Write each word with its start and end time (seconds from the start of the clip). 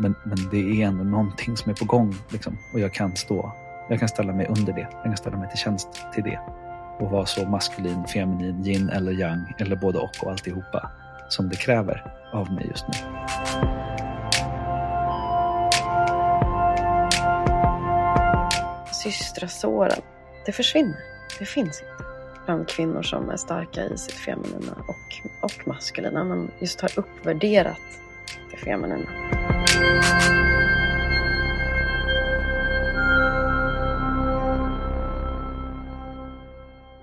Men, 0.00 0.14
men 0.24 0.50
det 0.50 0.82
är 0.82 0.86
ändå 0.86 1.04
någonting 1.04 1.56
som 1.56 1.70
är 1.70 1.74
på 1.74 1.84
gång. 1.84 2.14
Liksom, 2.28 2.58
och 2.72 2.80
jag 2.80 2.94
kan 2.94 3.16
stå, 3.16 3.52
jag 3.88 3.98
kan 3.98 4.08
ställa 4.08 4.32
mig 4.32 4.46
under 4.46 4.72
det. 4.72 4.88
Jag 4.92 5.04
kan 5.04 5.16
ställa 5.16 5.36
mig 5.36 5.48
till 5.48 5.58
tjänst 5.58 5.88
till 6.14 6.24
det. 6.24 6.40
Och 6.98 7.10
vara 7.10 7.26
så 7.26 7.48
maskulin, 7.48 8.04
feminin, 8.06 8.66
yin 8.66 8.88
eller 8.88 9.12
yang, 9.12 9.54
eller 9.58 9.76
både 9.76 9.98
och 9.98 10.10
och 10.22 10.30
alltihopa 10.30 10.90
som 11.28 11.48
det 11.48 11.56
kräver 11.56 12.14
av 12.32 12.52
mig 12.52 12.66
just 12.68 12.84
nu. 12.88 12.94
Systrasåren, 18.92 20.02
det 20.46 20.52
försvinner. 20.52 20.98
Det 21.38 21.44
finns 21.44 21.80
inte 21.80 22.04
bland 22.46 22.68
kvinnor 22.68 23.02
som 23.02 23.30
är 23.30 23.36
starka 23.36 23.84
i 23.84 23.98
sitt 23.98 24.14
feminina 24.14 24.72
och, 24.88 25.28
och 25.40 25.68
maskulina, 25.68 26.24
men 26.24 26.50
just 26.58 26.80
har 26.80 26.90
uppvärderat 26.98 27.80
det 28.50 28.56
feminina. 28.56 29.39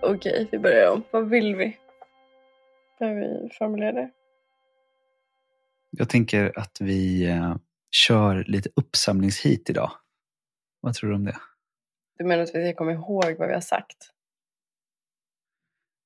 Okej, 0.02 0.48
vi 0.52 0.60
börjar 0.60 0.92
om. 0.92 1.04
Vad 1.12 1.30
vill 1.30 1.56
vi? 1.56 1.78
Behöver 3.00 3.22
vi 3.22 3.50
formulera 3.50 3.92
det? 3.92 4.10
Jag 5.92 6.10
tänker 6.10 6.60
att 6.60 6.78
vi 6.82 7.30
eh, 7.30 7.56
kör 7.92 8.44
lite 8.48 8.70
uppsamlingshit 8.76 9.70
idag. 9.70 9.92
Vad 10.82 10.94
tror 10.94 11.10
du 11.10 11.16
om 11.16 11.26
det? 11.26 11.38
Du 12.18 12.24
menar 12.26 12.44
att 12.44 12.56
vi 12.56 12.70
ska 12.72 12.74
komma 12.78 12.92
ihåg 12.92 13.36
vad 13.40 13.48
vi 13.48 13.54
har 13.54 13.62
sagt? 13.62 13.98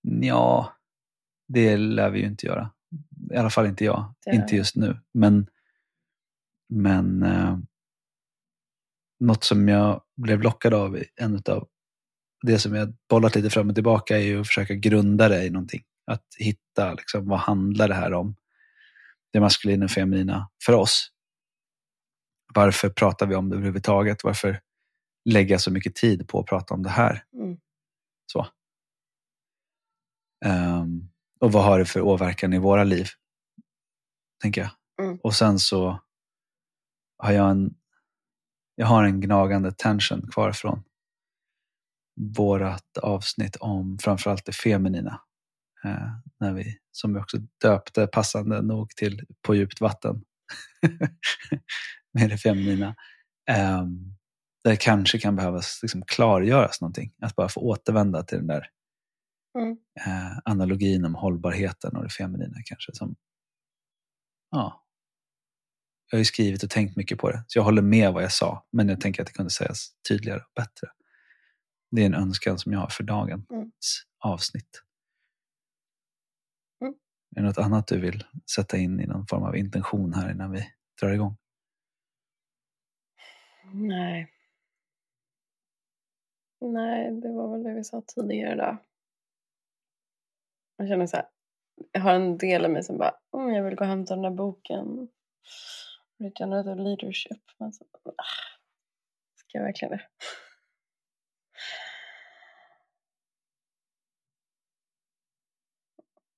Ja, 0.02 0.74
det 1.48 1.78
lär 1.78 2.10
vi 2.10 2.20
ju 2.20 2.26
inte 2.26 2.46
göra. 2.46 2.72
I 3.34 3.36
alla 3.36 3.50
fall 3.50 3.66
inte 3.66 3.86
jag. 3.86 4.14
Det- 4.26 4.32
Inte 4.32 4.56
just 4.56 4.76
nu. 4.76 4.98
Men, 5.14 5.48
men 6.72 7.24
eh, 7.24 7.58
något 9.20 9.44
som 9.44 9.68
jag 9.68 10.02
blev 10.18 10.42
lockad 10.42 10.74
av, 10.74 11.04
en 11.16 11.42
av 11.50 11.68
det 12.42 12.60
som 12.60 12.76
jag 12.76 12.94
bollat 13.10 13.36
lite 13.36 13.50
fram 13.50 13.70
och 13.70 13.76
tillbaka 13.76 14.18
är 14.18 14.22
ju 14.22 14.42
att 14.42 14.48
försöka 14.48 14.74
grunda 14.74 15.30
det 15.30 15.46
i 15.46 15.50
någonting. 15.50 15.84
Att 16.06 16.26
hitta 16.38 16.94
liksom, 16.94 17.28
vad 17.28 17.40
handlar 17.40 17.88
det 17.88 17.94
här 17.94 18.14
om? 18.14 18.36
Det 19.34 19.40
maskulina 19.40 19.86
och 19.86 19.92
feminina 19.92 20.50
för 20.66 20.74
oss. 20.74 21.12
Varför 22.54 22.90
pratar 22.90 23.26
vi 23.26 23.36
om 23.36 23.50
det 23.50 23.56
överhuvudtaget? 23.56 24.24
Varför 24.24 24.60
lägga 25.30 25.60
så 25.60 25.72
mycket 25.72 25.96
tid 25.96 26.28
på 26.28 26.40
att 26.40 26.46
prata 26.46 26.74
om 26.74 26.84
det 26.84 26.90
här? 26.90 27.24
Mm. 27.34 27.58
Så. 28.32 28.48
Ehm, 30.46 31.10
och 31.40 31.52
vad 31.52 31.64
har 31.64 31.80
det 31.80 31.86
för 31.86 32.02
åverkan 32.02 32.54
i 32.54 32.60
våra 32.60 32.84
liv? 32.84 33.08
Tänker 34.42 34.62
jag. 34.62 34.72
Mm. 35.06 35.20
Och 35.24 35.36
sen 35.36 35.60
så 35.60 36.00
har 37.22 37.32
jag 37.34 37.52
en, 37.52 37.76
jag 38.76 38.88
har 38.88 39.04
en 39.04 39.22
gnagande 39.22 39.72
tension 39.72 40.28
kvar 40.32 40.52
från 40.52 40.84
vårat 42.38 42.98
avsnitt 42.98 43.56
om 43.56 43.98
framförallt 44.00 44.46
det 44.46 44.52
feminina. 44.52 45.22
Eh, 45.84 46.08
när 46.40 46.54
vi, 46.54 46.78
som 46.92 47.14
vi 47.14 47.20
också 47.20 47.38
döpte 47.62 48.08
passande 48.08 48.62
nog 48.62 48.90
till 48.90 49.22
På 49.42 49.56
djupt 49.56 49.82
vatten. 49.82 50.24
med 52.14 52.30
det 52.30 52.38
feminina. 52.38 52.96
Ehm, 53.50 54.16
där 54.64 54.72
det 54.72 54.78
kanske 54.78 55.20
kan 55.20 55.36
behövas 55.36 55.80
liksom 55.82 56.02
klargöras 56.08 56.82
någonting. 56.82 57.14
Att 57.22 57.36
bara 57.36 57.50
få 57.50 57.62
återvända 57.62 58.24
till 58.24 58.38
den 58.38 58.48
där 58.48 58.68
Mm. 59.60 59.78
eh, 60.06 60.38
analogin 60.46 61.06
om 61.06 61.16
hållbarheten 61.16 61.96
och 61.96 62.04
det 62.04 62.10
feminina 62.10 62.58
kanske. 62.66 62.92
Som, 62.96 63.16
ja, 64.52 64.81
jag 66.12 66.18
har 66.18 66.20
ju 66.22 66.26
skrivit 66.26 66.64
och 66.64 66.70
tänkt 66.70 66.96
mycket 66.98 67.18
på 67.20 67.32
det, 67.32 67.44
så 67.48 67.60
jag 67.60 67.64
håller 67.64 67.82
med 67.82 68.14
vad 68.14 68.24
jag 68.24 68.32
sa. 68.32 68.66
Men 68.72 68.90
jag 68.90 69.02
tänker 69.02 69.22
att 69.22 69.28
det 69.28 69.34
kunde 69.34 69.52
sägas 69.52 69.88
tydligare 70.10 70.40
och 70.40 70.52
bättre. 70.56 70.88
Det 71.92 72.02
är 72.02 72.06
en 72.06 72.16
önskan 72.16 72.58
som 72.60 72.74
jag 72.74 72.80
har 72.80 72.88
för 72.88 73.04
dagens 73.04 73.50
Mm. 73.52 73.72
avsnitt. 74.20 74.84
Mm. 76.82 76.94
Är 77.36 77.42
det 77.42 77.48
något 77.48 77.58
annat 77.58 77.88
du 77.88 78.00
vill 78.00 78.24
sätta 78.56 78.78
in 78.78 79.00
i 79.00 79.06
någon 79.08 79.28
form 79.28 79.44
av 79.44 79.58
intention 79.58 80.14
här 80.14 80.32
innan 80.32 80.52
vi 80.52 80.68
drar 81.02 81.10
igång? 81.10 81.38
Nej. 83.74 84.32
Nej, 86.62 87.12
det 87.22 87.30
var 87.34 87.52
väl 87.52 87.64
det 87.64 87.74
vi 87.74 87.84
sa 87.84 88.02
tidigare 88.08 88.56
då. 88.56 88.78
Jag 90.78 90.88
känner 90.88 91.08
så 91.08 91.16
här. 91.18 91.26
Jag 91.92 92.02
har 92.02 92.14
en 92.14 92.38
del 92.38 92.66
av 92.66 92.72
mig 92.72 92.84
som 92.84 92.98
bara, 92.98 93.14
mm, 93.38 93.54
jag 93.54 93.64
vill 93.64 93.76
gå 93.76 93.84
och 93.84 93.90
hämta 93.90 94.14
den 94.16 94.24
där 94.24 94.30
boken. 94.32 95.08
Regenerative 96.22 96.76
leadership. 96.76 97.42
Men 97.60 97.74
så, 97.74 97.86
ah, 98.06 98.24
ska 99.36 99.58
jag 99.58 99.64
verkligen 99.66 99.98
det? 99.98 100.08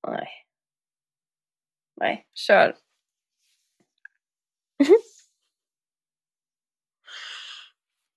Nej. 0.08 0.28
Nej, 1.96 2.28
kör. 2.34 2.76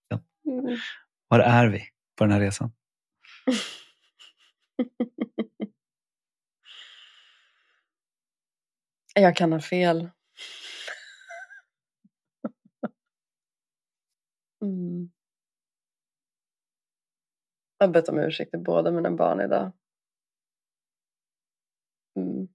Ja. 0.08 0.20
Mm. 0.46 0.76
Var 1.28 1.40
är 1.40 1.66
vi 1.66 1.88
på 2.16 2.24
den 2.24 2.32
här 2.32 2.40
resan? 2.40 2.72
Jag 9.14 9.36
kan 9.36 9.52
ha 9.52 9.60
fel. 9.60 10.10
Mm. 14.66 15.10
Jag 17.78 17.86
har 17.86 17.92
bett 17.92 18.08
om 18.08 18.18
ursäkt 18.18 18.50
till 18.50 18.60
båda 18.60 18.90
mina 18.90 19.10
barn 19.10 19.40
idag. 19.40 19.72
Mm. 22.16 22.48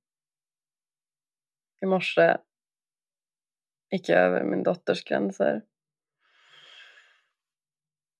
I 1.81 1.85
morse 1.85 2.37
gick 3.91 4.09
jag 4.09 4.19
över 4.19 4.43
min 4.43 4.63
dotters 4.63 5.03
gränser. 5.03 5.61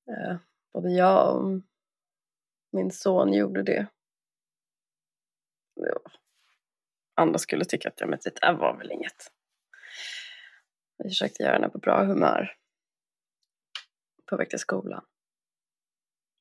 Eh, 0.09 0.37
både 0.73 0.89
jag 0.89 1.35
och 1.35 1.61
min 2.71 2.91
son 2.91 3.33
gjorde 3.33 3.63
det. 3.63 3.87
Ja. 5.73 6.11
Andra 7.15 7.39
skulle 7.39 7.65
tycka 7.65 7.89
att 7.89 7.99
ja, 7.99 8.07
men 8.07 8.19
det 8.23 8.41
där 8.41 8.53
var 8.53 8.77
väl 8.77 8.91
inget. 8.91 9.31
Vi 10.97 11.09
försökte 11.09 11.43
göra 11.43 11.53
henne 11.53 11.69
på 11.69 11.77
bra 11.77 12.05
humör. 12.05 12.60
På 14.31 14.37
väg 14.37 14.49
till 14.49 14.59
skolan. 14.59 15.05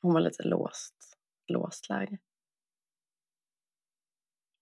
Hon 0.03 0.15
var 0.15 0.21
lite 0.21 0.43
låst, 0.43 1.19
låst 1.47 1.89
läge. 1.89 2.19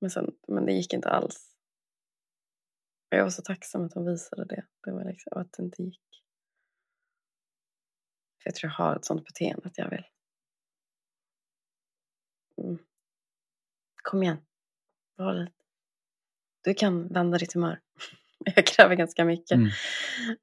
Men, 0.01 0.11
sen, 0.11 0.37
men 0.49 0.67
det 0.67 0.73
gick 0.73 0.93
inte 0.93 1.09
alls. 1.09 1.57
Jag 3.09 3.23
var 3.23 3.31
så 3.31 3.43
tacksam 3.43 3.85
att 3.85 3.95
hon 3.95 4.07
visade 4.07 4.45
det. 4.45 4.67
Det 4.85 4.93
var 4.93 5.05
liksom 5.05 5.41
att 5.41 5.53
det 5.53 5.63
inte 5.63 5.83
gick. 5.83 6.25
För 8.43 8.51
jag 8.51 8.55
tror 8.55 8.71
jag 8.71 8.77
har 8.85 8.97
ett 8.97 9.05
sånt 9.05 9.25
beteende 9.25 9.67
att 9.67 9.79
jag 9.79 9.91
vill. 9.91 10.07
Mm. 12.57 12.79
Kom 14.03 14.23
igen. 14.23 14.47
Var 15.17 15.35
lite. 15.35 15.65
Du 16.65 16.75
kan 16.75 17.09
vända 17.09 17.39
ditt 17.39 17.53
humör. 17.55 17.81
Jag 18.57 18.67
kräver 18.67 18.95
ganska 18.95 19.25
mycket 19.25 19.57
Mm. 19.57 19.71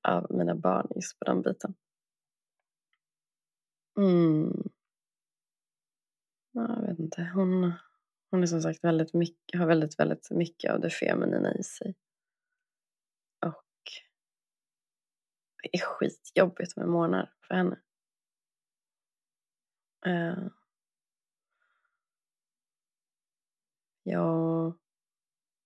av 0.01 0.31
mina 0.31 0.55
barn 0.55 0.87
just 0.95 1.19
på 1.19 1.25
den 1.25 1.41
biten. 1.41 1.75
Mm. 3.97 4.69
Jag 6.51 6.87
vet 6.87 6.99
inte. 6.99 7.31
Hon, 7.33 7.73
hon 8.31 8.43
är 8.43 8.47
som 8.47 8.61
sagt 8.61 8.83
väldigt 8.83 9.13
mycket, 9.13 9.59
har 9.59 9.67
väldigt, 9.67 9.99
väldigt 9.99 10.31
mycket 10.31 10.71
av 10.71 10.79
det 10.79 10.89
feminina 10.89 11.55
i 11.55 11.63
sig. 11.63 11.95
Och 13.45 13.63
det 15.63 15.77
är 15.77 15.81
skitjobbigt 15.81 16.77
med 16.77 16.87
morgnar 16.87 17.33
för 17.47 17.55
henne. 17.55 17.79
Uh. 20.07 20.47
jag 24.03 24.35
och 24.35 24.77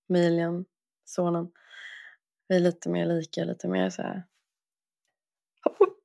Milian, 0.07 0.65
sonen, 1.05 1.51
vi 2.47 2.55
är 2.55 2.59
lite 2.59 2.89
mer 2.89 3.05
lika, 3.05 3.43
lite 3.43 3.67
mer 3.67 3.89
så 3.89 4.01
här. 4.01 4.23
Hopp, 5.63 5.79
hopp. 5.79 5.97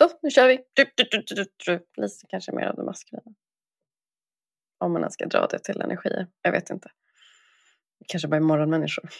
Så, 0.00 0.18
nu 0.22 0.30
kör 0.30 0.48
vi. 0.48 0.64
Lite 1.96 2.26
kanske 2.28 2.52
mer 2.52 2.66
av 2.66 2.76
det 2.76 2.82
maskulina. 2.82 3.34
Om 4.78 4.92
man 4.92 5.02
ens 5.02 5.14
ska 5.14 5.26
dra 5.26 5.46
det 5.46 5.58
till 5.58 5.80
energier. 5.80 6.26
Jag 6.42 6.52
vet 6.52 6.70
inte. 6.70 6.90
Kanske 8.08 8.28
bara 8.28 8.36
är 8.36 8.40
morgonmänniskor. 8.40 9.10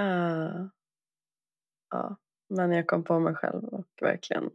uh, 0.00 0.66
ja, 1.90 2.16
men 2.48 2.72
jag 2.72 2.86
kom 2.86 3.04
på 3.04 3.18
mig 3.18 3.34
själv 3.34 3.64
och 3.64 3.88
verkligen 4.00 4.50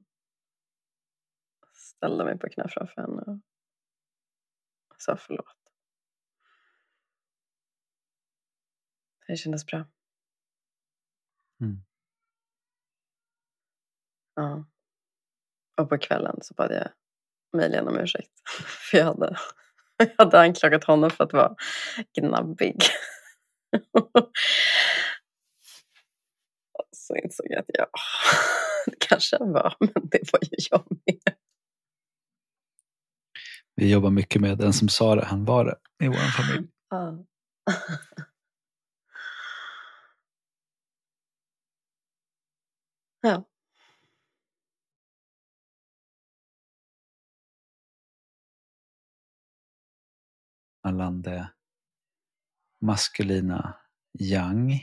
ställde 1.73 2.23
mig 2.23 2.37
på 2.39 2.49
knä 2.49 2.67
framför 2.69 3.01
henne 3.01 3.41
och 4.89 5.01
sa 5.01 5.17
förlåt. 5.17 5.55
Det 9.27 9.37
kändes 9.37 9.65
bra. 9.65 9.85
Mm. 11.61 11.81
Ja. 14.35 14.65
Och 15.81 15.89
på 15.89 15.97
kvällen 15.97 16.39
så 16.41 16.53
bad 16.53 16.71
jag 16.71 16.89
Emilian 17.53 17.87
om 17.87 17.99
ursäkt. 17.99 18.31
För 18.91 18.97
jag 18.97 19.05
hade, 19.05 19.37
jag 19.97 20.09
hade 20.17 20.39
anklagat 20.39 20.83
honom 20.83 21.09
för 21.09 21.23
att 21.23 21.33
vara 21.33 21.55
gnabbig. 22.19 22.81
Så 26.91 27.15
insåg 27.15 27.45
jag 27.49 27.59
att 27.59 27.65
ja, 27.67 27.87
det 28.85 28.95
kanske 28.99 29.37
han 29.39 29.51
var, 29.51 29.75
men 29.79 30.09
det 30.11 30.33
var 30.33 30.39
ju 30.41 30.57
jag 30.71 30.83
med. 30.89 31.35
Vi 33.75 33.91
jobbar 33.91 34.09
mycket 34.09 34.41
med 34.41 34.57
den 34.57 34.73
som 34.73 34.89
sa 34.89 35.15
det, 35.15 35.25
han 35.25 35.45
var 35.45 35.65
det 35.65 36.05
i 36.05 36.07
vår 36.07 36.15
familj. 36.15 36.67
Ja. 36.89 37.25
Mellan 50.87 51.21
det 51.21 51.51
maskulina 52.81 53.75
yang, 54.19 54.79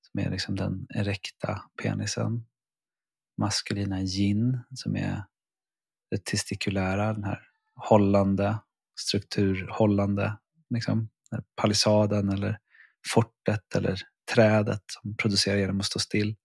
som 0.00 0.20
är 0.20 0.30
liksom 0.30 0.56
den 0.56 0.86
erekta 0.94 1.62
penisen, 1.82 2.46
maskulina 3.38 4.02
yin, 4.02 4.58
som 4.74 4.96
är 4.96 5.24
det 6.10 6.24
testikulära, 6.24 7.12
den 7.12 7.24
här 7.24 7.48
hållande, 7.74 8.58
strukturhållande, 9.00 10.38
liksom, 10.70 11.08
palissaden 11.56 12.28
eller 12.28 12.58
fortet 13.12 13.74
eller 13.74 13.98
trädet 14.34 14.82
som 14.86 15.16
producerar 15.16 15.56
genom 15.56 15.80
att 15.80 15.86
stå 15.86 15.98
still. 15.98 16.36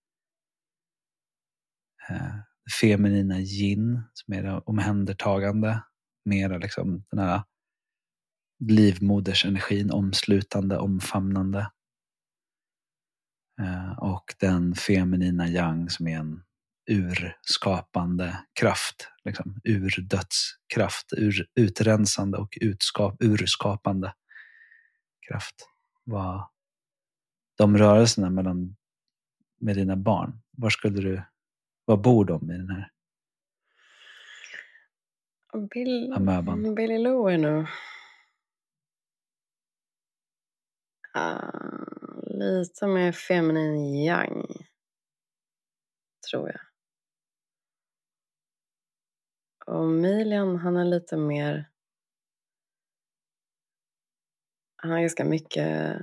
Eh, 2.08 2.34
det 2.64 2.72
feminina 2.80 3.40
yin, 3.40 4.02
som 4.12 4.34
är 4.34 4.42
det 4.42 4.52
omhändertagande, 4.52 5.82
mera 6.24 6.58
liksom 6.58 7.04
den 7.10 7.18
här 7.18 7.42
livmodersenergin, 8.70 9.90
omslutande, 9.90 10.78
omfamnande. 10.78 11.70
Eh, 13.60 13.98
Och 13.98 14.34
den 14.40 14.74
feminina 14.74 15.48
yang 15.48 15.90
som 15.90 16.06
är 16.06 16.18
en 16.18 16.42
urskapande 16.90 18.44
kraft, 18.60 19.08
liksom, 19.24 19.60
urdödskraft, 19.64 21.12
ur, 21.16 21.46
utrensande 21.54 22.38
och 22.38 22.58
utskap, 22.60 23.16
urskapande 23.22 24.14
kraft. 25.28 25.68
Vad, 26.04 26.48
de 27.58 27.78
rörelserna 27.78 28.30
mellan, 28.30 28.76
med 29.60 29.76
dina 29.76 29.96
barn, 29.96 30.40
var 30.50 30.70
skulle 30.70 31.00
du, 31.00 31.22
var 31.84 31.96
bor 31.96 32.24
de 32.24 32.50
i 32.50 32.56
den 32.58 32.70
här 32.70 32.90
Bill, 35.70 36.12
amöban? 36.12 36.74
Billy 36.74 36.98
Lou 36.98 37.28
är 37.28 37.38
nog 37.38 37.66
ah, 41.14 41.50
lite 42.26 42.86
mer 42.86 43.12
feminin 43.12 44.04
yang, 44.04 44.46
tror 46.30 46.48
jag. 46.48 46.60
Och 49.66 49.88
Milian, 49.88 50.56
han 50.56 50.76
är 50.76 50.84
lite 50.84 51.16
mer... 51.16 51.68
Han 54.76 54.90
har 54.90 55.00
ganska 55.00 55.24
mycket 55.24 55.96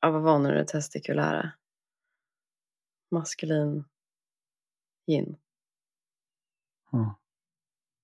av 0.00 0.12
vad 0.12 0.22
var 0.22 0.38
nu 0.38 0.54
det 0.54 0.64
testikulära? 0.64 1.52
Maskulin 3.10 3.84
yin. 5.06 5.36
Ja. 6.90 7.20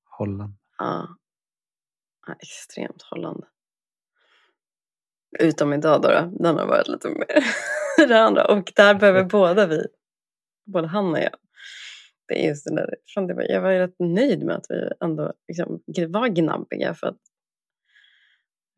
Holland. 0.04 0.54
Ja. 0.78 1.16
ja 2.26 2.34
extremt 2.34 3.02
hållande. 3.02 3.48
Utom 5.38 5.72
idag 5.72 6.02
då, 6.02 6.08
då. 6.08 6.32
Den 6.38 6.58
har 6.58 6.66
varit 6.66 6.88
lite 6.88 7.08
mer 7.08 7.44
det 8.08 8.20
andra. 8.20 8.44
Och 8.44 8.72
där 8.76 8.94
behöver 8.94 9.24
båda 9.24 9.66
vi, 9.66 9.86
både 10.66 10.88
han 10.88 11.12
och 11.12 11.18
jag. 11.18 11.34
Det 12.28 12.44
är 12.44 12.48
just 12.48 12.64
det 12.64 12.74
där, 12.74 13.34
var, 13.34 13.42
jag 13.42 13.60
var 13.60 13.72
rätt 13.72 13.98
nöjd 13.98 14.44
med 14.44 14.56
att 14.56 14.66
vi 14.68 14.92
ändå 15.00 15.32
liksom 15.48 15.82
var 16.08 16.28
gnabbiga 16.28 16.94
för 16.94 17.06
att 17.06 17.20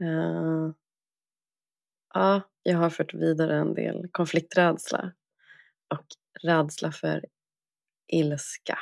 eh, 0.03 0.75
ja, 2.15 2.41
jag 2.63 2.79
har 2.79 2.91
fört 2.91 3.15
vidare 3.15 3.57
en 3.57 3.75
del 3.75 4.09
konflikträdsla 4.13 5.13
och 5.95 6.07
rädsla 6.43 6.93
för 6.93 7.25
ilska. 8.13 8.79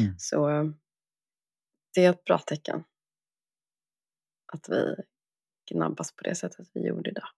Mm. 0.00 0.14
Så 0.18 0.72
det 1.94 2.04
är 2.04 2.10
ett 2.10 2.24
bra 2.24 2.38
tecken. 2.38 2.84
Att 4.52 4.68
vi 4.68 4.96
gnabbas 5.70 6.12
på 6.16 6.22
det 6.24 6.34
sättet 6.34 6.66
vi 6.74 6.86
gjorde 6.86 7.10
idag. 7.10 7.28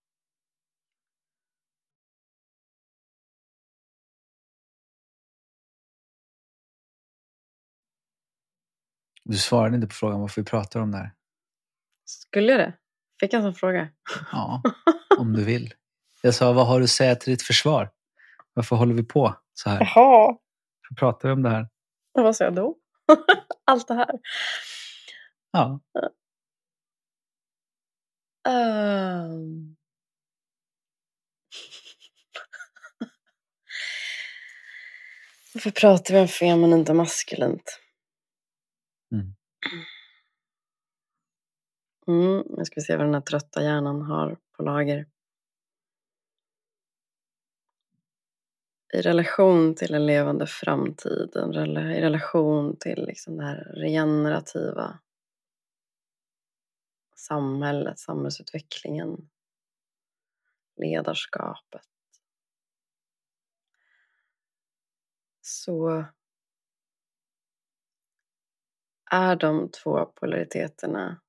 Du 9.25 9.38
svarade 9.38 9.75
inte 9.76 9.87
på 9.88 9.94
frågan 9.94 10.21
varför 10.21 10.41
vi 10.41 10.44
pratar 10.44 10.81
om 10.81 10.91
det 10.91 10.99
här. 10.99 11.11
Skulle 12.05 12.53
jag 12.53 12.61
det? 12.61 12.73
Fick 13.21 13.32
jag 13.32 13.38
en 13.38 13.44
sån 13.44 13.55
fråga? 13.55 13.88
Ja, 14.32 14.62
om 15.19 15.32
du 15.32 15.44
vill. 15.44 15.75
Jag 16.23 16.35
sa, 16.35 16.53
vad 16.53 16.67
har 16.67 16.79
du 16.79 16.85
att 16.85 16.91
säga 16.91 17.17
till 17.17 17.32
ditt 17.32 17.43
försvar? 17.43 17.91
Varför 18.55 18.77
håller 18.77 18.94
vi 18.94 19.05
på 19.05 19.37
så 19.55 19.70
här? 19.70 19.79
Jaha, 19.81 20.27
Varför 20.82 20.94
pratar 20.99 21.29
vi 21.29 21.32
om 21.35 21.43
det 21.43 21.50
här? 21.50 21.69
vad 22.12 22.37
sa 22.37 22.44
jag 22.44 22.55
då? 22.55 22.77
Allt 23.65 23.88
det 23.88 23.94
här. 23.94 24.11
Ja, 25.53 25.81
Um... 28.49 29.76
Varför 35.55 35.70
pratar 35.70 36.14
vi 36.14 36.20
om 36.20 36.29
feminint 36.29 36.88
och 36.88 36.96
maskulint? 36.96 37.81
Mm. 39.13 39.34
Mm, 42.06 42.44
nu 42.48 42.65
ska 42.65 42.74
vi 42.81 42.82
se 42.82 42.96
vad 42.96 43.06
den 43.06 43.15
här 43.15 43.20
trötta 43.20 43.63
hjärnan 43.63 44.03
har 44.03 44.39
på 44.56 44.63
lager. 44.63 45.06
I 48.94 49.01
relation 49.01 49.74
till 49.74 49.94
en 49.94 50.06
levande 50.06 50.46
framtid, 50.46 51.31
i 51.36 52.01
relation 52.01 52.77
till 52.77 53.05
liksom 53.06 53.36
det 53.36 53.44
här 53.44 53.72
regenerativa 53.77 54.98
samhället, 57.26 57.98
samhällsutvecklingen, 57.98 59.31
ledarskapet. 60.76 61.86
Så 65.40 66.04
är 69.10 69.36
de 69.36 69.70
två 69.70 70.06
polariteterna 70.06 71.20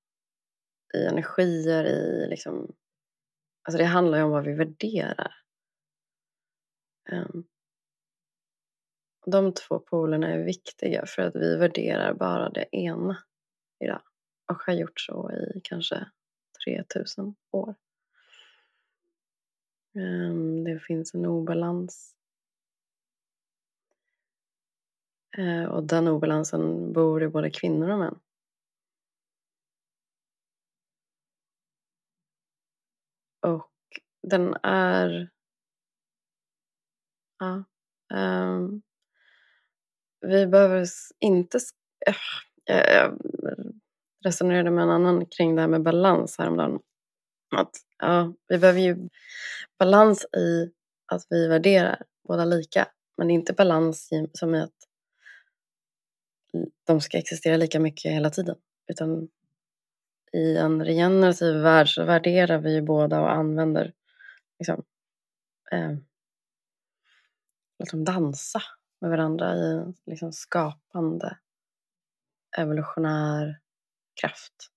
i 0.94 1.06
energier, 1.06 1.86
i 1.86 2.28
liksom... 2.30 2.76
Alltså 3.64 3.78
det 3.78 3.86
handlar 3.86 4.18
ju 4.18 4.24
om 4.24 4.32
vad 4.32 4.46
vi 4.46 4.54
värderar. 4.54 5.36
Ehm, 7.12 7.44
de 9.26 9.54
två 9.54 9.80
polerna 9.80 10.28
är 10.28 10.44
viktiga 10.44 11.06
för 11.06 11.22
att 11.22 11.36
vi 11.36 11.58
värderar 11.58 12.14
bara 12.14 12.50
det 12.50 12.76
ena 12.76 13.24
idag 13.80 14.02
och 14.48 14.58
har 14.66 14.74
gjort 14.74 15.00
så 15.00 15.32
i 15.32 15.62
kanske 15.64 16.08
3000 16.66 17.36
år. 17.52 17.76
Ehm, 19.96 20.64
det 20.64 20.80
finns 20.80 21.14
en 21.14 21.26
obalans. 21.26 22.16
Eh, 25.38 25.66
och 25.66 25.84
den 25.84 26.08
obalansen 26.08 26.94
bor 26.94 27.24
i 27.24 27.28
både 27.28 27.50
kvinnor 27.52 27.90
och 27.90 28.00
män. 28.00 28.20
Och 33.42 33.72
den 34.24 34.56
är... 34.64 35.30
Ja. 37.40 37.64
Um, 38.14 38.82
vi 40.22 40.48
behöver 40.48 40.86
inte... 41.20 41.60
Äh, 42.08 42.16
Jag 42.66 42.94
jag 42.94 43.20
resonerade 44.26 44.72
med 44.72 44.84
en 44.84 44.90
annan 44.90 45.26
kring 45.26 45.56
det 45.56 45.62
här 45.62 45.68
med 45.68 45.84
balans 45.84 46.38
häromdagen. 46.38 46.80
Att, 47.56 47.72
ja, 48.00 48.34
vi 48.48 48.58
behöver 48.58 48.80
ju 48.80 49.10
balans 49.80 50.26
i 50.26 50.72
att 51.06 51.22
vi 51.30 51.48
värderar 51.48 52.02
båda 52.28 52.46
lika. 52.46 52.88
Men 53.18 53.28
det 53.28 53.34
är 53.34 53.36
inte 53.36 53.54
balans 53.54 54.12
i, 54.12 54.30
som 54.34 54.56
i 54.56 54.62
att 54.62 54.72
de 56.84 57.02
ska 57.02 57.18
existera 57.18 57.58
lika 57.58 57.80
mycket 57.80 58.12
hela 58.12 58.30
tiden. 58.30 58.56
Utan 58.88 59.28
i 60.34 60.58
en 60.58 60.86
regenerativ 60.86 61.56
värld 61.56 61.90
så 61.90 62.04
värderar 62.04 62.58
vi 62.58 62.74
ju 62.74 62.82
båda 62.82 63.22
och 63.22 63.32
använder 63.32 63.94
liksom, 64.60 64.84
eh, 65.72 65.96
liksom 67.80 68.04
dansa 68.04 68.62
med 69.02 69.10
varandra 69.10 69.56
i 69.56 69.94
liksom 70.06 70.32
skapande 70.32 71.38
evolutionär 72.58 73.60
kraft. 74.22 74.72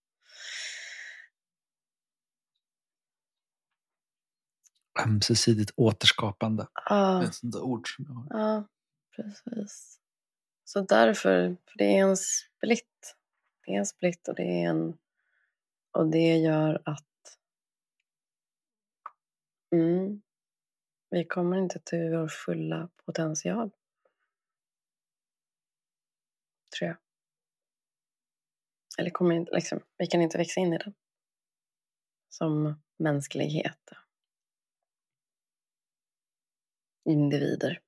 Ömsesidigt 5.05 5.71
återskapande. 5.77 6.67
Ja, 6.85 7.25
Ett 7.25 7.35
sånt 7.35 7.53
där 7.53 7.63
ord 7.63 7.97
som 7.97 8.05
jag 8.09 8.15
har. 8.15 8.41
ja 8.41 8.69
precis. 9.17 10.01
Så 10.65 10.81
därför, 10.81 11.57
för 11.67 11.79
det 11.79 11.85
är 11.99 12.03
en 12.03 12.17
split. 12.17 13.17
Det 13.67 13.75
är 13.75 13.79
en 13.79 13.87
split 13.87 14.29
och 14.29 14.35
det 14.35 14.43
är 14.63 14.69
en 14.69 14.99
och 15.91 16.07
det 16.11 16.37
gör 16.37 16.83
att 16.85 17.39
mm, 19.73 20.23
vi 21.11 21.25
kommer 21.25 21.59
inte 21.59 21.79
till 21.79 22.11
vår 22.11 22.29
fulla 22.29 22.89
potential. 23.05 23.71
Tror 26.79 26.89
jag. 26.89 26.97
Eller 28.99 29.11
kommer 29.11 29.35
inte, 29.35 29.55
liksom, 29.55 29.81
vi 29.99 30.07
kan 30.07 30.23
inte 30.23 30.39
växa 30.39 30.61
in 30.61 30.73
i 30.73 30.79
den. 30.79 30.95
Som 32.29 32.75
mänsklighet. 32.97 33.91
Individer. 37.05 37.81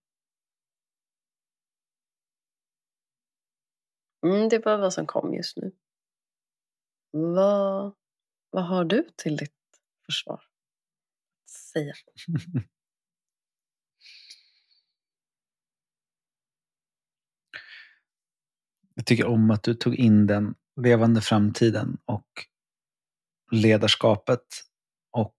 Mm, 4.26 4.48
det 4.48 4.64
var 4.64 4.78
vad 4.78 4.92
som 4.92 5.06
kom 5.06 5.34
just 5.34 5.56
nu. 5.56 5.72
Vad, 7.10 7.94
vad 8.50 8.64
har 8.64 8.84
du 8.84 9.08
till 9.16 9.36
ditt 9.36 9.54
försvar 10.06 10.42
säga? 11.72 11.94
Jag 18.94 19.06
tycker 19.06 19.26
om 19.26 19.50
att 19.50 19.62
du 19.62 19.74
tog 19.74 19.94
in 19.94 20.26
den 20.26 20.54
levande 20.76 21.20
framtiden 21.20 21.98
och 22.04 22.26
ledarskapet 23.50 24.46
och 25.12 25.36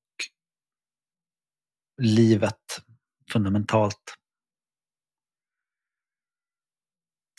livet 2.02 2.82
fundamentalt. 3.32 4.18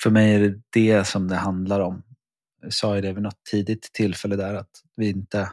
För 0.02 0.10
mig 0.10 0.34
är 0.34 0.40
det 0.40 0.62
det 0.72 1.04
som 1.04 1.28
det 1.28 1.36
handlar 1.36 1.80
om. 1.80 2.02
Jag 2.60 2.72
sa 2.72 2.94
ju 2.94 3.00
det 3.00 3.12
vid 3.12 3.22
något 3.22 3.44
tidigt 3.50 3.82
tillfälle 3.92 4.36
där 4.36 4.54
att 4.54 4.82
vi 4.96 5.08
inte 5.08 5.52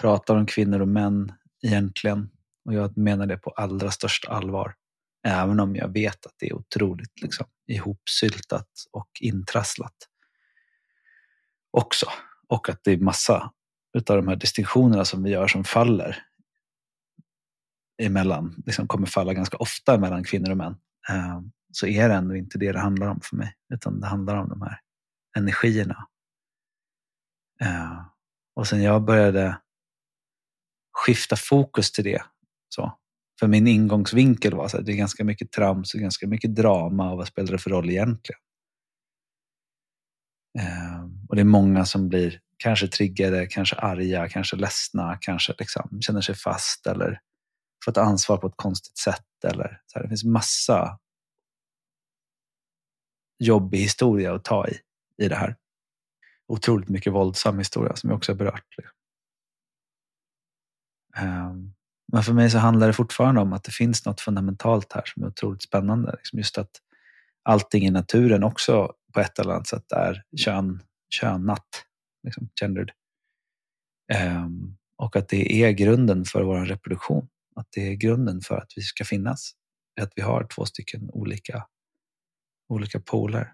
pratar 0.00 0.36
om 0.36 0.46
kvinnor 0.46 0.80
och 0.80 0.88
män 0.88 1.32
egentligen. 1.62 2.30
Och 2.64 2.74
jag 2.74 2.96
menar 2.96 3.26
det 3.26 3.36
på 3.36 3.50
allra 3.50 3.90
största 3.90 4.28
allvar. 4.28 4.74
Även 5.26 5.60
om 5.60 5.76
jag 5.76 5.92
vet 5.92 6.26
att 6.26 6.34
det 6.38 6.46
är 6.46 6.54
otroligt 6.54 7.20
liksom, 7.22 7.46
ihopsyltat 7.66 8.68
och 8.92 9.08
intrasslat 9.20 9.94
också. 11.70 12.06
Och 12.48 12.68
att 12.68 12.84
det 12.84 12.92
är 12.92 12.98
massa 12.98 13.52
utav 13.98 14.16
de 14.16 14.28
här 14.28 14.36
distinktionerna 14.36 15.04
som 15.04 15.22
vi 15.22 15.30
gör 15.30 15.48
som 15.48 15.64
faller 15.64 16.22
emellan, 18.02 18.62
liksom 18.66 18.88
kommer 18.88 19.06
falla 19.06 19.34
ganska 19.34 19.56
ofta 19.56 19.98
mellan 19.98 20.24
kvinnor 20.24 20.50
och 20.50 20.56
män. 20.56 20.76
Eh, 21.08 21.40
så 21.72 21.86
är 21.86 22.08
det 22.08 22.14
ändå 22.14 22.36
inte 22.36 22.58
det 22.58 22.72
det 22.72 22.78
handlar 22.78 23.06
om 23.06 23.20
för 23.22 23.36
mig, 23.36 23.54
utan 23.74 24.00
det 24.00 24.06
handlar 24.06 24.36
om 24.36 24.48
de 24.48 24.62
här 24.62 24.80
energierna. 25.36 26.06
Eh, 27.62 28.00
och 28.56 28.66
sen 28.66 28.82
jag 28.82 29.04
började 29.04 29.60
skifta 30.92 31.36
fokus 31.36 31.92
till 31.92 32.04
det, 32.04 32.22
så, 32.68 32.98
för 33.40 33.46
min 33.46 33.66
ingångsvinkel 33.66 34.54
var 34.54 34.64
att 34.64 34.86
det 34.86 34.92
är 34.92 34.96
ganska 34.96 35.24
mycket 35.24 35.52
trams 35.52 35.94
och 35.94 36.00
ganska 36.00 36.26
mycket 36.26 36.54
drama 36.54 37.10
och 37.10 37.16
vad 37.16 37.26
spelar 37.26 37.52
det 37.52 37.58
för 37.58 37.70
roll 37.70 37.90
egentligen? 37.90 38.40
Eh, 40.58 40.99
och 41.30 41.36
det 41.36 41.42
är 41.42 41.44
många 41.44 41.84
som 41.84 42.08
blir 42.08 42.40
kanske 42.56 42.88
triggade, 42.88 43.46
kanske 43.46 43.76
arga, 43.76 44.28
kanske 44.28 44.56
ledsna, 44.56 45.18
kanske 45.20 45.54
liksom 45.58 46.00
känner 46.00 46.20
sig 46.20 46.34
fast 46.34 46.86
eller 46.86 47.20
får 47.84 47.92
ta 47.92 48.00
ansvar 48.00 48.36
på 48.36 48.46
ett 48.46 48.56
konstigt 48.56 48.98
sätt. 48.98 49.44
Eller, 49.44 49.80
så 49.86 49.98
här, 49.98 50.02
det 50.02 50.08
finns 50.08 50.24
massa 50.24 50.98
jobbig 53.38 53.78
historia 53.78 54.34
att 54.34 54.44
ta 54.44 54.68
i, 54.68 54.78
i 55.24 55.28
det 55.28 55.34
här. 55.34 55.56
Otroligt 56.48 56.88
mycket 56.88 57.12
våldsam 57.12 57.58
historia 57.58 57.96
som 57.96 58.10
vi 58.10 58.16
också 58.16 58.32
har 58.32 58.36
berört. 58.36 58.76
Um, 61.18 61.74
men 62.12 62.22
för 62.22 62.32
mig 62.32 62.50
så 62.50 62.58
handlar 62.58 62.86
det 62.86 62.92
fortfarande 62.92 63.40
om 63.40 63.52
att 63.52 63.64
det 63.64 63.72
finns 63.72 64.06
något 64.06 64.20
fundamentalt 64.20 64.92
här 64.92 65.02
som 65.06 65.22
är 65.22 65.26
otroligt 65.26 65.62
spännande. 65.62 66.12
Liksom 66.12 66.38
just 66.38 66.58
att 66.58 66.70
allting 67.42 67.84
i 67.84 67.90
naturen 67.90 68.44
också 68.44 68.92
på 69.12 69.20
ett 69.20 69.38
eller 69.38 69.52
annat 69.52 69.66
sätt 69.66 69.92
är 69.92 70.22
kön, 70.36 70.82
könat, 71.10 71.84
liksom 72.22 72.50
gendered. 72.60 72.90
Um, 74.14 74.76
och 74.96 75.16
att 75.16 75.28
det 75.28 75.62
är 75.64 75.70
grunden 75.70 76.24
för 76.24 76.42
vår 76.42 76.64
reproduktion. 76.64 77.28
Att 77.56 77.68
det 77.70 77.88
är 77.88 77.94
grunden 77.94 78.40
för 78.40 78.56
att 78.58 78.72
vi 78.76 78.82
ska 78.82 79.04
finnas. 79.04 79.52
Att 80.00 80.12
vi 80.16 80.22
har 80.22 80.46
två 80.54 80.64
stycken 80.64 81.10
olika, 81.12 81.66
olika 82.68 83.00
poler. 83.00 83.52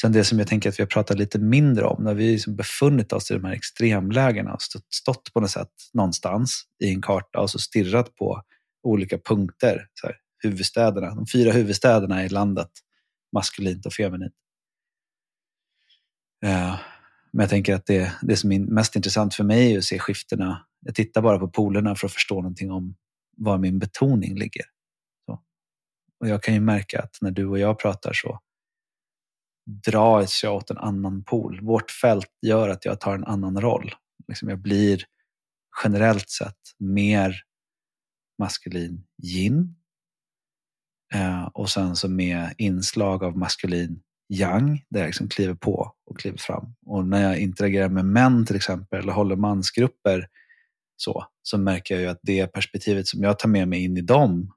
Sen 0.00 0.12
det 0.12 0.24
som 0.24 0.38
jag 0.38 0.48
tänker 0.48 0.68
att 0.68 0.78
vi 0.78 0.82
har 0.82 0.88
pratat 0.88 1.18
lite 1.18 1.38
mindre 1.38 1.84
om, 1.84 2.04
när 2.04 2.14
vi 2.14 2.32
liksom 2.32 2.56
befunnit 2.56 3.12
oss 3.12 3.30
i 3.30 3.34
de 3.34 3.44
här 3.44 3.52
extremlägena 3.52 4.52
och 4.52 4.62
stått, 4.62 4.94
stått 4.94 5.32
på 5.32 5.40
något 5.40 5.50
sätt 5.50 5.72
någonstans 5.92 6.64
i 6.84 6.88
en 6.88 7.02
karta 7.02 7.40
och 7.40 7.50
så 7.50 7.58
stirrat 7.58 8.14
på 8.14 8.42
olika 8.82 9.18
punkter. 9.18 9.88
Så 9.94 10.06
här, 10.06 10.16
huvudstäderna, 10.38 11.14
de 11.14 11.26
fyra 11.26 11.52
huvudstäderna 11.52 12.24
i 12.24 12.28
landet, 12.28 12.70
maskulint 13.32 13.86
och 13.86 13.92
feminint. 13.92 14.34
Eh, 16.44 16.80
men 17.32 17.42
jag 17.42 17.50
tänker 17.50 17.74
att 17.74 17.86
det, 17.86 18.12
det 18.22 18.36
som 18.36 18.52
är 18.52 18.58
mest 18.58 18.96
intressant 18.96 19.34
för 19.34 19.44
mig 19.44 19.72
är 19.72 19.78
att 19.78 19.84
se 19.84 19.98
skiftena. 19.98 20.66
Jag 20.80 20.94
tittar 20.94 21.22
bara 21.22 21.38
på 21.38 21.48
polerna 21.48 21.94
för 21.94 22.06
att 22.06 22.12
förstå 22.12 22.34
någonting 22.34 22.70
om 22.70 22.96
var 23.36 23.58
min 23.58 23.78
betoning 23.78 24.38
ligger. 24.38 24.64
Så. 25.26 25.42
Och 26.20 26.28
jag 26.28 26.42
kan 26.42 26.54
ju 26.54 26.60
märka 26.60 27.02
att 27.02 27.16
när 27.20 27.30
du 27.30 27.46
och 27.46 27.58
jag 27.58 27.78
pratar 27.78 28.12
så 28.12 28.40
dras 29.66 30.42
jag 30.42 30.54
åt 30.54 30.70
en 30.70 30.78
annan 30.78 31.24
pol. 31.24 31.60
Vårt 31.62 31.90
fält 31.90 32.30
gör 32.42 32.68
att 32.68 32.84
jag 32.84 33.00
tar 33.00 33.14
en 33.14 33.24
annan 33.24 33.60
roll. 33.60 33.94
Liksom 34.28 34.48
jag 34.48 34.58
blir 34.58 35.04
generellt 35.84 36.30
sett 36.30 36.60
mer 36.78 37.42
maskulin 38.38 39.06
yin. 39.22 39.76
Eh, 41.14 41.44
och 41.44 41.70
sen 41.70 41.96
så 41.96 42.08
med 42.08 42.54
inslag 42.58 43.24
av 43.24 43.38
maskulin 43.38 44.02
yang, 44.40 44.84
där 44.90 45.00
jag 45.00 45.06
liksom 45.06 45.28
kliver 45.28 45.54
på 45.54 45.92
och 46.06 46.18
kliver 46.18 46.38
fram. 46.38 46.74
Och 46.86 47.06
när 47.06 47.22
jag 47.22 47.38
interagerar 47.38 47.88
med 47.88 48.04
män 48.04 48.46
till 48.46 48.56
exempel, 48.56 48.98
eller 48.98 49.12
håller 49.12 49.36
mansgrupper, 49.36 50.28
så, 50.96 51.26
så 51.42 51.58
märker 51.58 51.94
jag 51.94 52.02
ju 52.02 52.08
att 52.08 52.20
det 52.22 52.46
perspektivet 52.46 53.06
som 53.06 53.22
jag 53.22 53.38
tar 53.38 53.48
med 53.48 53.68
mig 53.68 53.84
in 53.84 53.96
i 53.96 54.00
de 54.00 54.52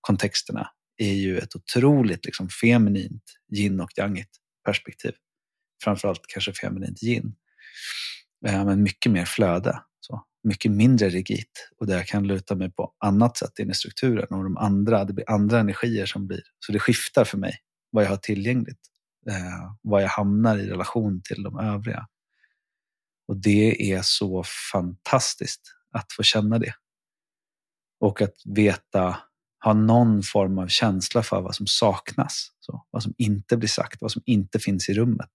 kontexterna 0.00 0.70
är 0.96 1.12
ju 1.12 1.38
ett 1.38 1.56
otroligt 1.56 2.24
liksom, 2.24 2.48
feminint 2.48 3.22
yin 3.52 3.80
och 3.80 3.98
yangigt 3.98 4.30
perspektiv. 4.64 5.12
Framförallt 5.84 6.22
kanske 6.28 6.52
feminint 6.52 7.02
yin. 7.02 7.34
Eh, 8.46 8.64
men 8.64 8.82
mycket 8.82 9.12
mer 9.12 9.24
flöde. 9.24 9.82
Så. 10.00 10.22
Mycket 10.44 10.72
mindre 10.72 11.08
rigitt 11.08 11.70
och 11.78 11.86
där 11.86 11.96
jag 11.96 12.06
kan 12.06 12.26
luta 12.26 12.54
mig 12.54 12.70
på 12.70 12.92
annat 12.98 13.36
sätt 13.36 13.58
in 13.58 13.70
i 13.70 13.74
strukturen 13.74 14.26
och 14.30 14.44
de 14.44 14.56
andra, 14.56 15.04
det 15.04 15.12
blir 15.12 15.30
andra 15.30 15.60
energier 15.60 16.06
som 16.06 16.26
blir. 16.26 16.42
Så 16.58 16.72
det 16.72 16.78
skiftar 16.78 17.24
för 17.24 17.38
mig 17.38 17.58
vad 17.90 18.04
jag 18.04 18.08
har 18.08 18.16
tillgängligt. 18.16 18.80
Eh, 19.28 19.72
vad 19.82 20.02
jag 20.02 20.08
hamnar 20.08 20.58
i 20.58 20.70
relation 20.70 21.22
till 21.22 21.42
de 21.42 21.58
övriga. 21.58 22.06
Och 23.28 23.36
det 23.36 23.92
är 23.92 24.02
så 24.02 24.44
fantastiskt 24.72 25.62
att 25.92 26.12
få 26.12 26.22
känna 26.22 26.58
det. 26.58 26.74
Och 28.00 28.22
att 28.22 28.34
veta, 28.44 29.18
ha 29.64 29.72
någon 29.72 30.22
form 30.22 30.58
av 30.58 30.68
känsla 30.68 31.22
för 31.22 31.40
vad 31.40 31.54
som 31.54 31.66
saknas. 31.66 32.52
Så, 32.60 32.86
vad 32.90 33.02
som 33.02 33.14
inte 33.18 33.56
blir 33.56 33.68
sagt, 33.68 34.02
vad 34.02 34.12
som 34.12 34.22
inte 34.26 34.58
finns 34.58 34.88
i 34.88 34.94
rummet. 34.94 35.30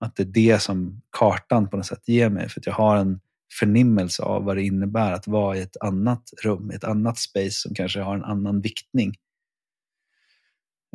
Att 0.00 0.16
det 0.16 0.22
är 0.22 0.26
det 0.26 0.62
som 0.62 1.02
kartan 1.18 1.70
på 1.70 1.76
något 1.76 1.86
sätt 1.86 2.08
ger 2.08 2.28
mig. 2.28 2.48
För 2.48 2.60
att 2.60 2.66
jag 2.66 2.74
har 2.74 2.96
en 2.96 3.20
förnimmelse 3.58 4.22
av 4.22 4.44
vad 4.44 4.56
det 4.56 4.62
innebär 4.62 5.12
att 5.12 5.26
vara 5.26 5.56
i 5.56 5.60
ett 5.60 5.76
annat 5.80 6.22
rum, 6.42 6.70
i 6.70 6.74
ett 6.74 6.84
annat 6.84 7.18
space 7.18 7.50
som 7.50 7.74
kanske 7.74 8.00
har 8.00 8.16
en 8.16 8.24
annan 8.24 8.60
viktning. 8.60 9.14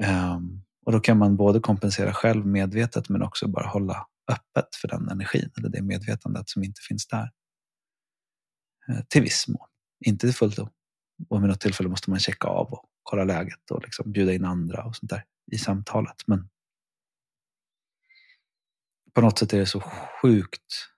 Um, 0.01 0.63
och 0.85 0.91
då 0.91 0.99
kan 0.99 1.17
man 1.17 1.37
både 1.37 1.59
kompensera 1.59 2.13
själv 2.13 2.45
medvetet 2.45 3.09
men 3.09 3.21
också 3.21 3.47
bara 3.47 3.67
hålla 3.67 4.07
öppet 4.31 4.75
för 4.75 4.87
den 4.87 5.09
energin 5.09 5.51
eller 5.57 5.69
det 5.69 5.81
medvetandet 5.81 6.49
som 6.49 6.63
inte 6.63 6.81
finns 6.87 7.07
där. 7.07 7.31
Uh, 8.89 9.01
till 9.07 9.21
viss 9.21 9.47
mån, 9.47 9.67
inte 10.05 10.27
till 10.27 10.35
fullt. 10.35 10.59
Och 11.29 11.43
vid 11.43 11.49
något 11.49 11.61
tillfälle 11.61 11.89
måste 11.89 12.09
man 12.09 12.19
checka 12.19 12.47
av 12.47 12.73
och 12.73 12.85
kolla 13.03 13.23
läget 13.23 13.71
och 13.71 13.83
liksom 13.83 14.11
bjuda 14.11 14.33
in 14.33 14.45
andra 14.45 14.83
och 14.83 14.95
sånt 14.95 15.09
där 15.09 15.23
i 15.51 15.57
samtalet. 15.57 16.15
Men 16.27 16.49
på 19.13 19.21
något 19.21 19.39
sätt 19.39 19.53
är 19.53 19.59
det 19.59 19.65
så 19.65 19.79
sjukt 20.21 20.89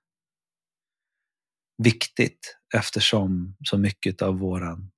viktigt 1.78 2.58
eftersom 2.76 3.56
så 3.64 3.78
mycket 3.78 4.22
av 4.22 4.40
våran, 4.40 4.92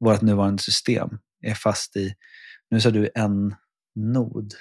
vårt 0.00 0.20
nuvarande 0.20 0.62
system 0.62 1.18
är 1.40 1.54
fast 1.54 1.96
i, 1.96 2.14
nu 2.70 2.80
sa 2.80 2.90
du 2.90 3.10
en 3.14 3.54
nod. 3.94 4.54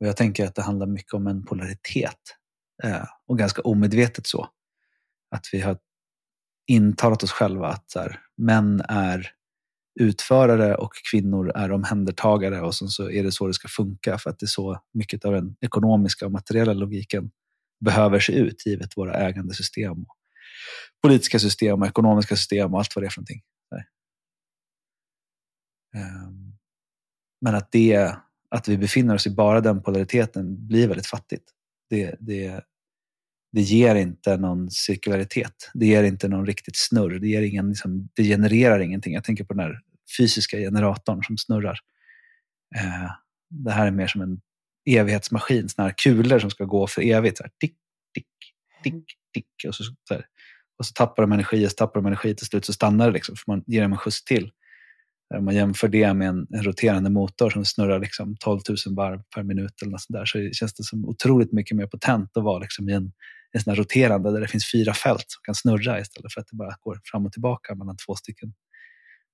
Och 0.00 0.06
jag 0.06 0.16
tänker 0.16 0.46
att 0.46 0.54
det 0.54 0.62
handlar 0.62 0.86
mycket 0.86 1.14
om 1.14 1.26
en 1.26 1.44
polaritet. 1.44 2.20
Eh, 2.82 3.04
och 3.26 3.38
ganska 3.38 3.62
omedvetet 3.62 4.26
så. 4.26 4.48
Att 5.30 5.46
vi 5.52 5.60
har 5.60 5.78
intalat 6.66 7.22
oss 7.22 7.32
själva 7.32 7.68
att 7.68 7.90
så 7.90 8.00
här, 8.00 8.20
män 8.36 8.80
är 8.88 9.32
utförare 10.00 10.74
och 10.74 10.92
kvinnor 11.10 11.50
är 11.54 11.72
omhändertagare 11.72 12.60
och 12.60 12.74
sen 12.74 12.88
så 12.88 13.10
är 13.10 13.22
det 13.22 13.32
så 13.32 13.46
det 13.46 13.54
ska 13.54 13.68
funka 13.68 14.18
för 14.18 14.30
att 14.30 14.38
det 14.38 14.44
är 14.44 14.48
så 14.48 14.82
mycket 14.92 15.24
av 15.24 15.32
den 15.32 15.56
ekonomiska 15.60 16.26
och 16.26 16.32
materiella 16.32 16.72
logiken 16.72 17.30
behöver 17.84 18.20
se 18.20 18.32
ut 18.32 18.66
givet 18.66 18.96
våra 18.96 19.14
ägandesystem, 19.14 20.02
och 20.02 20.16
politiska 21.02 21.38
system 21.38 21.82
och 21.82 21.88
ekonomiska 21.88 22.36
system 22.36 22.74
och 22.74 22.78
allt 22.78 22.96
vad 22.96 23.02
det 23.02 23.06
är 23.06 23.10
för 23.10 23.20
någonting. 23.20 23.42
Men 27.40 27.54
att, 27.54 27.72
det, 27.72 28.14
att 28.50 28.68
vi 28.68 28.78
befinner 28.78 29.14
oss 29.14 29.26
i 29.26 29.30
bara 29.30 29.60
den 29.60 29.82
polariteten 29.82 30.66
blir 30.66 30.88
väldigt 30.88 31.06
fattigt. 31.06 31.44
Det, 31.90 32.16
det, 32.20 32.64
det 33.52 33.60
ger 33.60 33.94
inte 33.94 34.36
någon 34.36 34.70
cirkularitet. 34.70 35.70
Det 35.74 35.86
ger 35.86 36.04
inte 36.04 36.28
någon 36.28 36.46
riktigt 36.46 36.76
snurr. 36.76 37.18
Det, 37.18 37.28
ger 37.28 37.42
ingen, 37.42 37.68
liksom, 37.68 38.08
det 38.14 38.22
genererar 38.22 38.80
ingenting. 38.80 39.14
Jag 39.14 39.24
tänker 39.24 39.44
på 39.44 39.54
den 39.54 39.64
här 39.64 39.80
fysiska 40.18 40.56
generatorn 40.56 41.24
som 41.24 41.38
snurrar. 41.38 41.78
Eh, 42.76 43.10
det 43.50 43.70
här 43.70 43.86
är 43.86 43.90
mer 43.90 44.06
som 44.06 44.20
en 44.20 44.40
evighetsmaskin, 44.86 45.68
sådana 45.68 45.88
här 45.88 45.94
kulor 45.98 46.38
som 46.38 46.50
ska 46.50 46.64
gå 46.64 46.86
för 46.86 47.02
evigt. 47.02 47.38
Så 47.38 47.44
här, 47.44 47.50
tick, 47.60 47.76
tick, 48.14 48.26
tick, 48.82 49.04
tick. 49.34 49.68
Och 49.68 49.74
så, 49.74 49.84
så 49.84 50.14
här, 50.14 50.26
och 50.78 50.86
så 50.86 50.92
tappar 50.92 51.22
de 51.22 51.32
energi 51.32 51.66
och 51.66 51.70
så 51.70 51.74
tappar 51.74 52.00
de 52.00 52.06
energi 52.06 52.34
till 52.34 52.46
slut 52.46 52.64
så 52.64 52.72
stannar 52.72 53.06
det 53.06 53.12
liksom, 53.12 53.36
för 53.36 53.44
man 53.46 53.64
ger 53.66 53.82
dem 53.82 53.92
en 53.92 53.98
skjuts 53.98 54.24
till. 54.24 54.50
Om 55.34 55.44
man 55.44 55.54
jämför 55.54 55.88
det 55.88 56.14
med 56.14 56.28
en, 56.28 56.46
en, 56.54 56.62
roterande 56.62 57.10
motor 57.10 57.50
som 57.50 57.64
snurrar 57.64 58.00
liksom 58.00 58.36
12 58.36 58.60
000 58.86 58.96
varv 58.96 59.22
per 59.34 59.42
minut 59.42 59.82
eller 59.82 59.92
något 59.92 60.00
sånt 60.00 60.18
där, 60.18 60.24
så 60.24 60.50
känns 60.52 60.74
det 60.74 60.84
som 60.84 61.04
otroligt 61.04 61.52
mycket 61.52 61.76
mer 61.76 61.86
potent 61.86 62.36
att 62.36 62.44
vara 62.44 62.58
liksom 62.58 62.88
i 62.88 62.92
en, 62.92 63.12
en 63.52 63.60
sån 63.60 63.76
roterande 63.76 64.32
där 64.32 64.40
det 64.40 64.48
finns 64.48 64.72
fyra 64.72 64.94
fält 64.94 65.24
som 65.26 65.40
kan 65.42 65.54
snurra 65.54 66.00
istället 66.00 66.32
för 66.32 66.40
att 66.40 66.46
det 66.50 66.56
bara 66.56 66.76
går 66.80 67.00
fram 67.04 67.26
och 67.26 67.32
tillbaka 67.32 67.74
mellan 67.74 67.96
två 68.06 68.14
stycken 68.14 68.52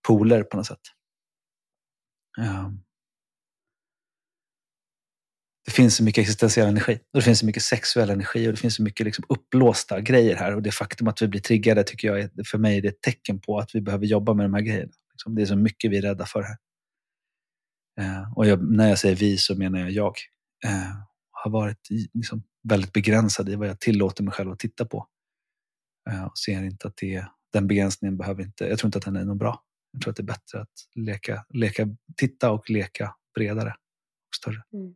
poler 0.09 0.43
på 0.43 0.57
något 0.57 0.67
sätt. 0.67 0.81
Um, 2.39 2.85
det 5.65 5.71
finns 5.71 5.97
så 5.97 6.05
mycket 6.05 6.23
existentiell 6.23 6.69
energi 6.69 6.95
och 6.95 7.21
det 7.21 7.23
finns 7.23 7.39
så 7.39 7.47
mycket 7.47 7.63
sexuell 7.63 8.11
energi 8.11 8.49
och 8.49 8.53
det 8.53 8.59
finns 8.59 8.75
så 8.75 8.83
mycket 8.83 9.05
liksom 9.05 9.25
upplåsta 9.29 10.01
grejer 10.01 10.37
här. 10.37 10.55
Och 10.55 10.63
det 10.63 10.71
faktum 10.71 11.09
att 11.09 11.23
vi 11.23 11.29
blir 11.29 11.41
triggade 11.41 11.85
tycker 11.85 12.09
jag 12.09 12.21
är, 12.21 12.31
för 12.51 12.59
mig 12.59 12.79
är 12.79 12.83
det 12.83 12.89
ett 12.89 13.03
tecken 13.03 13.41
på 13.41 13.59
att 13.59 13.75
vi 13.75 13.81
behöver 13.81 14.07
jobba 14.07 14.35
med 14.35 14.45
de 14.45 14.55
här 14.55 14.61
grejerna. 14.61 14.93
Liksom, 15.25 15.35
det 15.35 15.43
är 15.43 15.47
så 15.47 15.57
mycket 15.57 15.90
vi 15.90 15.97
är 15.97 16.02
rädda 16.02 16.26
för 16.26 16.43
här. 16.43 16.57
Eh, 18.00 18.33
och 18.37 18.47
jag, 18.47 18.76
när 18.76 18.88
jag 18.88 18.99
säger 18.99 19.16
vi 19.16 19.37
så 19.38 19.59
menar 19.59 19.78
jag 19.78 19.90
jag. 19.90 20.14
Eh, 20.64 20.97
har 21.31 21.50
varit 21.50 21.88
liksom 22.12 22.43
väldigt 22.69 22.93
begränsad 22.93 23.49
i 23.49 23.54
vad 23.54 23.69
jag 23.69 23.81
tillåter 23.81 24.25
mig 24.25 24.33
själv 24.33 24.50
att 24.50 24.59
titta 24.59 24.85
på. 24.85 25.09
Eh, 26.11 26.25
och 26.25 26.38
ser 26.38 26.62
inte 26.64 26.88
att 26.88 26.97
det, 26.97 27.26
den 27.52 27.66
begränsningen 27.66 28.16
behöver 28.16 28.43
inte, 28.43 28.64
jag 28.64 28.78
tror 28.78 28.88
inte 28.88 28.99
att 28.99 29.04
den 29.04 29.16
är 29.16 29.25
någon 29.25 29.38
bra. 29.38 29.62
Jag 29.93 30.02
tror 30.02 30.11
att 30.11 30.16
det 30.16 30.23
är 30.23 30.25
bättre 30.25 30.61
att 30.61 30.73
leka, 30.95 31.47
leka, 31.49 31.88
titta 32.16 32.50
och 32.50 32.71
leka 32.71 33.14
bredare 33.35 33.71
och 34.28 34.35
större. 34.37 34.62
Mm. 34.73 34.95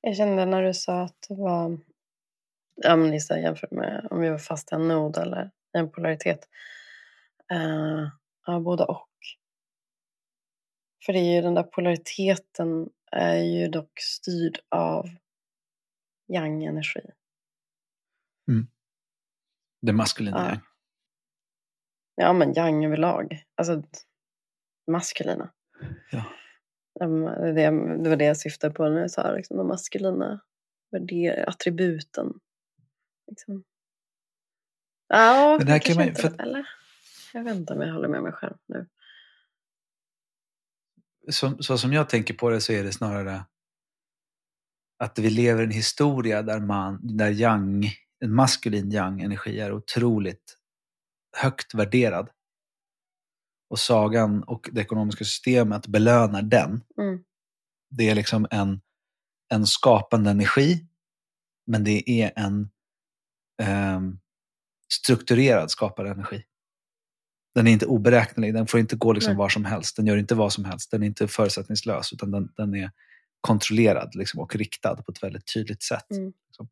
Jag 0.00 0.16
kände 0.16 0.46
när 0.46 0.62
du 0.62 0.74
sa 0.74 1.02
att 1.02 1.26
det 1.28 1.34
var, 1.34 1.78
ja 2.74 2.96
men 2.96 3.10
Lisa 3.10 3.38
jämfört 3.38 3.70
med 3.70 4.08
om 4.10 4.20
vi 4.20 4.28
var 4.30 4.38
fast 4.38 4.72
i 4.72 4.74
en 4.74 4.88
nod 4.88 5.18
eller 5.18 5.50
en 5.72 5.90
polaritet. 5.90 6.48
Uh, 7.52 8.08
ja, 8.46 8.60
både 8.60 8.84
och. 8.84 9.08
För 11.06 11.12
det 11.12 11.18
är 11.18 11.34
ju 11.34 11.42
den 11.42 11.54
där 11.54 11.62
polariteten 11.62 12.90
är 13.12 13.36
ju 13.36 13.68
dock 13.68 14.00
styrd 14.00 14.58
av 14.68 15.08
yang-energi. 16.28 17.10
Mm. 18.48 18.66
Det 19.80 19.92
maskulina 19.92 20.38
ja. 20.38 20.48
yang. 20.48 20.60
Ja, 22.14 22.32
men 22.32 22.54
yang 22.54 22.84
överlag. 22.84 23.44
Alltså 23.54 23.82
maskulina. 24.86 25.52
Ja. 26.10 26.24
Det, 26.94 27.70
det 28.02 28.08
var 28.08 28.16
det 28.16 28.24
jag 28.24 28.36
syftade 28.36 28.74
på 28.74 28.88
när 28.88 29.00
jag 29.00 29.10
sa 29.10 29.32
liksom, 29.32 29.56
de 29.56 29.68
maskulina 29.68 30.40
attributen. 31.46 32.40
Liksom. 33.30 33.64
Ja, 35.14 35.56
men 35.58 35.68
här 35.68 35.78
kan 35.78 35.96
man, 35.96 36.14
för... 36.14 36.40
eller? 36.40 36.68
Jag 37.32 37.44
vet 37.44 37.56
inte 37.56 37.72
om 37.72 37.80
jag 37.80 37.92
håller 37.92 38.08
med 38.08 38.22
mig 38.22 38.32
själv 38.32 38.56
nu. 38.66 38.86
Så, 41.30 41.62
så 41.62 41.78
som 41.78 41.92
jag 41.92 42.08
tänker 42.08 42.34
på 42.34 42.50
det 42.50 42.60
så 42.60 42.72
är 42.72 42.84
det 42.84 42.92
snarare 42.92 43.44
att 44.98 45.18
vi 45.18 45.30
lever 45.30 45.62
i 45.62 45.64
en 45.64 45.70
historia 45.70 46.42
där, 46.42 46.60
man, 46.60 47.00
där 47.02 47.30
yang, 47.30 47.84
en 48.20 48.34
maskulin 48.34 48.92
yang-energi 48.92 49.60
är 49.60 49.72
otroligt 49.72 50.58
högt 51.36 51.74
värderad. 51.74 52.30
Och 53.70 53.78
sagan 53.78 54.42
och 54.42 54.68
det 54.72 54.80
ekonomiska 54.80 55.24
systemet 55.24 55.86
belönar 55.86 56.42
den. 56.42 56.84
Mm. 56.98 57.24
Det 57.90 58.10
är 58.10 58.14
liksom 58.14 58.46
en, 58.50 58.80
en 59.48 59.66
skapande 59.66 60.30
energi, 60.30 60.86
men 61.66 61.84
det 61.84 62.10
är 62.10 62.32
en 62.36 62.70
eh, 63.62 64.00
strukturerad 64.92 65.70
skapande 65.70 66.10
energi. 66.10 66.44
Den 67.54 67.66
är 67.66 67.72
inte 67.72 67.86
oberäknelig, 67.86 68.54
den 68.54 68.66
får 68.66 68.80
inte 68.80 68.96
gå 68.96 69.12
liksom 69.12 69.36
var 69.36 69.48
som 69.48 69.64
helst. 69.64 69.96
Den 69.96 70.06
gör 70.06 70.16
inte 70.16 70.34
vad 70.34 70.52
som 70.52 70.64
helst, 70.64 70.90
den 70.90 71.02
är 71.02 71.06
inte 71.06 71.28
förutsättningslös, 71.28 72.12
utan 72.12 72.30
den, 72.30 72.48
den 72.56 72.74
är 72.74 72.90
kontrollerad 73.40 74.14
liksom, 74.14 74.40
och 74.40 74.56
riktad 74.56 74.96
på 74.96 75.12
ett 75.12 75.22
väldigt 75.22 75.54
tydligt 75.54 75.82
sätt. 75.82 76.10
Mm. 76.10 76.32
Liksom. 76.48 76.68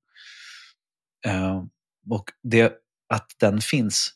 Uh, 1.26 1.64
och 2.10 2.30
det, 2.42 2.72
att 3.08 3.30
den 3.38 3.60
finns 3.60 4.14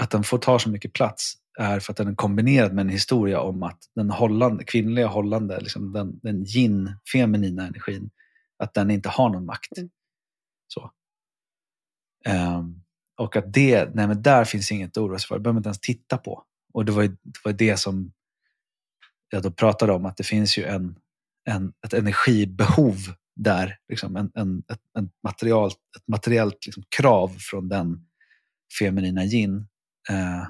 att 0.00 0.10
den 0.10 0.24
får 0.24 0.38
ta 0.38 0.58
så 0.58 0.68
mycket 0.68 0.92
plats 0.92 1.34
är 1.58 1.80
för 1.80 1.92
att 1.92 1.96
den 1.96 2.08
är 2.08 2.14
kombinerad 2.14 2.72
med 2.74 2.82
en 2.82 2.88
historia 2.88 3.40
om 3.40 3.62
att 3.62 3.78
den 3.94 4.10
hollande, 4.10 4.64
kvinnliga 4.64 5.06
hållande, 5.06 5.60
liksom 5.60 5.92
den, 5.92 6.18
den 6.22 6.46
yin, 6.46 6.96
feminina 7.12 7.66
energin, 7.66 8.10
att 8.58 8.74
den 8.74 8.90
inte 8.90 9.08
har 9.08 9.30
någon 9.30 9.46
makt. 9.46 9.78
Mm. 9.78 9.90
Så. 10.68 10.90
Um, 12.28 12.82
och 13.16 13.36
att 13.36 13.52
det, 13.52 13.94
nej 13.94 14.06
men 14.06 14.22
där 14.22 14.44
finns 14.44 14.72
inget 14.72 14.90
att 14.90 14.96
oroa 15.02 15.18
sig 15.18 15.28
för, 15.28 15.34
det 15.34 15.40
behöver 15.40 15.54
man 15.54 15.60
inte 15.60 15.68
ens 15.68 15.80
titta 15.80 16.18
på. 16.18 16.42
Och 16.72 16.84
det 16.84 16.92
var 16.92 17.02
ju 17.02 17.08
det, 17.08 17.44
var 17.44 17.52
det 17.52 17.76
som 17.76 18.12
jag 19.30 19.42
då 19.42 19.50
pratade 19.50 19.92
om, 19.92 20.06
att 20.06 20.16
det 20.16 20.24
finns 20.24 20.58
ju 20.58 20.64
en, 20.64 20.98
en, 21.48 21.72
ett 21.86 21.92
energibehov 21.92 22.96
där, 23.36 23.78
liksom 23.88 24.16
en, 24.16 24.30
en, 24.34 24.62
ett, 24.72 24.80
en 24.98 25.10
material, 25.22 25.70
ett 25.70 26.08
materiellt 26.08 26.66
liksom 26.66 26.82
krav 26.96 27.36
från 27.38 27.68
den 27.68 28.06
feminina 28.78 29.24
yin 29.24 29.66
Eh, 30.08 30.46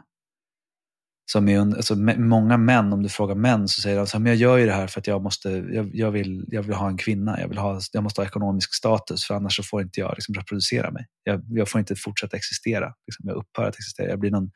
som 1.33 1.49
är, 1.49 1.59
alltså, 1.59 1.97
många 2.19 2.57
män, 2.57 2.93
om 2.93 3.03
du 3.03 3.09
frågar 3.09 3.35
män, 3.35 3.69
så 3.69 3.81
säger 3.81 3.97
de 3.97 4.03
att 4.03 4.27
jag 4.27 4.37
gör 4.37 4.57
ju 4.57 4.67
det 4.67 4.73
här 4.73 4.87
för 4.87 5.01
att 5.01 5.07
jag, 5.07 5.23
måste, 5.23 5.51
jag, 5.51 5.91
jag, 5.95 6.11
vill, 6.11 6.45
jag 6.49 6.63
vill 6.63 6.75
ha 6.75 6.89
en 6.89 6.97
kvinna. 6.97 7.41
Jag, 7.41 7.49
vill 7.49 7.59
ha, 7.59 7.81
jag 7.93 8.03
måste 8.03 8.21
ha 8.21 8.27
ekonomisk 8.27 8.75
status 8.75 9.27
för 9.27 9.35
annars 9.35 9.57
så 9.57 9.63
får 9.63 9.83
inte 9.83 10.01
jag 10.01 10.13
liksom, 10.17 10.35
reproducera 10.35 10.91
mig. 10.91 11.07
Jag, 11.23 11.43
jag 11.49 11.69
får 11.69 11.79
inte 11.79 11.97
fortsätta 11.97 12.37
existera. 12.37 12.93
Liksom, 13.07 13.29
jag 13.29 13.37
upphör 13.37 13.65
att 13.65 13.75
existera. 13.75 14.09
Jag 14.09 14.21
blir 14.21 14.31
någon 14.31 14.51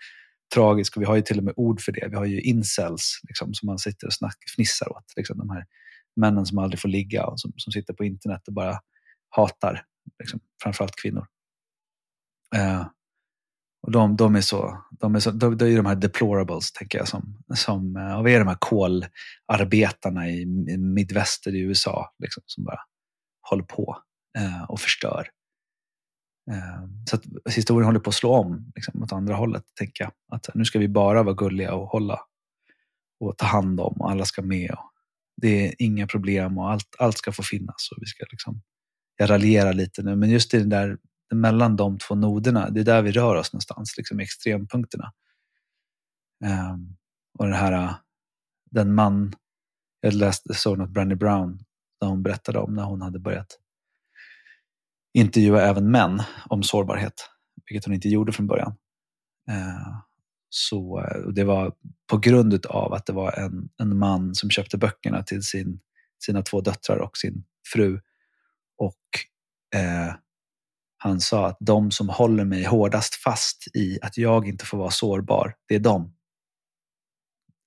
tragisk 0.54 0.96
och 0.96 1.02
vi 1.02 1.06
har 1.06 1.16
ju 1.16 1.22
till 1.22 1.38
och 1.38 1.44
med 1.44 1.54
ord 1.56 1.80
för 1.80 1.92
det. 1.92 2.08
Vi 2.10 2.16
har 2.16 2.24
ju 2.24 2.40
incels 2.40 3.20
liksom, 3.28 3.54
som 3.54 3.66
man 3.66 3.78
sitter 3.78 4.06
och 4.06 4.12
snack, 4.12 4.36
fnissar 4.56 4.92
åt. 4.92 5.04
Liksom, 5.16 5.38
de 5.38 5.50
här 5.50 5.64
männen 6.16 6.46
som 6.46 6.58
aldrig 6.58 6.80
får 6.80 6.88
ligga 6.88 7.26
och 7.26 7.40
som, 7.40 7.52
som 7.56 7.72
sitter 7.72 7.94
på 7.94 8.04
internet 8.04 8.48
och 8.48 8.54
bara 8.54 8.78
hatar 9.28 9.82
liksom, 10.18 10.40
framförallt 10.62 10.96
kvinnor. 11.02 11.26
Uh, 12.56 12.86
och 13.82 13.92
de, 13.92 14.16
de 14.16 14.36
är 14.36 14.40
så, 14.40 14.84
de 14.90 15.14
är 15.14 15.20
så, 15.20 15.30
de, 15.30 15.56
de 15.56 15.64
är 15.64 15.76
de 15.76 15.86
här 15.86 15.94
deplorables, 15.94 16.72
tänker 16.72 16.98
jag, 16.98 17.08
som, 17.08 17.42
som 17.54 17.96
eh, 17.96 18.18
och 18.18 18.26
vi 18.26 18.34
är 18.34 18.38
de 18.38 18.48
här 18.48 18.58
kolarbetarna 18.60 20.28
i 20.30 20.46
midväster 20.78 21.54
i 21.54 21.60
USA, 21.60 22.14
liksom, 22.18 22.42
som 22.46 22.64
bara 22.64 22.80
håller 23.50 23.64
på 23.64 23.98
eh, 24.38 24.62
och 24.62 24.80
förstör. 24.80 25.28
Eh, 26.50 26.88
så 27.10 27.16
att 27.16 27.54
historien 27.54 27.86
håller 27.86 28.00
på 28.00 28.10
att 28.10 28.14
slå 28.14 28.32
om 28.32 28.72
liksom, 28.74 29.02
åt 29.02 29.12
andra 29.12 29.34
hållet, 29.34 29.64
tänker 29.78 30.04
jag. 30.04 30.12
Att 30.32 30.48
nu 30.54 30.64
ska 30.64 30.78
vi 30.78 30.88
bara 30.88 31.22
vara 31.22 31.34
gulliga 31.34 31.74
och 31.74 31.88
hålla 31.88 32.20
och 33.20 33.38
ta 33.38 33.46
hand 33.46 33.80
om 33.80 34.00
och 34.00 34.10
alla 34.10 34.24
ska 34.24 34.42
med. 34.42 34.70
Och 34.70 34.92
det 35.36 35.68
är 35.68 35.74
inga 35.78 36.06
problem 36.06 36.58
och 36.58 36.70
allt, 36.70 36.96
allt 36.98 37.18
ska 37.18 37.32
få 37.32 37.42
finnas. 37.42 37.88
Och 37.90 37.98
vi 38.00 38.06
ska 38.06 38.24
liksom, 38.30 38.62
jag 39.16 39.30
raljerar 39.30 39.72
lite 39.72 40.02
nu, 40.02 40.16
men 40.16 40.30
just 40.30 40.54
i 40.54 40.58
den 40.58 40.68
där 40.68 40.98
mellan 41.34 41.76
de 41.76 41.98
två 41.98 42.14
noderna, 42.14 42.70
det 42.70 42.80
är 42.80 42.84
där 42.84 43.02
vi 43.02 43.12
rör 43.12 43.34
oss 43.36 43.52
någonstans, 43.52 43.96
liksom 43.96 44.20
i 44.20 44.22
extrempunkterna. 44.22 45.12
Um, 46.44 46.96
och 47.38 47.44
den 47.44 47.54
här, 47.54 47.94
den 48.70 48.94
man, 48.94 49.34
Jag 50.00 50.14
läste, 50.14 50.54
såg 50.54 50.78
något 50.78 50.90
Brandy 50.90 51.14
Brown 51.14 51.58
där 52.00 52.08
hon 52.08 52.22
berättade 52.22 52.58
om 52.58 52.74
när 52.74 52.84
hon 52.84 53.02
hade 53.02 53.18
börjat 53.18 53.58
intervjua 55.12 55.62
även 55.62 55.90
män 55.90 56.22
om 56.48 56.62
sårbarhet, 56.62 57.28
vilket 57.66 57.84
hon 57.84 57.94
inte 57.94 58.08
gjorde 58.08 58.32
från 58.32 58.46
början. 58.46 58.76
Uh, 59.50 60.00
så 60.48 61.06
det 61.34 61.44
var 61.44 61.74
på 62.10 62.18
grund 62.18 62.66
av 62.66 62.92
att 62.92 63.06
det 63.06 63.12
var 63.12 63.32
en, 63.32 63.68
en 63.76 63.98
man 63.98 64.34
som 64.34 64.50
köpte 64.50 64.78
böckerna 64.78 65.22
till 65.22 65.42
sin, 65.42 65.80
sina 66.18 66.42
två 66.42 66.60
döttrar 66.60 66.96
och 66.98 67.16
sin 67.16 67.44
fru. 67.72 68.00
Och 68.76 69.00
eh, 69.80 70.14
han 71.02 71.20
sa 71.20 71.46
att 71.46 71.56
de 71.60 71.90
som 71.90 72.08
håller 72.08 72.44
mig 72.44 72.64
hårdast 72.64 73.14
fast 73.14 73.76
i 73.76 73.98
att 74.02 74.18
jag 74.18 74.48
inte 74.48 74.66
får 74.66 74.78
vara 74.78 74.90
sårbar, 74.90 75.54
det 75.68 75.74
är 75.74 75.80
de. 75.80 76.14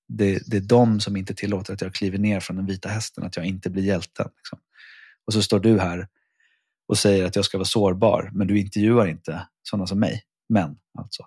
Det, 0.08 0.42
det 0.46 0.56
är 0.56 0.60
de 0.60 1.00
som 1.00 1.16
inte 1.16 1.34
tillåter 1.34 1.74
att 1.74 1.80
jag 1.80 1.94
kliver 1.94 2.18
ner 2.18 2.40
från 2.40 2.56
den 2.56 2.66
vita 2.66 2.88
hästen, 2.88 3.24
att 3.24 3.36
jag 3.36 3.46
inte 3.46 3.70
blir 3.70 3.82
hjälten. 3.82 4.28
Liksom. 4.36 4.58
Och 5.26 5.32
så 5.32 5.42
står 5.42 5.60
du 5.60 5.80
här 5.80 6.08
och 6.88 6.98
säger 6.98 7.24
att 7.24 7.36
jag 7.36 7.44
ska 7.44 7.58
vara 7.58 7.64
sårbar, 7.64 8.30
men 8.34 8.46
du 8.46 8.58
intervjuar 8.60 9.06
inte 9.06 9.48
sådana 9.62 9.86
som 9.86 10.00
mig, 10.00 10.22
män 10.48 10.76
alltså. 10.98 11.26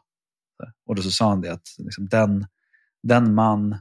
Och 0.86 0.96
då 0.96 1.02
så 1.02 1.12
sa 1.12 1.30
han 1.30 1.42
det 1.42 1.54
att 1.54 1.68
liksom 1.78 2.08
den, 2.08 2.48
den 3.04 3.34
man, 3.34 3.78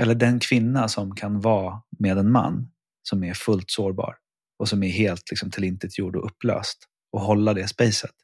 eller 0.00 0.14
den 0.14 0.40
kvinna 0.40 0.88
som 0.88 1.14
kan 1.14 1.40
vara 1.40 1.82
med 1.98 2.18
en 2.18 2.32
man 2.32 2.70
som 3.02 3.24
är 3.24 3.34
fullt 3.34 3.70
sårbar 3.70 4.16
och 4.58 4.68
som 4.68 4.82
är 4.82 4.88
helt 4.88 5.30
liksom, 5.30 5.50
tillintetgjord 5.50 6.16
och 6.16 6.26
upplöst 6.26 6.88
och 7.12 7.20
hålla 7.20 7.54
det 7.54 7.68
spacet, 7.68 8.14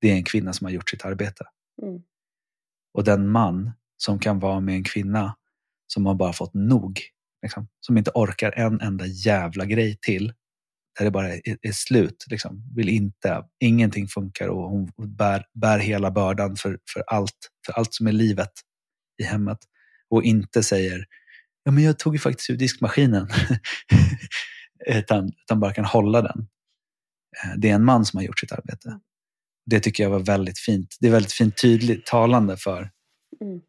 det 0.00 0.10
är 0.10 0.14
en 0.14 0.24
kvinna 0.24 0.52
som 0.52 0.64
har 0.64 0.72
gjort 0.72 0.90
sitt 0.90 1.04
arbete. 1.04 1.44
Mm. 1.82 2.02
Och 2.94 3.04
den 3.04 3.28
man 3.28 3.72
som 3.96 4.18
kan 4.18 4.38
vara 4.38 4.60
med 4.60 4.74
en 4.74 4.84
kvinna 4.84 5.36
som 5.86 6.06
har 6.06 6.14
bara 6.14 6.32
fått 6.32 6.54
nog, 6.54 7.00
liksom, 7.42 7.68
som 7.80 7.98
inte 7.98 8.10
orkar 8.14 8.52
en 8.52 8.80
enda 8.80 9.06
jävla 9.06 9.64
grej 9.64 9.98
till, 10.00 10.32
där 10.98 11.04
det 11.04 11.10
bara 11.10 11.34
är, 11.34 11.58
är 11.62 11.72
slut. 11.72 12.24
Liksom. 12.30 12.62
Vill 12.76 12.88
inte, 12.88 13.44
ingenting 13.60 14.08
funkar 14.08 14.48
och 14.48 14.70
hon 14.70 14.92
bär, 15.06 15.46
bär 15.54 15.78
hela 15.78 16.10
bördan 16.10 16.56
för, 16.56 16.78
för, 16.92 17.04
allt, 17.06 17.48
för 17.66 17.72
allt 17.72 17.94
som 17.94 18.06
är 18.06 18.12
livet 18.12 18.52
i 19.22 19.24
hemmet. 19.24 19.58
Och 20.10 20.22
inte 20.22 20.62
säger, 20.62 21.06
ja 21.64 21.72
men 21.72 21.84
jag 21.84 21.98
tog 21.98 22.14
ju 22.14 22.18
faktiskt 22.18 22.50
ur 22.50 22.56
diskmaskinen. 22.56 23.28
utan, 24.86 25.32
utan 25.44 25.60
bara 25.60 25.72
kan 25.72 25.84
hålla 25.84 26.22
den. 26.22 26.48
Eh, 27.44 27.54
det 27.58 27.70
är 27.70 27.74
en 27.74 27.84
man 27.84 28.04
som 28.04 28.16
har 28.16 28.24
gjort 28.24 28.40
sitt 28.40 28.52
arbete. 28.52 29.00
Det 29.66 29.80
tycker 29.80 30.02
jag 30.02 30.10
var 30.10 30.20
väldigt 30.20 30.58
fint. 30.58 30.96
Det 31.00 31.06
är 31.08 31.12
väldigt 31.12 31.32
fint 31.32 31.60
tydligt 31.62 32.06
talande 32.06 32.56
för 32.56 32.90
Mm. 33.40 33.60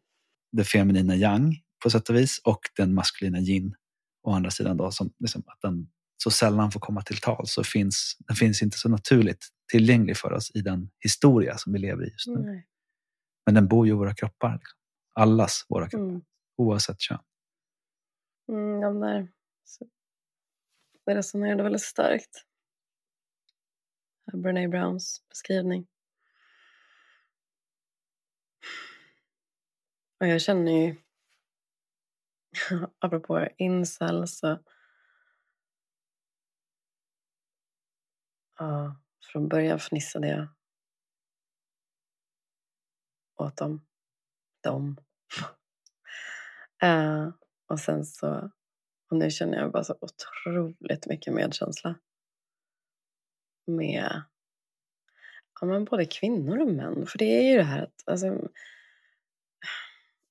det 0.52 0.64
feminina 0.64 1.16
yang 1.16 1.56
på 1.82 1.90
sätt 1.90 2.08
och 2.08 2.16
vis 2.16 2.40
och 2.44 2.60
den 2.76 2.94
maskulina 2.94 3.38
yin 3.40 3.74
å 4.22 4.32
andra 4.32 4.50
sidan. 4.50 4.76
Då, 4.76 4.90
som, 4.90 5.12
liksom, 5.18 5.42
att 5.46 5.60
den 5.60 5.88
så 6.16 6.30
sällan 6.30 6.70
får 6.72 6.80
komma 6.80 7.02
till 7.02 7.16
tal 7.16 7.46
så 7.46 7.64
finns 7.64 8.16
den 8.18 8.36
finns 8.36 8.62
inte 8.62 8.78
så 8.78 8.88
naturligt 8.88 9.48
tillgänglig 9.72 10.16
för 10.16 10.32
oss 10.32 10.50
i 10.54 10.60
den 10.60 10.90
historia 11.04 11.58
som 11.58 11.72
vi 11.72 11.78
lever 11.78 12.06
i 12.06 12.10
just 12.10 12.26
nu. 12.26 12.38
Nej. 12.38 12.66
Men 13.46 13.54
den 13.54 13.68
bor 13.68 13.86
ju 13.86 13.92
i 13.92 13.96
våra 13.96 14.14
kroppar. 14.14 14.52
Liksom. 14.52 14.78
Allas 15.12 15.66
våra 15.68 15.88
kroppar, 15.88 16.06
Mm. 16.08 16.22
oavsett 16.56 17.00
kön. 17.00 17.18
Mm, 18.52 18.80
de 18.80 19.00
där. 19.00 19.28
Så 19.64 19.86
det 21.06 21.14
resonerade 21.14 21.62
väldigt 21.62 21.82
starkt. 21.82 22.44
Brené 24.32 24.68
Browns 24.68 25.22
beskrivning. 25.28 25.86
Och 30.20 30.26
jag 30.26 30.42
känner 30.42 30.72
ju, 30.72 30.96
apropå 32.98 33.48
incels, 33.56 34.38
så 34.38 34.58
ja, 38.58 38.96
från 39.32 39.48
början 39.48 39.78
fnissade 39.78 40.28
jag 40.28 40.48
åt 43.36 43.56
dem. 43.56 43.86
Dem. 44.62 44.96
uh, 46.84 47.28
och 47.66 47.80
sen 47.80 48.04
så, 48.04 48.50
och 49.10 49.16
nu 49.16 49.30
känner 49.30 49.58
jag 49.58 49.72
bara 49.72 49.84
så 49.84 49.96
otroligt 50.00 51.06
mycket 51.06 51.34
medkänsla. 51.34 51.94
Med 53.66 54.22
ja, 55.60 55.66
men 55.66 55.84
både 55.84 56.04
kvinnor 56.06 56.60
och 56.60 56.68
män. 56.68 57.06
För 57.06 57.18
det 57.18 57.24
är 57.24 57.42
ju 57.42 57.56
det 57.56 57.64
här 57.64 57.82
att, 57.82 58.02
alltså, 58.06 58.26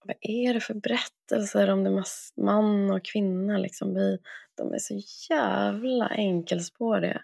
vad 0.06 0.16
är 0.22 0.54
det 0.54 0.60
för 0.60 0.74
berättelser 0.74 1.70
om 1.70 1.84
det 1.84 2.04
man 2.38 2.92
och 2.92 3.06
kvinna 3.06 3.58
liksom? 3.58 3.94
Vi, 3.94 4.18
de 4.56 4.74
är 4.74 4.80
så 4.80 5.02
jävla 5.30 6.08
enkelspåriga. 6.08 7.24